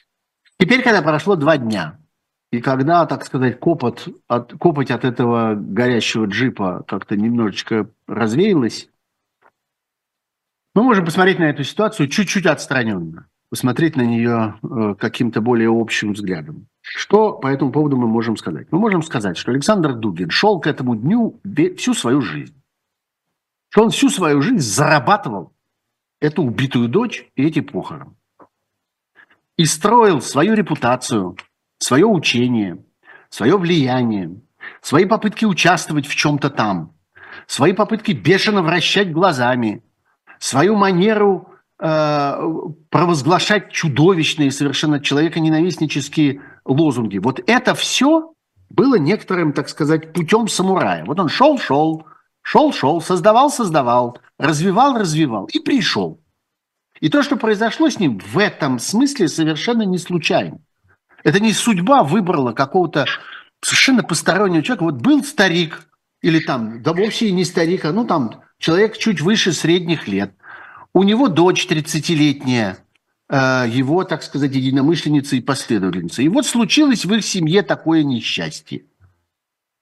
Теперь, 0.59 0.83
когда 0.83 1.01
прошло 1.01 1.35
два 1.35 1.57
дня, 1.57 1.99
и 2.51 2.61
когда, 2.61 3.05
так 3.05 3.25
сказать, 3.25 3.59
копот 3.59 4.07
от, 4.27 4.53
копоть 4.53 4.91
от 4.91 5.03
этого 5.03 5.55
горящего 5.55 6.25
джипа 6.25 6.83
как-то 6.87 7.15
немножечко 7.15 7.89
развеялась, 8.07 8.89
мы 10.73 10.83
можем 10.83 11.05
посмотреть 11.05 11.39
на 11.39 11.49
эту 11.49 11.63
ситуацию 11.63 12.07
чуть-чуть 12.07 12.45
отстраненно, 12.45 13.27
посмотреть 13.49 13.95
на 13.95 14.03
нее 14.03 14.59
э, 14.63 14.95
каким-то 14.97 15.41
более 15.41 15.69
общим 15.69 16.13
взглядом. 16.13 16.67
Что 16.81 17.33
по 17.33 17.47
этому 17.47 17.71
поводу 17.71 17.97
мы 17.97 18.07
можем 18.07 18.37
сказать? 18.37 18.67
Мы 18.71 18.79
можем 18.79 19.01
сказать, 19.01 19.37
что 19.37 19.51
Александр 19.51 19.93
Дугин 19.93 20.29
шел 20.29 20.59
к 20.59 20.67
этому 20.67 20.95
дню 20.95 21.41
всю 21.77 21.93
свою 21.93 22.21
жизнь. 22.21 22.55
Что 23.69 23.83
он 23.83 23.89
всю 23.89 24.09
свою 24.09 24.41
жизнь 24.41 24.59
зарабатывал 24.59 25.51
эту 26.19 26.43
убитую 26.43 26.89
дочь 26.89 27.25
и 27.35 27.45
эти 27.45 27.61
похороны 27.61 28.13
и 29.57 29.65
строил 29.65 30.21
свою 30.21 30.53
репутацию, 30.53 31.35
свое 31.79 32.05
учение, 32.05 32.83
свое 33.29 33.57
влияние, 33.57 34.39
свои 34.81 35.05
попытки 35.05 35.45
участвовать 35.45 36.05
в 36.05 36.15
чем-то 36.15 36.49
там, 36.49 36.93
свои 37.47 37.73
попытки 37.73 38.11
бешено 38.11 38.61
вращать 38.61 39.11
глазами, 39.11 39.83
свою 40.39 40.75
манеру 40.75 41.49
э, 41.79 42.39
провозглашать 42.89 43.71
чудовищные, 43.71 44.51
совершенно 44.51 44.99
человеконенавистнические 44.99 46.41
лозунги. 46.63 47.17
Вот 47.17 47.41
это 47.47 47.73
все 47.73 48.33
было 48.69 48.95
некоторым, 48.95 49.53
так 49.53 49.69
сказать, 49.69 50.13
путем 50.13 50.47
самурая. 50.47 51.03
Вот 51.05 51.19
он 51.19 51.29
шел-шел, 51.29 52.05
шел-шел, 52.43 53.01
создавал-создавал, 53.01 54.19
развивал-развивал 54.37 55.45
и 55.45 55.59
пришел. 55.59 56.21
И 56.99 57.09
то, 57.09 57.21
что 57.23 57.35
произошло 57.35 57.89
с 57.89 57.99
ним, 57.99 58.19
в 58.19 58.37
этом 58.37 58.79
смысле 58.79 59.27
совершенно 59.27 59.83
не 59.83 59.97
случайно. 59.97 60.59
Это 61.23 61.39
не 61.39 61.53
судьба 61.53 62.03
выбрала 62.03 62.53
какого-то 62.53 63.05
совершенно 63.61 64.03
постороннего 64.03 64.63
человека. 64.63 64.83
Вот 64.83 64.95
был 64.95 65.23
старик, 65.23 65.87
или 66.21 66.39
там, 66.39 66.81
да 66.81 66.93
вовсе 66.93 67.27
и 67.27 67.31
не 67.31 67.45
старик, 67.45 67.85
а 67.85 67.91
ну 67.91 68.05
там 68.05 68.41
человек 68.59 68.97
чуть 68.97 69.21
выше 69.21 69.53
средних 69.53 70.07
лет. 70.07 70.33
У 70.93 71.03
него 71.03 71.27
дочь 71.27 71.67
30-летняя, 71.69 72.77
э, 73.29 73.65
его, 73.69 74.03
так 74.03 74.23
сказать, 74.23 74.55
единомышленница 74.55 75.35
и 75.35 75.41
последовательница. 75.41 76.23
И 76.23 76.27
вот 76.27 76.45
случилось 76.45 77.05
в 77.05 77.13
их 77.13 77.23
семье 77.23 77.61
такое 77.61 78.03
несчастье. 78.03 78.85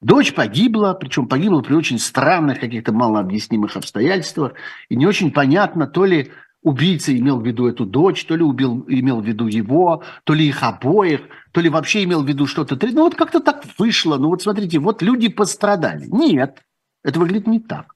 Дочь 0.05 0.35
погибла, 0.35 0.93
причем 0.93 1.27
погибла 1.27 1.61
при 1.61 1.73
очень 1.73 1.97
странных, 1.97 2.59
каких-то 2.59 2.93
малообъяснимых 2.93 3.75
обстоятельствах. 3.75 4.53
И 4.87 4.95
не 4.95 5.07
очень 5.07 5.31
понятно, 5.31 5.87
то 5.87 6.05
ли 6.05 6.31
убийца 6.61 7.17
имел 7.17 7.39
в 7.39 7.47
виду 7.47 7.65
эту 7.65 7.87
дочь, 7.87 8.23
то 8.25 8.35
ли 8.35 8.43
убил, 8.43 8.85
имел 8.87 9.19
в 9.19 9.25
виду 9.25 9.47
его, 9.47 10.03
то 10.23 10.35
ли 10.35 10.47
их 10.47 10.61
обоих, 10.61 11.21
то 11.51 11.59
ли 11.59 11.69
вообще 11.69 12.03
имел 12.03 12.21
в 12.21 12.27
виду 12.27 12.45
что-то. 12.45 12.77
Ну 12.91 13.01
вот 13.01 13.15
как-то 13.15 13.39
так 13.39 13.63
вышло. 13.79 14.17
Ну 14.19 14.27
вот 14.27 14.43
смотрите, 14.43 14.77
вот 14.77 15.01
люди 15.01 15.27
пострадали. 15.27 16.05
Нет, 16.05 16.61
это 17.03 17.19
выглядит 17.19 17.47
не 17.47 17.59
так. 17.59 17.95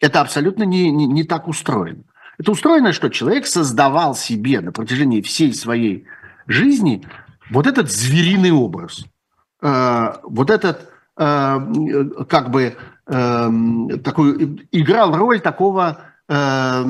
Это 0.00 0.22
абсолютно 0.22 0.64
не, 0.64 0.90
не, 0.90 1.06
не 1.06 1.22
так 1.22 1.46
устроено. 1.46 2.02
Это 2.36 2.50
устроено, 2.50 2.92
что 2.92 3.10
человек 3.10 3.46
создавал 3.46 4.16
себе 4.16 4.60
на 4.60 4.72
протяжении 4.72 5.20
всей 5.20 5.54
своей 5.54 6.04
жизни 6.48 7.06
вот 7.48 7.68
этот 7.68 7.92
звериный 7.92 8.50
образ. 8.50 9.04
Э, 9.62 10.14
вот 10.24 10.50
этот, 10.50 10.87
как 11.18 12.50
бы, 12.50 12.76
э, 13.06 13.50
такой, 14.04 14.68
играл 14.70 15.16
роль 15.16 15.40
такого 15.40 16.00
э, 16.28 16.84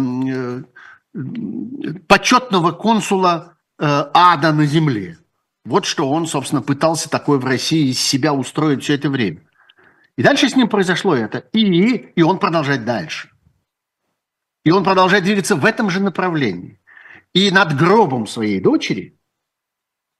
почетного 2.07 2.73
консула 2.73 3.57
э, 3.79 4.05
ада 4.13 4.53
на 4.53 4.67
земле. 4.67 5.17
Вот 5.65 5.87
что 5.87 6.11
он, 6.11 6.27
собственно, 6.27 6.61
пытался 6.61 7.09
такое 7.09 7.39
в 7.39 7.45
России 7.47 7.91
из 7.91 8.01
себя 8.01 8.35
устроить 8.35 8.83
все 8.83 8.95
это 8.95 9.09
время. 9.09 9.41
И 10.17 10.23
дальше 10.23 10.49
с 10.49 10.57
ним 10.57 10.69
произошло 10.69 11.15
это. 11.15 11.39
И, 11.53 11.95
и 11.95 12.23
он 12.23 12.39
продолжает 12.39 12.85
дальше. 12.85 13.31
И 14.65 14.71
он 14.71 14.85
продолжает 14.85 15.25
двигаться 15.25 15.57
в 15.57 15.65
этом 15.65 15.89
же 15.89 16.01
направлении. 16.01 16.81
И 17.33 17.51
над 17.51 17.77
гробом 17.77 18.27
своей 18.27 18.61
дочери 18.61 19.19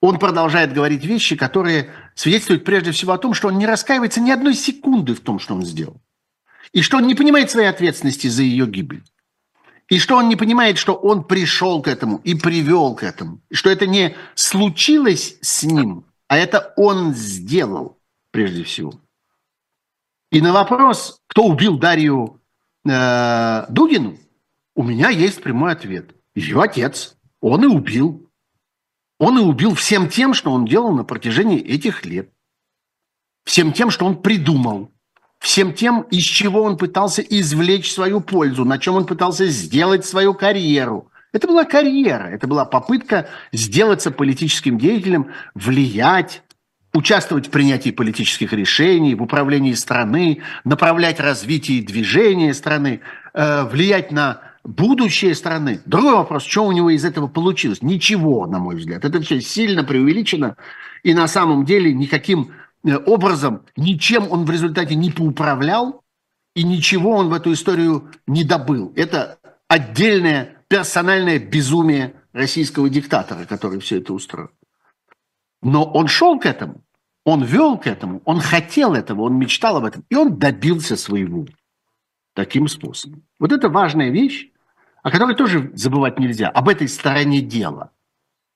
он 0.01 0.19
продолжает 0.19 0.73
говорить 0.73 1.05
вещи, 1.05 1.37
которые 1.37 1.91
свидетельствуют 2.19 2.65
прежде 2.65 2.91
всего 2.91 3.13
о 3.13 3.19
том, 3.19 3.33
что 3.33 3.47
он 3.47 3.59
не 3.59 3.67
раскаивается 3.67 4.21
ни 4.21 4.33
одной 4.33 4.55
секунды 4.55 5.15
в 5.15 5.21
том, 5.21 5.39
что 5.39 5.55
он 5.55 5.65
сделал. 5.65 6.03
И 6.73 6.83
что 6.83 6.97
он 6.97 7.07
не 7.07 7.15
понимает 7.15 7.49
своей 7.49 7.69
ответственности 7.69 8.27
за 8.27 8.43
ее 8.43 8.67
гибель. 8.67 9.05
И 9.89 10.01
что 10.01 10.17
он 10.17 10.29
не 10.29 10.35
понимает, 10.35 10.79
что 10.79 10.95
он 10.95 11.23
пришел 11.23 11.81
к 11.81 11.87
этому 11.87 12.21
и 12.25 12.35
привел 12.35 12.97
к 12.97 13.05
этому. 13.05 13.41
И 13.51 13.55
что 13.55 13.71
это 13.71 13.87
не 13.87 14.17
случилось 14.35 15.37
с 15.41 15.63
ним, 15.63 16.05
а 16.27 16.37
это 16.37 16.75
он 16.77 17.15
сделал 17.15 17.97
прежде 18.33 18.65
всего. 18.65 18.95
И 20.33 20.41
на 20.41 20.53
вопрос, 20.53 21.21
кто 21.29 21.45
убил 21.45 21.79
Дарью 21.79 22.41
э, 22.85 23.65
Дугину, 23.69 24.19
у 24.75 24.83
меня 24.83 25.11
есть 25.11 25.41
прямой 25.41 25.71
ответ. 25.71 26.17
Ее 26.35 26.61
отец. 26.61 27.17
Он 27.41 27.63
и 27.63 27.69
убил. 27.69 28.28
Он 29.19 29.39
и 29.39 29.43
убил 29.43 29.75
всем 29.75 30.09
тем, 30.09 30.35
что 30.35 30.53
он 30.53 30.65
делал 30.65 30.93
на 30.93 31.05
протяжении 31.05 31.61
этих 31.61 32.05
лет. 32.05 32.31
Всем 33.45 33.73
тем, 33.73 33.91
что 33.91 34.07
он 34.07 34.23
придумал 34.23 34.93
всем 35.39 35.73
тем, 35.73 36.03
из 36.03 36.25
чего 36.25 36.63
он 36.63 36.77
пытался 36.77 37.23
извлечь 37.23 37.93
свою 37.93 38.21
пользу, 38.21 38.65
на 38.65 38.79
чем 38.79 38.97
он 38.97 39.07
пытался 39.07 39.47
сделать 39.47 40.05
свою 40.05 40.35
карьеру. 40.35 41.11
Это 41.33 41.47
была 41.47 41.65
карьера, 41.65 42.25
это 42.25 42.47
была 42.47 42.65
попытка 42.65 43.29
сделаться 43.53 44.11
политическим 44.11 44.79
деятелем, 44.79 45.33
влиять, 45.55 46.43
участвовать 46.95 47.49
в 47.49 47.51
принятии 47.51 47.91
политических 47.91 48.53
решений, 48.53 49.15
в 49.15 49.23
управлении 49.23 49.75
страны, 49.75 50.43
направлять 50.65 51.21
развитие 51.21 51.79
и 51.79 51.87
движение 51.87 52.55
страны, 52.55 53.01
э, 53.35 53.65
влиять 53.65 54.11
на 54.11 54.41
будущее 54.65 55.35
страны. 55.35 55.81
Другой 55.87 56.15
вопрос, 56.15 56.45
что 56.45 56.67
у 56.67 56.73
него 56.73 56.91
из 56.91 57.05
этого 57.05 57.27
получилось? 57.27 57.83
Ничего, 57.83 58.47
на 58.47 58.59
мой 58.59 58.77
взгляд. 58.77 59.05
Это 59.05 59.21
все 59.21 59.41
сильно 59.41 59.85
преувеличено, 59.85 60.57
и 61.03 61.15
на 61.15 61.29
самом 61.29 61.65
деле 61.65 61.93
никаким 61.93 62.53
Э, 62.85 62.97
образом 62.97 63.65
ничем 63.77 64.31
он 64.31 64.45
в 64.45 64.51
результате 64.51 64.95
не 64.95 65.11
поуправлял, 65.11 66.03
и 66.55 66.63
ничего 66.63 67.17
он 67.17 67.29
в 67.29 67.33
эту 67.33 67.53
историю 67.53 68.11
не 68.27 68.45
добыл. 68.45 68.93
Это 68.97 69.39
отдельное 69.69 70.65
персональное 70.69 71.39
безумие 71.39 72.15
российского 72.33 72.89
диктатора, 72.89 73.45
который 73.45 73.81
все 73.81 73.99
это 73.99 74.13
устроил. 74.13 74.51
Но 75.63 75.85
он 75.85 76.07
шел 76.09 76.39
к 76.39 76.47
этому, 76.47 76.83
он 77.25 77.43
вел 77.43 77.79
к 77.79 77.87
этому, 77.87 78.23
он 78.25 78.41
хотел 78.41 78.95
этого, 78.95 79.23
он 79.23 79.39
мечтал 79.39 79.77
об 79.77 79.85
этом, 79.85 80.05
и 80.09 80.15
он 80.15 80.39
добился 80.39 80.97
своего 80.97 81.47
таким 82.35 82.69
способом. 82.69 83.25
Вот 83.39 83.53
это 83.53 83.69
важная 83.69 84.11
вещь, 84.11 84.51
о 85.03 85.11
которой 85.11 85.35
тоже 85.35 85.71
забывать 85.75 86.19
нельзя, 86.19 86.49
об 86.49 86.69
этой 86.69 86.89
стороне 86.89 87.41
дела. 87.41 87.93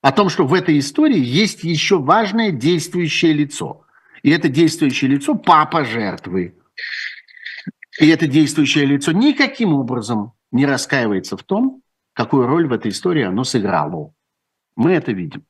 О 0.01 0.11
том, 0.13 0.29
что 0.29 0.45
в 0.45 0.55
этой 0.55 0.79
истории 0.79 1.19
есть 1.19 1.63
еще 1.63 1.99
важное 1.99 2.51
действующее 2.51 3.33
лицо– 3.33 3.81
и 4.23 4.31
это 4.31 4.49
действующее 4.49 5.11
лицо– 5.11 5.35
папа 5.35 5.85
жертвы. 5.85 6.57
И 8.01 8.09
это 8.09 8.27
действующее 8.27 8.87
лицо 8.87 9.13
никаким 9.13 9.75
образом 9.75 10.33
не 10.51 10.65
раскаивается 10.65 11.37
в 11.37 11.43
том, 11.43 11.83
какую 12.15 12.47
роль 12.47 12.67
в 12.67 12.73
этой 12.73 12.91
истории 12.91 13.23
оно 13.23 13.45
сыграло. 13.45 14.15
Мы 14.77 14.93
это 14.93 15.13
видим. 15.13 15.45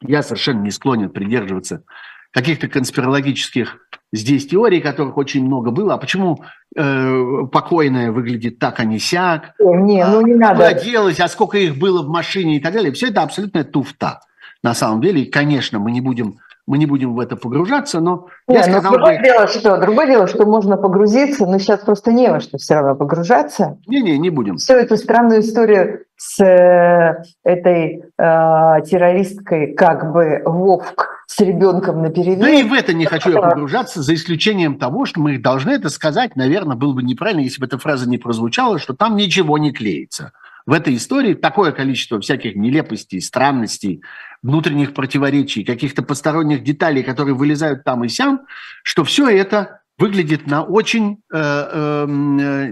Я 0.00 0.22
совершенно 0.22 0.62
не 0.62 0.70
склонен 0.70 1.10
придерживаться 1.10 1.84
каких-то 2.32 2.66
конспирологических 2.68 3.78
здесь 4.12 4.46
теорий, 4.46 4.80
которых 4.80 5.16
очень 5.16 5.44
много 5.44 5.70
было. 5.70 5.94
А 5.94 5.98
почему 5.98 6.42
э, 6.76 7.46
покойная 7.50 8.12
выглядит 8.12 8.58
так, 8.58 8.80
а 8.80 8.84
не 8.84 8.98
сяк? 8.98 9.54
Не, 9.58 10.06
ну 10.06 10.20
не 10.20 10.34
надо. 10.34 10.74
Куда 10.74 11.24
а 11.24 11.28
сколько 11.28 11.58
их 11.58 11.76
было 11.76 12.02
в 12.02 12.08
машине 12.08 12.56
и 12.56 12.60
так 12.60 12.74
далее. 12.74 12.92
Все 12.92 13.08
это 13.08 13.22
абсолютная 13.22 13.64
туфта 13.64 14.20
на 14.62 14.74
самом 14.74 15.00
деле. 15.00 15.22
И, 15.22 15.30
конечно, 15.30 15.78
мы 15.78 15.90
не 15.90 16.00
будем 16.00 16.38
мы 16.64 16.78
не 16.78 16.86
будем 16.86 17.14
в 17.14 17.20
это 17.20 17.34
погружаться, 17.36 18.00
но 18.00 18.28
не, 18.46 18.54
я 18.54 18.66
ну, 18.66 18.72
сказал 18.72 18.92
другое 18.92 19.18
бы... 19.18 19.24
дело, 19.24 19.48
что 19.48 19.76
другое 19.78 20.06
дело, 20.06 20.26
что 20.28 20.46
можно 20.46 20.76
погрузиться, 20.76 21.44
но 21.44 21.58
сейчас 21.58 21.80
просто 21.80 22.12
не 22.12 22.30
во 22.30 22.38
что 22.38 22.56
все 22.58 22.74
равно 22.74 22.94
погружаться. 22.94 23.78
Не-не, 23.88 24.16
не 24.16 24.30
будем. 24.30 24.58
Всю 24.58 24.74
эту 24.74 24.96
странную 24.96 25.40
историю 25.40 26.04
с 26.16 26.40
э, 26.40 27.24
этой 27.42 28.04
э, 28.16 28.82
террористкой, 28.86 29.74
как 29.74 30.12
бы 30.12 30.40
Вовк 30.44 31.11
с 31.34 31.40
ребенком 31.40 32.02
на 32.02 32.10
перевес. 32.10 32.40
Да 32.40 32.50
и 32.50 32.62
в 32.62 32.74
это 32.74 32.92
не 32.92 33.06
хочу 33.06 33.30
я 33.30 33.40
погружаться, 33.40 34.02
за 34.02 34.12
исключением 34.12 34.78
того, 34.78 35.06
что 35.06 35.18
мы 35.20 35.38
должны 35.38 35.70
это 35.70 35.88
сказать, 35.88 36.36
наверное, 36.36 36.76
было 36.76 36.92
бы 36.92 37.02
неправильно, 37.02 37.40
если 37.40 37.58
бы 37.58 37.66
эта 37.66 37.78
фраза 37.78 38.06
не 38.06 38.18
прозвучала, 38.18 38.78
что 38.78 38.92
там 38.92 39.16
ничего 39.16 39.56
не 39.56 39.72
клеится. 39.72 40.32
В 40.66 40.74
этой 40.74 40.94
истории 40.94 41.32
такое 41.32 41.72
количество 41.72 42.20
всяких 42.20 42.54
нелепостей, 42.54 43.22
странностей, 43.22 44.02
внутренних 44.42 44.92
противоречий, 44.92 45.64
каких-то 45.64 46.02
посторонних 46.02 46.62
деталей, 46.64 47.02
которые 47.02 47.34
вылезают 47.34 47.82
там 47.82 48.04
и 48.04 48.08
сям, 48.08 48.42
что 48.82 49.02
все 49.02 49.30
это 49.30 49.80
выглядит 49.96 50.46
на 50.46 50.62
очень 50.62 51.22
э, 51.32 51.38
э, 51.38 52.06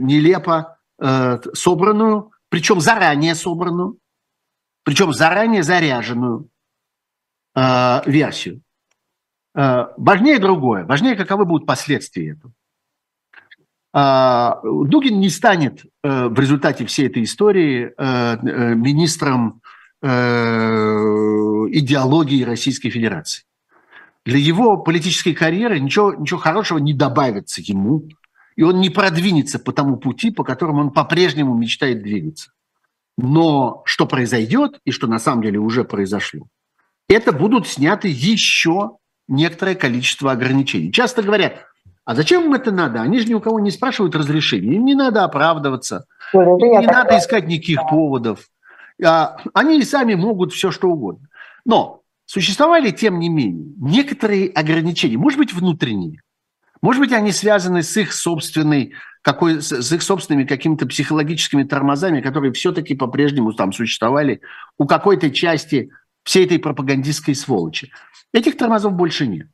нелепо 0.01 0.77
э, 1.01 1.39
собранную, 1.55 2.33
причем 2.51 2.83
заранее 2.83 3.35
собранную, 3.35 3.97
причем 4.85 5.15
заранее 5.15 5.63
заряженную 5.63 6.50
э, 7.55 8.01
версию. 8.07 8.63
Э, 9.55 9.87
важнее 9.97 10.39
другое, 10.39 10.85
важнее, 10.85 11.17
каковы 11.17 11.45
будут 11.45 11.67
последствия 11.67 12.31
этого. 12.31 12.53
А, 13.93 14.61
Дугин 14.63 15.19
не 15.19 15.29
станет 15.31 15.85
э, 16.05 16.29
в 16.29 16.39
результате 16.39 16.87
всей 16.87 17.09
этой 17.09 17.25
истории 17.25 17.93
э, 17.97 18.37
э, 18.43 18.75
министром 18.75 19.61
идеологии 21.73 22.43
Российской 22.43 22.89
Федерации. 22.89 23.43
Для 24.25 24.39
его 24.39 24.79
политической 24.79 25.35
карьеры 25.35 25.79
ничего, 25.79 26.15
ничего 26.15 26.41
хорошего 26.41 26.79
не 26.79 26.95
добавится 26.95 27.61
ему, 27.63 28.09
и 28.57 28.63
он 28.63 28.81
не 28.81 28.89
продвинется 28.89 29.59
по 29.59 29.73
тому 29.73 29.99
пути, 29.99 30.31
по 30.31 30.43
которому 30.43 30.81
он 30.81 30.91
по-прежнему 30.91 31.55
мечтает 31.55 32.03
двигаться. 32.03 32.51
Но 33.19 33.83
что 33.85 34.07
произойдет, 34.07 34.81
и 34.87 34.91
что 34.91 35.07
на 35.07 35.19
самом 35.19 35.43
деле 35.43 35.59
уже 35.59 35.85
произошло, 35.85 36.47
это 37.11 37.33
будут 37.33 37.67
сняты 37.67 38.09
еще 38.09 38.97
некоторое 39.29 39.75
количество 39.75 40.33
ограничений. 40.33 40.93
Часто 40.93 41.23
говорят, 41.23 41.67
А 42.05 42.15
зачем 42.15 42.45
им 42.45 42.55
это 42.55 42.73
надо? 42.73 43.03
Они 43.03 43.21
же 43.21 43.27
ни 43.29 43.35
у 43.35 43.41
кого 43.41 43.61
не 43.61 43.71
спрашивают 43.71 44.17
разрешения. 44.17 44.75
Им 44.77 44.85
не 44.85 44.95
надо 44.95 45.25
оправдываться. 45.25 46.07
Это 46.33 46.43
Им 46.43 46.81
не 46.81 46.87
надо 46.87 47.19
искать 47.19 47.47
никаких 47.47 47.81
поводов. 47.89 48.47
А, 49.05 49.37
Они 49.55 49.79
и 49.79 49.85
сами 49.85 50.15
могут 50.15 50.53
все, 50.53 50.71
что 50.71 50.89
угодно. 50.89 51.29
Но 51.65 52.03
существовали, 52.27 52.91
тем 52.91 53.19
не 53.19 53.29
менее, 53.29 53.75
некоторые 53.79 54.49
ограничения, 54.51 55.19
может 55.19 55.39
быть, 55.39 55.53
внутренние, 55.53 56.21
может 56.83 57.01
быть, 57.01 57.13
они 57.13 57.31
связаны 57.31 57.83
с 57.83 57.97
их 57.97 58.13
собственной 58.13 58.95
какой, 59.23 59.61
с 59.61 59.93
их 59.93 60.03
собственными 60.03 60.45
какими-то 60.45 60.87
психологическими 60.87 61.65
тормозами, 61.65 62.23
которые 62.23 62.53
все-таки 62.53 62.95
по-прежнему 62.95 63.53
там 63.53 63.73
существовали 63.73 64.41
у 64.79 64.87
какой-то 64.87 65.31
части 65.31 65.91
всей 66.25 66.47
этой 66.47 66.59
пропагандистской 66.59 67.35
сволочи. 67.35 67.93
Этих 68.33 68.57
тормозов 68.57 68.93
больше 68.93 69.27
нет. 69.27 69.49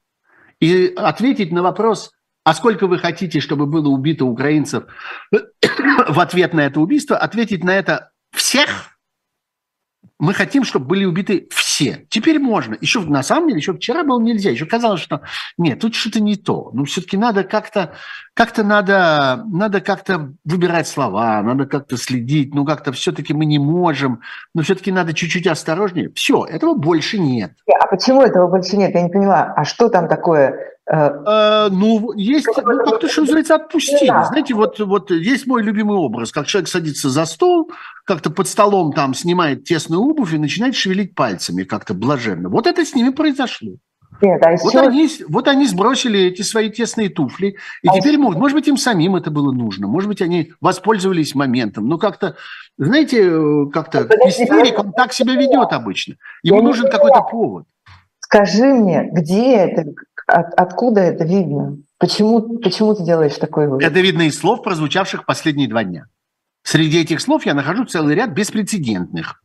И 0.60 0.92
ответить 0.96 1.52
на 1.52 1.62
вопрос, 1.62 2.12
а 2.44 2.54
сколько 2.54 2.86
вы 2.86 2.98
хотите, 2.98 3.40
чтобы 3.40 3.66
было 3.66 3.88
убито 3.88 4.24
украинцев 4.24 4.84
в 5.30 6.20
ответ 6.20 6.54
на 6.54 6.60
это 6.60 6.80
убийство, 6.80 7.16
ответить 7.16 7.64
на 7.64 7.76
это 7.76 8.10
всех, 8.32 8.95
мы 10.18 10.32
хотим, 10.32 10.64
чтобы 10.64 10.86
были 10.86 11.04
убиты 11.04 11.46
все. 11.50 12.06
Теперь 12.08 12.38
можно. 12.38 12.76
Еще 12.80 13.00
на 13.00 13.22
самом 13.22 13.48
деле, 13.48 13.58
еще 13.58 13.74
вчера 13.74 14.02
было 14.02 14.20
нельзя. 14.20 14.50
Еще 14.50 14.64
казалось, 14.64 15.00
что 15.00 15.20
нет, 15.58 15.80
тут 15.80 15.94
что-то 15.94 16.20
не 16.20 16.36
то. 16.36 16.70
Ну, 16.72 16.84
все-таки 16.84 17.18
надо 17.18 17.44
как-то, 17.44 17.92
как-то 18.32 18.64
надо, 18.64 19.44
надо 19.46 19.80
как-то 19.80 20.32
выбирать 20.44 20.88
слова, 20.88 21.42
надо 21.42 21.66
как-то 21.66 21.98
следить. 21.98 22.54
Ну, 22.54 22.64
как-то 22.64 22.92
все-таки 22.92 23.34
мы 23.34 23.44
не 23.44 23.58
можем. 23.58 24.20
Но 24.54 24.62
все-таки 24.62 24.90
надо 24.90 25.12
чуть-чуть 25.12 25.46
осторожнее. 25.46 26.10
Все, 26.14 26.44
этого 26.44 26.74
больше 26.74 27.18
нет. 27.18 27.52
А 27.78 27.86
почему 27.86 28.22
этого 28.22 28.48
больше 28.48 28.76
нет? 28.76 28.94
Я 28.94 29.02
не 29.02 29.10
поняла. 29.10 29.52
А 29.54 29.64
что 29.64 29.90
там 29.90 30.08
такое? 30.08 30.75
Э, 30.91 31.09
Э, 31.26 31.68
ну, 31.70 32.12
есть, 32.12 32.47
ну, 32.47 32.53
как-то, 32.84 33.09
что 33.09 33.22
называется, 33.22 33.57
отпустили. 33.57 34.07
Да. 34.09 34.24
Знаете, 34.24 34.55
вот, 34.55 34.78
вот 34.78 35.11
есть 35.11 35.47
мой 35.47 35.62
любимый 35.62 35.97
образ, 35.97 36.30
как 36.30 36.47
человек 36.47 36.68
садится 36.68 37.11
за 37.11 37.24
стол, 37.24 37.70
как-то 38.05 38.30
под 38.30 38.47
столом 38.47 38.93
там 38.93 39.12
снимает 39.14 39.64
тесную 39.64 40.01
обувь 40.01 40.32
и 40.32 40.39
начинает 40.39 40.76
шевелить 40.76 41.14
пальцами 41.14 41.64
как-то 41.64 41.93
блаженно. 41.95 42.49
Вот 42.49 42.66
это 42.68 42.84
с 42.84 42.95
ними 42.95 43.11
произошло. 43.11 43.72
Нет, 44.22 44.41
а 44.47 44.55
Вот 44.62 44.74
они, 44.76 45.09
вот 45.28 45.49
они 45.49 45.66
сбросили 45.66 46.18
эти 46.20 46.41
свои 46.43 46.70
тесные 46.70 47.11
туфли, 47.11 47.57
и 47.82 47.89
А 47.89 47.93
теперь 47.93 48.12
еще- 48.12 48.20
могут, 48.20 48.39
может 48.39 48.57
быть, 48.57 48.68
им 48.68 48.76
самим 48.78 49.16
это 49.16 49.30
было 49.30 49.53
нужно, 49.53 49.89
может 49.89 50.09
быть, 50.09 50.22
они 50.22 50.53
воспользовались 50.61 51.34
моментом, 51.34 51.87
но 51.89 51.99
как-то, 51.99 52.37
знаете, 52.78 53.22
э, 53.28 53.66
как-то 53.72 54.09
истерик, 54.26 54.78
он 54.78 54.93
так 54.93 55.12
себя 55.12 55.34
ведет 55.34 55.72
обычно. 55.72 56.14
Ему 56.43 56.62
нужен 56.62 56.89
какой-то 56.91 57.22
повод. 57.22 57.64
Скажи 58.20 58.64
мне, 58.64 59.09
где 59.12 59.55
это, 59.57 59.84
от- 60.26 60.54
откуда 60.54 61.00
это 61.00 61.24
видно? 61.24 61.78
Почему, 61.98 62.58
почему 62.58 62.94
ты 62.94 63.04
делаешь 63.04 63.36
такой 63.36 63.68
вывод? 63.68 63.82
Это 63.82 64.00
видно 64.00 64.22
из 64.22 64.38
слов, 64.38 64.62
прозвучавших 64.62 65.24
последние 65.24 65.68
два 65.68 65.84
дня. 65.84 66.06
Среди 66.62 67.00
этих 67.00 67.20
слов 67.20 67.46
я 67.46 67.54
нахожу 67.54 67.84
целый 67.84 68.14
ряд 68.14 68.30
беспрецедентных 68.30 69.42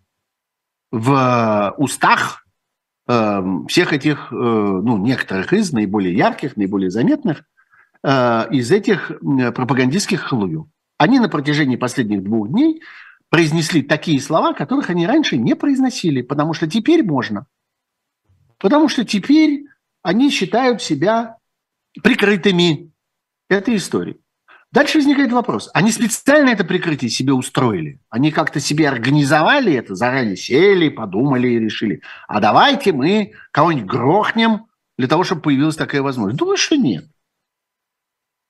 в 0.91 1.11
э, 1.13 1.71
устах 1.77 2.45
э, 3.07 3.41
всех 3.67 3.93
этих, 3.93 4.31
э, 4.31 4.35
ну, 4.35 4.97
некоторых 4.97 5.53
из 5.53 5.71
наиболее 5.71 6.15
ярких, 6.15 6.57
наиболее 6.57 6.89
заметных, 6.89 7.43
э, 8.03 8.47
из 8.51 8.71
этих 8.71 9.11
пропагандистских 9.55 10.21
халуев. 10.21 10.65
Они 10.97 11.19
на 11.19 11.29
протяжении 11.29 11.77
последних 11.77 12.23
двух 12.23 12.49
дней 12.49 12.81
произнесли 13.29 13.81
такие 13.81 14.19
слова, 14.19 14.53
которых 14.53 14.89
они 14.89 15.07
раньше 15.07 15.37
не 15.37 15.55
произносили, 15.55 16.21
потому 16.21 16.53
что 16.53 16.67
теперь 16.67 17.03
можно. 17.03 17.45
Потому 18.57 18.89
что 18.89 19.05
теперь 19.05 19.65
они 20.01 20.29
считают 20.29 20.81
себя 20.81 21.37
прикрытыми 22.03 22.91
этой 23.49 23.75
историей. 23.75 24.17
Дальше 24.71 24.99
возникает 24.99 25.33
вопрос. 25.33 25.69
Они 25.73 25.91
специально 25.91 26.49
это 26.49 26.63
прикрытие 26.63 27.09
себе 27.09 27.33
устроили? 27.33 27.99
Они 28.09 28.31
как-то 28.31 28.61
себе 28.61 28.87
организовали 28.87 29.73
это, 29.73 29.95
заранее 29.95 30.37
сели, 30.37 30.87
подумали 30.87 31.49
и 31.49 31.59
решили, 31.59 32.01
а 32.27 32.39
давайте 32.39 32.93
мы 32.93 33.33
кого-нибудь 33.51 33.89
грохнем 33.89 34.67
для 34.97 35.09
того, 35.09 35.25
чтобы 35.25 35.41
появилась 35.41 35.75
такая 35.75 36.01
возможность? 36.01 36.39
Думаю, 36.39 36.55
что 36.55 36.77
нет. 36.77 37.05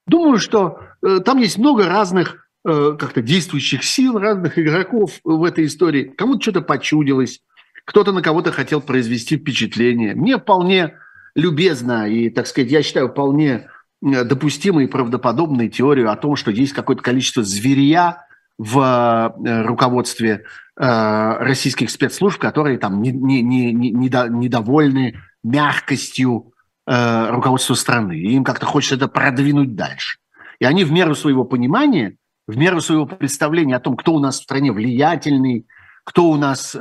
Думаю, 0.05 0.37
что 0.37 0.79
э, 1.01 1.19
там 1.25 1.39
есть 1.39 1.57
много 1.57 1.87
разных 1.87 2.47
э, 2.67 2.95
как-то 2.99 3.23
действующих 3.23 3.83
сил, 3.83 4.19
разных 4.19 4.59
игроков 4.59 5.19
в 5.23 5.43
этой 5.43 5.65
истории. 5.65 6.03
Кому-то 6.03 6.41
что-то 6.41 6.61
почудилось, 6.61 7.41
кто-то 7.85 8.11
на 8.11 8.21
кого-то 8.21 8.51
хотел 8.51 8.81
произвести 8.81 9.37
впечатление. 9.37 10.13
Мне 10.13 10.37
вполне 10.37 10.95
любезно 11.35 12.07
и, 12.09 12.29
так 12.29 12.47
сказать, 12.47 12.71
я 12.71 12.83
считаю, 12.83 13.09
вполне 13.09 13.67
э, 14.03 14.23
допустимой 14.23 14.85
и 14.85 14.87
правдоподобной 14.87 15.69
теорию 15.69 16.11
о 16.11 16.15
том, 16.15 16.35
что 16.35 16.51
есть 16.51 16.73
какое-то 16.73 17.01
количество 17.01 17.43
зверя 17.43 18.25
в 18.57 19.33
э, 19.45 19.63
руководстве 19.63 20.43
э, 20.79 21.37
российских 21.39 21.89
спецслужб, 21.89 22.39
которые 22.39 22.77
там 22.77 23.01
не, 23.01 23.11
не, 23.11 23.41
не, 23.41 23.73
не- 23.73 23.91
недо- 23.91 24.29
недовольны 24.29 25.19
мягкостью 25.43 26.53
руководства 26.85 27.75
страны. 27.75 28.17
И 28.17 28.33
им 28.33 28.43
как-то 28.43 28.65
хочется 28.65 28.95
это 28.95 29.07
продвинуть 29.07 29.75
дальше. 29.75 30.17
И 30.59 30.65
они 30.65 30.83
в 30.83 30.91
меру 30.91 31.15
своего 31.15 31.45
понимания, 31.45 32.17
в 32.47 32.57
меру 32.57 32.81
своего 32.81 33.05
представления 33.05 33.75
о 33.75 33.79
том, 33.79 33.95
кто 33.95 34.13
у 34.13 34.19
нас 34.19 34.39
в 34.39 34.43
стране 34.43 34.71
влиятельный, 34.71 35.67
кто 36.03 36.25
у 36.25 36.37
нас 36.37 36.75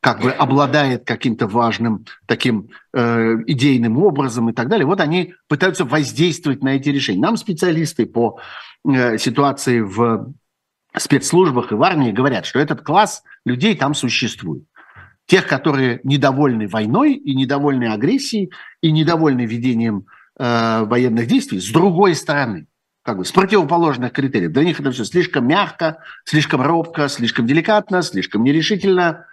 как 0.00 0.22
бы 0.22 0.30
обладает 0.30 1.04
каким-то 1.04 1.46
важным 1.46 2.06
таким 2.26 2.70
э, 2.92 3.36
идейным 3.46 3.98
образом 3.98 4.48
и 4.48 4.52
так 4.52 4.68
далее, 4.68 4.86
вот 4.86 5.00
они 5.00 5.34
пытаются 5.46 5.84
воздействовать 5.84 6.62
на 6.62 6.76
эти 6.76 6.88
решения. 6.88 7.20
Нам 7.20 7.36
специалисты 7.36 8.06
по 8.06 8.40
э, 8.88 9.18
ситуации 9.18 9.80
в 9.80 10.32
спецслужбах 10.96 11.70
и 11.70 11.74
в 11.74 11.82
армии 11.82 12.12
говорят, 12.12 12.46
что 12.46 12.58
этот 12.58 12.80
класс 12.80 13.22
людей 13.44 13.76
там 13.76 13.94
существует. 13.94 14.64
Тех, 15.26 15.46
которые 15.46 16.00
недовольны 16.02 16.66
войной 16.66 17.12
и 17.12 17.34
недовольны 17.34 17.92
агрессией 17.92 18.50
и 18.80 18.90
недовольны 18.90 19.44
ведением 19.44 20.06
э, 20.38 20.84
военных 20.84 21.26
действий 21.26 21.60
с 21.60 21.70
другой 21.70 22.14
стороны, 22.14 22.66
как 23.02 23.18
бы 23.18 23.26
с 23.26 23.32
противоположных 23.32 24.12
критериев. 24.12 24.52
Для 24.52 24.64
них 24.64 24.80
это 24.80 24.92
все 24.92 25.04
слишком 25.04 25.46
мягко, 25.46 25.98
слишком 26.24 26.62
робко, 26.62 27.08
слишком 27.08 27.46
деликатно, 27.46 28.00
слишком 28.00 28.42
нерешительно, 28.42 29.26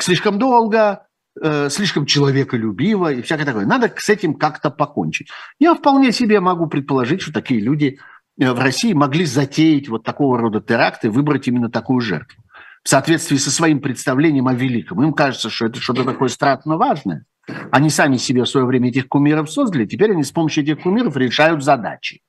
слишком 0.00 0.38
долго, 0.38 1.06
э, 1.40 1.68
слишком 1.70 2.06
человеколюбиво 2.06 3.12
и 3.12 3.22
всякое 3.22 3.44
такое. 3.44 3.66
Надо 3.66 3.92
с 3.96 4.08
этим 4.08 4.34
как-то 4.34 4.70
покончить. 4.70 5.28
Я 5.58 5.74
вполне 5.74 6.12
себе 6.12 6.40
могу 6.40 6.66
предположить, 6.66 7.22
что 7.22 7.32
такие 7.32 7.60
люди 7.60 7.98
э, 8.38 8.52
в 8.52 8.58
России 8.58 8.92
могли 8.92 9.24
затеять 9.24 9.88
вот 9.88 10.04
такого 10.04 10.38
рода 10.38 10.60
теракты, 10.60 11.10
выбрать 11.10 11.48
именно 11.48 11.70
такую 11.70 12.00
жертву 12.00 12.42
в 12.82 12.88
соответствии 12.88 13.36
со 13.36 13.50
своим 13.50 13.80
представлением 13.80 14.48
о 14.48 14.54
великом. 14.54 15.02
Им 15.02 15.12
кажется, 15.12 15.50
что 15.50 15.66
это 15.66 15.80
что-то 15.80 16.04
такое 16.04 16.28
страшно 16.28 16.76
важное. 16.76 17.26
Они 17.70 17.90
сами 17.90 18.16
себе 18.16 18.44
в 18.44 18.48
свое 18.48 18.66
время 18.66 18.88
этих 18.88 19.08
кумиров 19.08 19.50
создали, 19.50 19.86
теперь 19.86 20.12
они 20.12 20.22
с 20.22 20.30
помощью 20.30 20.62
этих 20.64 20.82
кумиров 20.82 21.16
решают 21.16 21.62
задачи. 21.62 22.22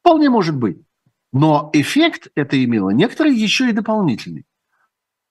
Вполне 0.00 0.30
может 0.30 0.56
быть. 0.56 0.78
Но 1.32 1.70
эффект 1.72 2.28
это 2.34 2.62
имело 2.62 2.90
некоторый 2.90 3.34
еще 3.34 3.68
и 3.68 3.72
дополнительный. 3.72 4.44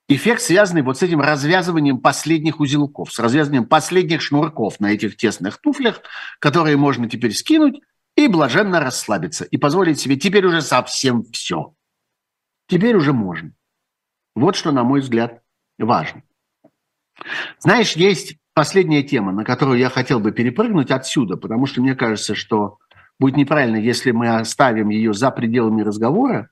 Эффект, 0.06 0.42
связанный 0.42 0.82
вот 0.82 0.98
с 0.98 1.02
этим 1.02 1.20
развязыванием 1.20 1.98
последних 1.98 2.60
узелков, 2.60 3.12
с 3.12 3.18
развязыванием 3.18 3.64
последних 3.64 4.20
шнурков 4.20 4.78
на 4.78 4.92
этих 4.92 5.16
тесных 5.16 5.58
туфлях, 5.58 6.02
которые 6.40 6.76
можно 6.76 7.08
теперь 7.08 7.32
скинуть 7.32 7.80
и 8.14 8.28
блаженно 8.28 8.80
расслабиться, 8.80 9.44
и 9.44 9.56
позволить 9.56 9.98
себе 9.98 10.16
теперь 10.16 10.44
уже 10.44 10.60
совсем 10.60 11.24
все. 11.32 11.74
Теперь 12.68 12.96
уже 12.96 13.14
можно. 13.14 13.52
Вот 14.34 14.56
что, 14.56 14.72
на 14.72 14.84
мой 14.84 15.00
взгляд, 15.00 15.40
важно. 15.78 16.22
Знаешь, 17.58 17.92
есть 17.92 18.36
последняя 18.52 19.02
тема, 19.02 19.32
на 19.32 19.44
которую 19.44 19.78
я 19.78 19.88
хотел 19.88 20.20
бы 20.20 20.32
перепрыгнуть 20.32 20.90
отсюда, 20.90 21.36
потому 21.36 21.64
что 21.66 21.80
мне 21.80 21.94
кажется, 21.94 22.34
что 22.34 22.78
будет 23.18 23.36
неправильно, 23.36 23.76
если 23.76 24.10
мы 24.10 24.36
оставим 24.36 24.90
ее 24.90 25.14
за 25.14 25.30
пределами 25.30 25.82
разговора. 25.82 26.50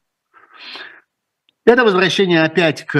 Это 1.64 1.84
возвращение 1.84 2.42
опять 2.42 2.84
к, 2.84 2.94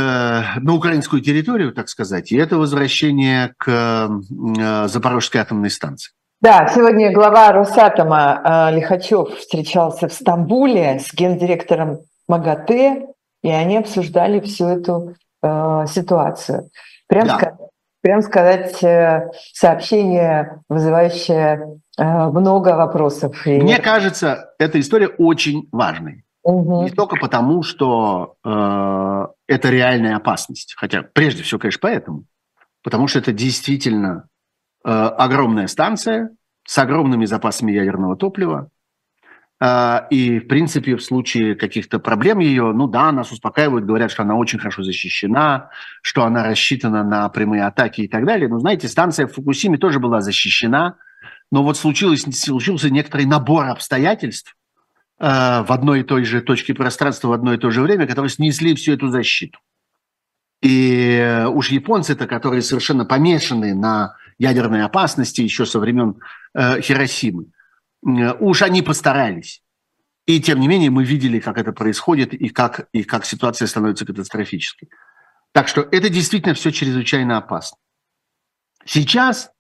на 0.60 0.74
украинскую 0.74 1.20
территорию, 1.20 1.72
так 1.72 1.88
сказать, 1.88 2.30
и 2.30 2.36
это 2.36 2.58
возвращение 2.58 3.54
к 3.58 3.68
э, 3.68 4.86
Запорожской 4.86 5.40
атомной 5.40 5.70
станции. 5.70 6.12
Да, 6.40 6.68
сегодня 6.72 7.12
глава 7.12 7.50
Росатома 7.52 8.40
э, 8.70 8.76
Лихачев 8.76 9.36
встречался 9.36 10.06
в 10.06 10.12
Стамбуле 10.12 11.00
с 11.00 11.12
гендиректором 11.12 12.00
МАГАТЭ, 12.28 13.06
и 13.42 13.50
они 13.50 13.78
обсуждали 13.78 14.38
всю 14.40 14.66
эту 14.66 15.16
э, 15.42 15.84
ситуацию. 15.88 16.70
Прям, 17.08 17.26
Да. 17.26 17.36
сказать, 17.38 17.58
прям 18.00 18.22
сказать, 18.22 18.84
э, 18.84 19.30
сообщение, 19.52 20.60
вызывающее 20.68 21.80
э, 21.98 22.04
много 22.04 22.76
вопросов. 22.76 23.44
Мне 23.44 23.78
кажется, 23.78 24.52
эта 24.60 24.78
история 24.78 25.08
очень 25.08 25.68
важной. 25.72 26.24
Мгм. 26.45 26.84
Не 26.84 26.90
только 26.90 27.16
потому, 27.16 27.62
что 27.62 28.34
э, 28.45 29.26
это 29.47 29.70
реальная 29.70 30.16
опасность, 30.16 30.74
хотя 30.76 31.03
прежде 31.03 31.43
всего, 31.43 31.61
конечно, 31.61 31.80
поэтому, 31.82 32.24
потому 32.82 33.07
что 33.09 33.20
это 33.20 33.32
действительно 33.32 34.28
э, 34.84 34.90
огромная 34.90 35.68
станция 35.68 36.30
с 36.66 36.78
огромными 36.78 37.26
запасами 37.26 37.72
ядерного 37.72 38.16
топлива, 38.16 38.68
А, 39.64 40.09
и, 40.11 40.40
в 40.40 40.49
принципе, 40.49 40.97
в 40.97 41.03
случае 41.05 41.55
каких-то 41.55 42.01
проблем 42.01 42.40
ее, 42.40 42.72
ну 42.72 42.88
да, 42.88 43.12
нас 43.12 43.30
успокаивают, 43.30 43.84
говорят, 43.86 44.11
что 44.11 44.22
она 44.22 44.34
очень 44.34 44.59
хорошо 44.59 44.82
защищена, 44.82 45.70
что 46.03 46.24
она 46.24 46.43
рассчитана 46.45 47.05
на 47.05 47.28
прямые 47.28 47.64
атаки 47.64 48.01
и 48.01 48.09
так 48.09 48.24
далее. 48.24 48.49
Но, 48.49 48.59
знаете, 48.59 48.88
станция 48.88 49.28
в 49.28 49.32
Фукусиме 49.32 49.78
тоже 49.78 50.01
была 50.01 50.20
защищена, 50.20 50.97
но 51.53 51.62
вот 51.62 51.76
случилось, 51.76 52.22
случился 52.22 52.90
некоторый 52.90 53.26
набор 53.26 53.66
обстоятельств 53.66 54.53
э, 54.53 54.61
в 55.22 55.72
одной 55.72 56.00
и 56.00 56.02
той 56.02 56.24
же 56.24 56.42
точке 56.42 56.74
пространства 56.74 57.28
в 57.28 57.32
одно 57.32 57.54
и 57.54 57.58
то 57.58 57.70
же 57.70 57.80
время, 57.80 58.06
которые 58.06 58.28
снесли 58.28 58.74
всю 58.74 58.92
эту 58.92 59.08
защиту. 59.08 59.58
И 60.60 61.46
уж 61.48 61.70
японцы-то, 61.70 62.26
которые 62.26 62.62
совершенно 62.62 63.04
помешаны 63.04 63.74
на 63.74 64.16
ядерной 64.38 64.82
опасности 64.82 65.40
еще 65.40 65.64
со 65.64 65.78
времен 65.78 66.16
э, 66.54 66.80
Хиросимы, 66.80 67.46
Э, 68.04 68.34
уж 68.38 68.62
они 68.62 68.82
постарались. 68.82 69.62
И 70.26 70.40
тем 70.40 70.60
не 70.60 70.68
менее 70.68 70.90
мы 70.90 71.04
видели, 71.04 71.40
как 71.40 71.58
это 71.58 71.72
происходит 71.72 72.32
и 72.34 72.48
как, 72.48 72.88
и 72.92 73.02
как 73.02 73.24
ситуация 73.24 73.66
становится 73.66 74.06
катастрофической. 74.06 74.88
Так 75.52 75.68
что 75.68 75.82
это 75.90 76.08
действительно 76.08 76.54
все 76.54 76.70
чрезвычайно 76.70 77.38
опасно. 77.38 77.78
Сейчас 78.84 79.50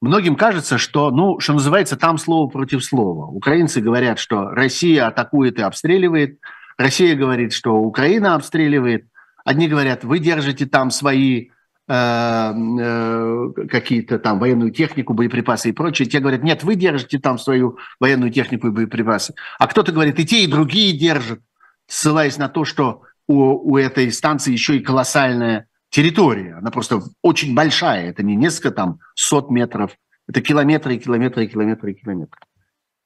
многим 0.00 0.36
кажется, 0.36 0.78
что, 0.78 1.10
ну, 1.10 1.40
что 1.40 1.54
называется, 1.54 1.96
там 1.96 2.18
слово 2.18 2.48
против 2.48 2.84
слова. 2.84 3.26
Украинцы 3.26 3.80
говорят, 3.80 4.18
что 4.18 4.50
Россия 4.50 5.06
атакует 5.06 5.58
и 5.58 5.62
обстреливает. 5.62 6.38
Россия 6.78 7.14
говорит, 7.16 7.52
что 7.52 7.74
Украина 7.74 8.34
обстреливает. 8.34 9.06
Одни 9.44 9.68
говорят, 9.68 10.04
вы 10.04 10.18
держите 10.18 10.66
там 10.66 10.90
свои 10.90 11.50
Э, 11.88 12.52
э, 12.52 13.48
какие-то 13.70 14.18
там 14.18 14.40
военную 14.40 14.72
технику, 14.72 15.14
боеприпасы 15.14 15.68
и 15.68 15.72
прочее. 15.72 16.08
Те 16.08 16.18
говорят, 16.18 16.42
нет, 16.42 16.64
вы 16.64 16.74
держите 16.74 17.20
там 17.20 17.38
свою 17.38 17.78
военную 18.00 18.32
технику 18.32 18.66
и 18.66 18.70
боеприпасы. 18.70 19.34
А 19.60 19.68
кто-то 19.68 19.92
говорит, 19.92 20.18
и 20.18 20.26
те, 20.26 20.42
и 20.42 20.48
другие 20.48 20.98
держат, 20.98 21.40
ссылаясь 21.86 22.38
на 22.38 22.48
то, 22.48 22.64
что 22.64 23.02
у, 23.28 23.72
у 23.72 23.76
этой 23.76 24.10
станции 24.10 24.50
еще 24.50 24.76
и 24.76 24.80
колоссальная 24.80 25.68
территория. 25.96 26.56
Она 26.56 26.70
просто 26.70 27.00
очень 27.22 27.54
большая. 27.54 28.10
Это 28.10 28.22
не 28.22 28.36
несколько 28.36 28.70
там 28.70 28.98
сот 29.14 29.50
метров, 29.50 29.96
это 30.28 30.42
километры, 30.42 30.98
километры, 30.98 31.46
километры, 31.46 31.94
километры. 31.94 32.38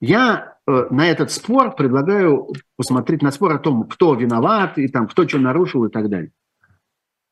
Я 0.00 0.56
э, 0.66 0.86
на 0.90 1.06
этот 1.06 1.30
спор 1.30 1.76
предлагаю 1.76 2.48
посмотреть 2.76 3.22
на 3.22 3.30
спор 3.30 3.52
о 3.52 3.58
том, 3.60 3.86
кто 3.86 4.14
виноват 4.14 4.76
и 4.76 4.88
там, 4.88 5.06
кто 5.06 5.28
что 5.28 5.38
нарушил 5.38 5.84
и 5.84 5.90
так 5.90 6.08
далее. 6.08 6.32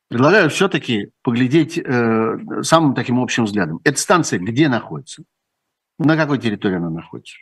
Предлагаю 0.08 0.48
все-таки 0.48 1.10
поглядеть 1.22 1.76
э, 1.76 2.38
самым 2.62 2.94
таким 2.94 3.18
общим 3.18 3.44
взглядом. 3.44 3.80
Эта 3.82 3.98
станция 3.98 4.38
где 4.38 4.68
находится? 4.68 5.24
На 5.98 6.16
какой 6.16 6.38
территории 6.38 6.76
она 6.76 6.90
находится? 6.90 7.36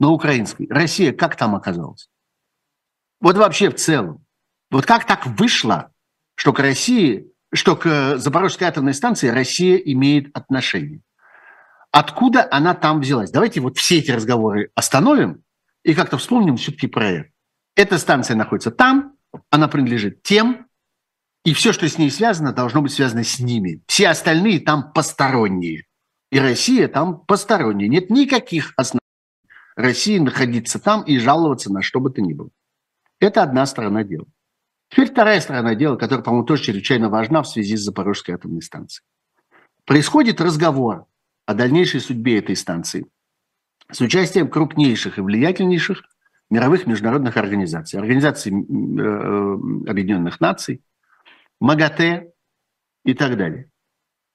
На 0.00 0.08
украинской. 0.08 0.68
Россия 0.70 1.12
как 1.12 1.36
там 1.36 1.54
оказалась? 1.54 2.08
Вот 3.20 3.36
вообще 3.36 3.68
в 3.68 3.74
целом. 3.74 4.24
Вот 4.70 4.86
как 4.86 5.06
так 5.06 5.26
вышло, 5.26 5.92
что 6.36 6.52
к 6.52 6.60
России, 6.60 7.32
что 7.52 7.74
к 7.76 8.18
Запорожской 8.18 8.68
атомной 8.68 8.94
станции 8.94 9.28
Россия 9.28 9.76
имеет 9.76 10.34
отношение? 10.36 11.00
Откуда 11.90 12.46
она 12.50 12.74
там 12.74 13.00
взялась? 13.00 13.30
Давайте 13.30 13.60
вот 13.60 13.78
все 13.78 13.98
эти 13.98 14.10
разговоры 14.12 14.70
остановим 14.74 15.42
и 15.82 15.94
как-то 15.94 16.18
вспомним 16.18 16.56
все-таки 16.56 16.86
про 16.86 17.08
это. 17.08 17.30
Эта 17.74 17.98
станция 17.98 18.36
находится 18.36 18.70
там, 18.70 19.16
она 19.50 19.66
принадлежит 19.66 20.22
тем, 20.22 20.66
и 21.44 21.54
все, 21.54 21.72
что 21.72 21.88
с 21.88 21.98
ней 21.98 22.10
связано, 22.10 22.52
должно 22.52 22.82
быть 22.82 22.92
связано 22.92 23.22
с 23.22 23.38
ними. 23.38 23.82
Все 23.86 24.08
остальные 24.08 24.60
там 24.60 24.92
посторонние. 24.92 25.84
И 26.32 26.40
Россия 26.40 26.88
там 26.88 27.20
посторонняя. 27.24 27.88
Нет 27.88 28.10
никаких 28.10 28.72
оснований 28.76 29.00
России 29.76 30.18
находиться 30.18 30.78
там 30.78 31.02
и 31.02 31.18
жаловаться 31.18 31.72
на 31.72 31.82
что 31.82 32.00
бы 32.00 32.10
то 32.10 32.20
ни 32.20 32.32
было. 32.32 32.50
Это 33.20 33.42
одна 33.42 33.64
сторона 33.66 34.02
дела. 34.02 34.26
Теперь 34.88 35.10
вторая 35.10 35.40
сторона 35.40 35.74
дела, 35.74 35.96
которая, 35.96 36.24
по-моему, 36.24 36.46
тоже 36.46 36.64
чрезвычайно 36.64 37.08
важна 37.08 37.42
в 37.42 37.48
связи 37.48 37.76
с 37.76 37.80
Запорожской 37.80 38.34
атомной 38.34 38.62
станцией. 38.62 39.04
Происходит 39.84 40.40
разговор 40.40 41.06
о 41.46 41.54
дальнейшей 41.54 42.00
судьбе 42.00 42.38
этой 42.38 42.56
станции 42.56 43.06
с 43.90 44.00
участием 44.00 44.48
крупнейших 44.48 45.18
и 45.18 45.20
влиятельнейших 45.20 46.02
мировых 46.50 46.86
международных 46.86 47.36
организаций. 47.36 47.98
Организации 47.98 48.50
э, 48.50 48.54
э, 48.54 49.90
Объединенных 49.90 50.40
Наций, 50.40 50.82
МАГАТЭ 51.60 52.30
и 53.04 53.14
так 53.14 53.36
далее. 53.36 53.70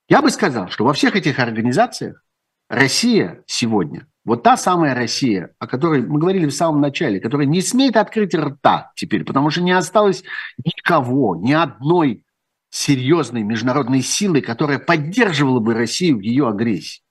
Я 0.10 0.22
бы 0.22 0.30
сказал, 0.30 0.70
что 0.70 0.84
во 0.84 0.94
всех 0.94 1.16
этих 1.16 1.40
организациях 1.40 2.24
Россия 2.70 3.44
сегодня, 3.48 4.08
вот 4.24 4.44
та 4.44 4.56
самая 4.58 4.94
Россия, 4.94 5.52
о 5.60 5.68
которой 5.68 6.02
мы 6.02 6.20
говорили 6.20 6.46
в 6.46 6.54
самом 6.54 6.82
начале, 6.82 7.20
которая 7.20 7.48
не 7.48 7.62
смеет 7.62 7.98
открыть 7.98 8.36
рта 8.36 8.92
теперь, 8.96 9.24
потому 9.24 9.50
что 9.50 9.62
не 9.62 9.72
осталось 9.72 10.24
никого, 10.64 11.36
ни 11.36 11.54
одной 11.54 12.24
серьезной 12.70 13.44
международной 13.44 14.02
силы, 14.02 14.42
которая 14.42 14.80
поддерживала 14.80 15.60
бы 15.60 15.74
Россию 15.74 16.18
в 16.18 16.22
ее 16.22 16.48
агрессии. 16.48 17.02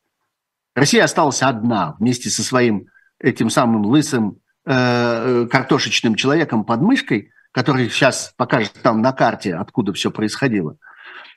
Россия 0.75 1.05
осталась 1.05 1.43
одна 1.43 1.97
вместе 1.99 2.31
со 2.31 2.43
своим 2.43 2.87
этим 3.19 3.51
самым 3.51 3.85
лысым 3.87 4.39
э, 4.65 4.73
э 4.73 5.47
картошечным 5.49 6.15
человеком 6.15 6.65
под 6.65 6.81
мышкой– 6.81 7.31
который 7.53 7.91
сейчас 7.91 8.33
покажет 8.37 8.73
там 8.83 9.03
на 9.03 9.13
карте, 9.13 9.55
откуда 9.55 9.93
все 9.93 10.11
происходило. 10.11 10.77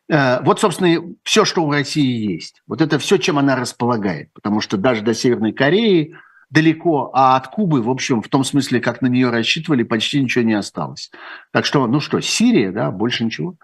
Э, 0.10 0.44
вот, 0.44 0.60
собственно, 0.60 1.02
все, 1.24 1.46
что 1.46 1.64
у 1.64 1.72
России 1.72 2.32
есть. 2.32 2.62
Вот 2.68 2.82
это 2.82 3.00
все, 3.00 3.18
чем 3.18 3.38
она 3.38 3.56
располагает. 3.56 4.32
Потому 4.34 4.62
что 4.62 4.78
даже 4.78 5.02
до 5.02 5.14
Северной 5.14 5.54
Кореи 5.54 6.16
далеко, 6.50 7.10
а 7.14 7.36
от 7.36 7.48
Кубы, 7.48 7.82
в 7.82 7.90
общем, 7.90 8.22
в 8.22 8.30
том 8.30 8.44
смысле, 8.44 8.80
как 8.80 9.02
на 9.02 9.08
нее 9.08 9.30
рассчитывали, 9.30 9.84
почти 9.84 10.22
ничего 10.22 10.44
не 10.44 10.54
осталось. 10.54 11.12
Так 11.52 11.66
что, 11.66 11.88
ну 11.88 12.00
что, 12.00 12.22
Сирия, 12.22 12.72
да, 12.72 12.92
больше 12.92 13.26
ничего. 13.26 13.56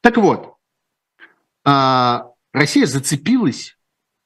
Так 0.00 0.16
вот, 0.16 0.54
а, 1.64 2.28
Россия 2.54 2.86
зацепилась 2.86 3.76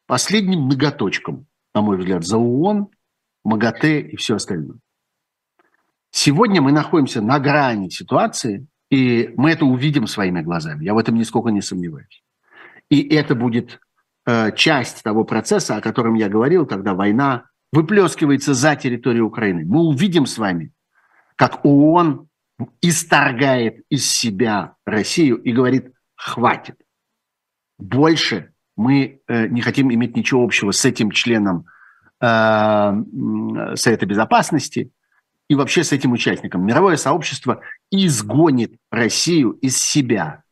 последним 0.06 0.60
многоточком, 0.60 1.46
на 1.74 1.80
мой 1.80 1.98
взгляд, 1.98 2.24
за 2.24 2.38
ООН, 2.38 2.88
МАГАТЭ 3.44 4.00
и 4.00 4.16
все 4.16 4.36
остальное. 4.36 4.78
Сегодня 6.10 6.62
мы 6.62 6.70
находимся 6.70 7.20
на 7.20 7.40
грани 7.40 7.88
ситуации, 7.88 8.68
и 8.94 9.34
мы 9.36 9.50
это 9.50 9.64
увидим 9.64 10.06
своими 10.06 10.40
глазами. 10.40 10.84
Я 10.84 10.94
в 10.94 10.98
этом 10.98 11.16
нисколько 11.16 11.50
не 11.50 11.60
сомневаюсь. 11.60 12.22
И 12.90 13.02
это 13.08 13.34
будет 13.34 13.80
э, 14.24 14.52
часть 14.54 15.02
того 15.02 15.24
процесса, 15.24 15.76
о 15.76 15.80
котором 15.80 16.14
я 16.14 16.28
говорил, 16.28 16.64
когда 16.64 16.94
война 16.94 17.46
выплескивается 17.72 18.54
за 18.54 18.76
территорию 18.76 19.26
Украины. 19.26 19.64
Мы 19.66 19.80
увидим 19.80 20.26
с 20.26 20.38
вами, 20.38 20.70
как 21.34 21.64
ООН 21.64 22.28
исторгает 22.82 23.82
из 23.88 24.08
себя 24.08 24.76
Россию 24.86 25.38
и 25.38 25.52
говорит, 25.52 25.92
хватит. 26.14 26.76
Больше 27.80 28.52
мы 28.76 29.18
э, 29.26 29.48
не 29.48 29.60
хотим 29.60 29.92
иметь 29.92 30.16
ничего 30.16 30.44
общего 30.44 30.70
с 30.70 30.84
этим 30.84 31.10
членом 31.10 31.66
э, 32.20 32.92
Совета 33.74 34.06
Безопасности, 34.06 34.92
и 35.48 35.54
вообще 35.54 35.84
с 35.84 35.92
этим 35.92 36.12
участником. 36.12 36.64
Мировое 36.64 36.96
сообщество 36.96 37.60
изгонит 37.94 38.76
Россию 38.90 39.52
из 39.52 39.78
себя. 39.78 40.42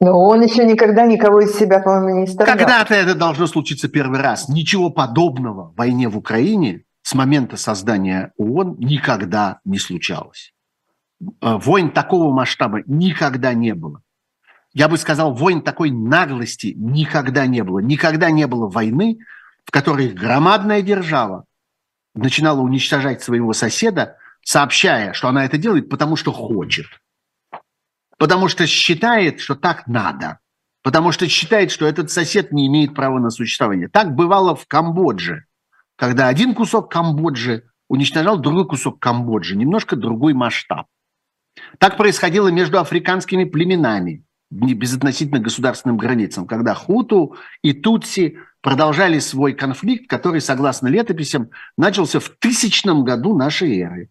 Но 0.00 0.18
он 0.18 0.40
еще 0.40 0.64
никогда 0.64 1.04
никого 1.04 1.40
из 1.40 1.56
себя, 1.56 1.80
по-моему, 1.80 2.20
не 2.20 2.24
исторгал. 2.24 2.56
Когда-то 2.56 2.94
это 2.94 3.14
должно 3.14 3.46
случиться 3.46 3.88
первый 3.88 4.20
раз. 4.20 4.48
Ничего 4.48 4.90
подобного 4.90 5.72
в 5.72 5.76
войне 5.76 6.08
в 6.08 6.16
Украине 6.16 6.84
с 7.02 7.14
момента 7.14 7.56
создания 7.56 8.32
ООН 8.38 8.76
никогда 8.78 9.60
не 9.64 9.78
случалось. 9.78 10.54
Э, 11.42 11.56
войн 11.56 11.90
такого 11.90 12.32
масштаба 12.32 12.80
никогда 12.86 13.52
не 13.52 13.74
было. 13.74 14.02
Я 14.72 14.88
бы 14.88 14.96
сказал, 14.96 15.34
войн 15.34 15.62
такой 15.62 15.90
наглости 15.90 16.74
никогда 16.76 17.46
не 17.46 17.62
было. 17.62 17.80
Никогда 17.80 18.30
не 18.30 18.46
было 18.46 18.68
войны, 18.68 19.18
в 19.64 19.70
которой 19.70 20.08
громадная 20.08 20.80
держава 20.80 21.44
начинала 22.14 22.60
уничтожать 22.60 23.22
своего 23.22 23.52
соседа, 23.52 24.16
сообщая, 24.42 25.12
что 25.12 25.28
она 25.28 25.44
это 25.44 25.58
делает, 25.58 25.88
потому 25.88 26.16
что 26.16 26.32
хочет. 26.32 26.86
Потому 28.18 28.48
что 28.48 28.66
считает, 28.66 29.40
что 29.40 29.54
так 29.54 29.86
надо. 29.86 30.40
Потому 30.82 31.12
что 31.12 31.28
считает, 31.28 31.70
что 31.70 31.86
этот 31.86 32.10
сосед 32.10 32.52
не 32.52 32.66
имеет 32.66 32.94
права 32.94 33.18
на 33.18 33.30
существование. 33.30 33.88
Так 33.88 34.14
бывало 34.14 34.54
в 34.54 34.66
Камбодже, 34.66 35.44
когда 35.96 36.28
один 36.28 36.54
кусок 36.54 36.90
Камбоджи 36.90 37.64
уничтожал 37.88 38.38
другой 38.38 38.66
кусок 38.66 38.98
Камбоджи, 38.98 39.56
немножко 39.56 39.96
другой 39.96 40.32
масштаб. 40.32 40.86
Так 41.78 41.96
происходило 41.96 42.48
между 42.48 42.78
африканскими 42.78 43.44
племенами, 43.44 44.24
безотносительно 44.50 45.40
государственным 45.40 45.96
границам, 45.96 46.46
когда 46.46 46.74
хуту 46.74 47.36
и 47.62 47.72
тутси 47.72 48.38
продолжали 48.62 49.18
свой 49.18 49.52
конфликт, 49.52 50.08
который, 50.08 50.40
согласно 50.40 50.88
летописям, 50.88 51.50
начался 51.76 52.20
в 52.20 52.28
тысячном 52.28 53.04
году 53.04 53.36
нашей 53.36 53.78
эры. 53.80 54.10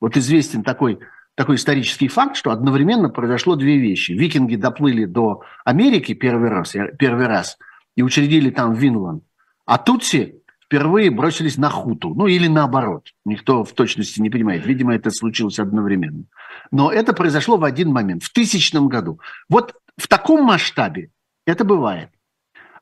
Вот 0.00 0.16
известен 0.16 0.62
такой, 0.62 0.98
такой 1.34 1.56
исторический 1.56 2.08
факт, 2.08 2.36
что 2.36 2.50
одновременно 2.50 3.08
произошло 3.08 3.56
две 3.56 3.78
вещи. 3.78 4.12
Викинги 4.12 4.56
доплыли 4.56 5.04
до 5.04 5.42
Америки 5.64 6.14
первый 6.14 6.50
раз, 6.50 6.74
первый 6.98 7.26
раз 7.26 7.58
и 7.96 8.02
учредили 8.02 8.50
там 8.50 8.72
Винланд. 8.72 9.24
А 9.66 9.78
тутси 9.78 10.42
впервые 10.64 11.10
бросились 11.10 11.58
на 11.58 11.68
Хуту, 11.68 12.14
ну 12.14 12.26
или 12.26 12.46
наоборот. 12.46 13.08
Никто 13.24 13.64
в 13.64 13.72
точности 13.72 14.20
не 14.20 14.30
понимает. 14.30 14.64
Видимо, 14.66 14.94
это 14.94 15.10
случилось 15.10 15.58
одновременно. 15.58 16.24
Но 16.70 16.92
это 16.92 17.12
произошло 17.12 17.56
в 17.56 17.64
один 17.64 17.90
момент, 17.90 18.22
в 18.22 18.32
тысячном 18.32 18.88
году. 18.88 19.20
Вот 19.48 19.74
в 19.96 20.08
таком 20.08 20.44
масштабе 20.44 21.10
это 21.46 21.64
бывает. 21.64 22.10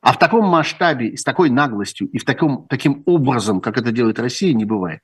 А 0.01 0.13
в 0.13 0.19
таком 0.19 0.45
масштабе, 0.45 1.17
с 1.17 1.23
такой 1.23 1.49
наглостью 1.49 2.07
и 2.07 2.19
в 2.19 2.25
таком, 2.25 2.65
таким 2.69 3.03
образом, 3.05 3.59
как 3.59 3.77
это 3.77 3.91
делает 3.91 4.19
Россия, 4.19 4.53
не 4.53 4.65
бывает. 4.65 5.01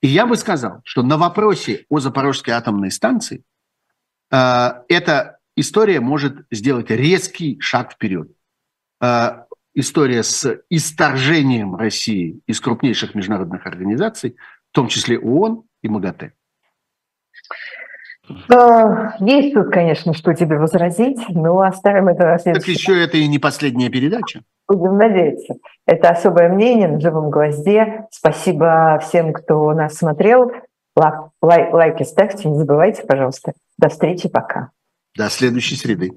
И 0.00 0.08
я 0.08 0.26
бы 0.26 0.36
сказал, 0.36 0.80
что 0.84 1.02
на 1.02 1.18
вопросе 1.18 1.84
о 1.90 2.00
Запорожской 2.00 2.54
атомной 2.54 2.90
станции 2.90 3.42
э, 4.30 4.70
эта 4.88 5.38
история 5.54 6.00
может 6.00 6.46
сделать 6.50 6.90
резкий 6.90 7.60
шаг 7.60 7.92
вперед. 7.92 8.30
Э, 9.02 9.44
история 9.74 10.22
с 10.22 10.60
исторжением 10.70 11.76
России 11.76 12.40
из 12.46 12.60
крупнейших 12.60 13.14
международных 13.14 13.66
организаций, 13.66 14.36
в 14.70 14.74
том 14.74 14.88
числе 14.88 15.18
ООН 15.18 15.64
и 15.82 15.88
МАГАТЭ. 15.88 16.32
Есть 19.20 19.54
тут, 19.54 19.70
конечно, 19.72 20.14
что 20.14 20.34
тебе 20.34 20.58
возразить, 20.58 21.20
но 21.28 21.60
оставим 21.60 22.08
это 22.08 22.26
на 22.26 22.38
следующий. 22.38 22.72
Так 22.72 22.80
еще 22.80 23.04
это 23.04 23.16
и 23.16 23.26
не 23.26 23.38
последняя 23.38 23.88
передача. 23.88 24.42
Будем 24.68 24.96
надеяться. 24.98 25.54
Это 25.86 26.10
особое 26.10 26.48
мнение 26.50 26.88
на 26.88 27.00
живом 27.00 27.30
гвозде. 27.30 28.06
Спасибо 28.10 29.00
всем, 29.02 29.32
кто 29.32 29.72
нас 29.72 29.94
смотрел. 29.94 30.52
Лайк, 30.94 31.72
лайки 31.72 32.02
ставьте, 32.02 32.48
не 32.48 32.58
забывайте, 32.58 33.02
пожалуйста. 33.04 33.52
До 33.78 33.88
встречи, 33.88 34.28
пока. 34.28 34.70
До 35.16 35.30
следующей 35.30 35.76
среды. 35.76 36.10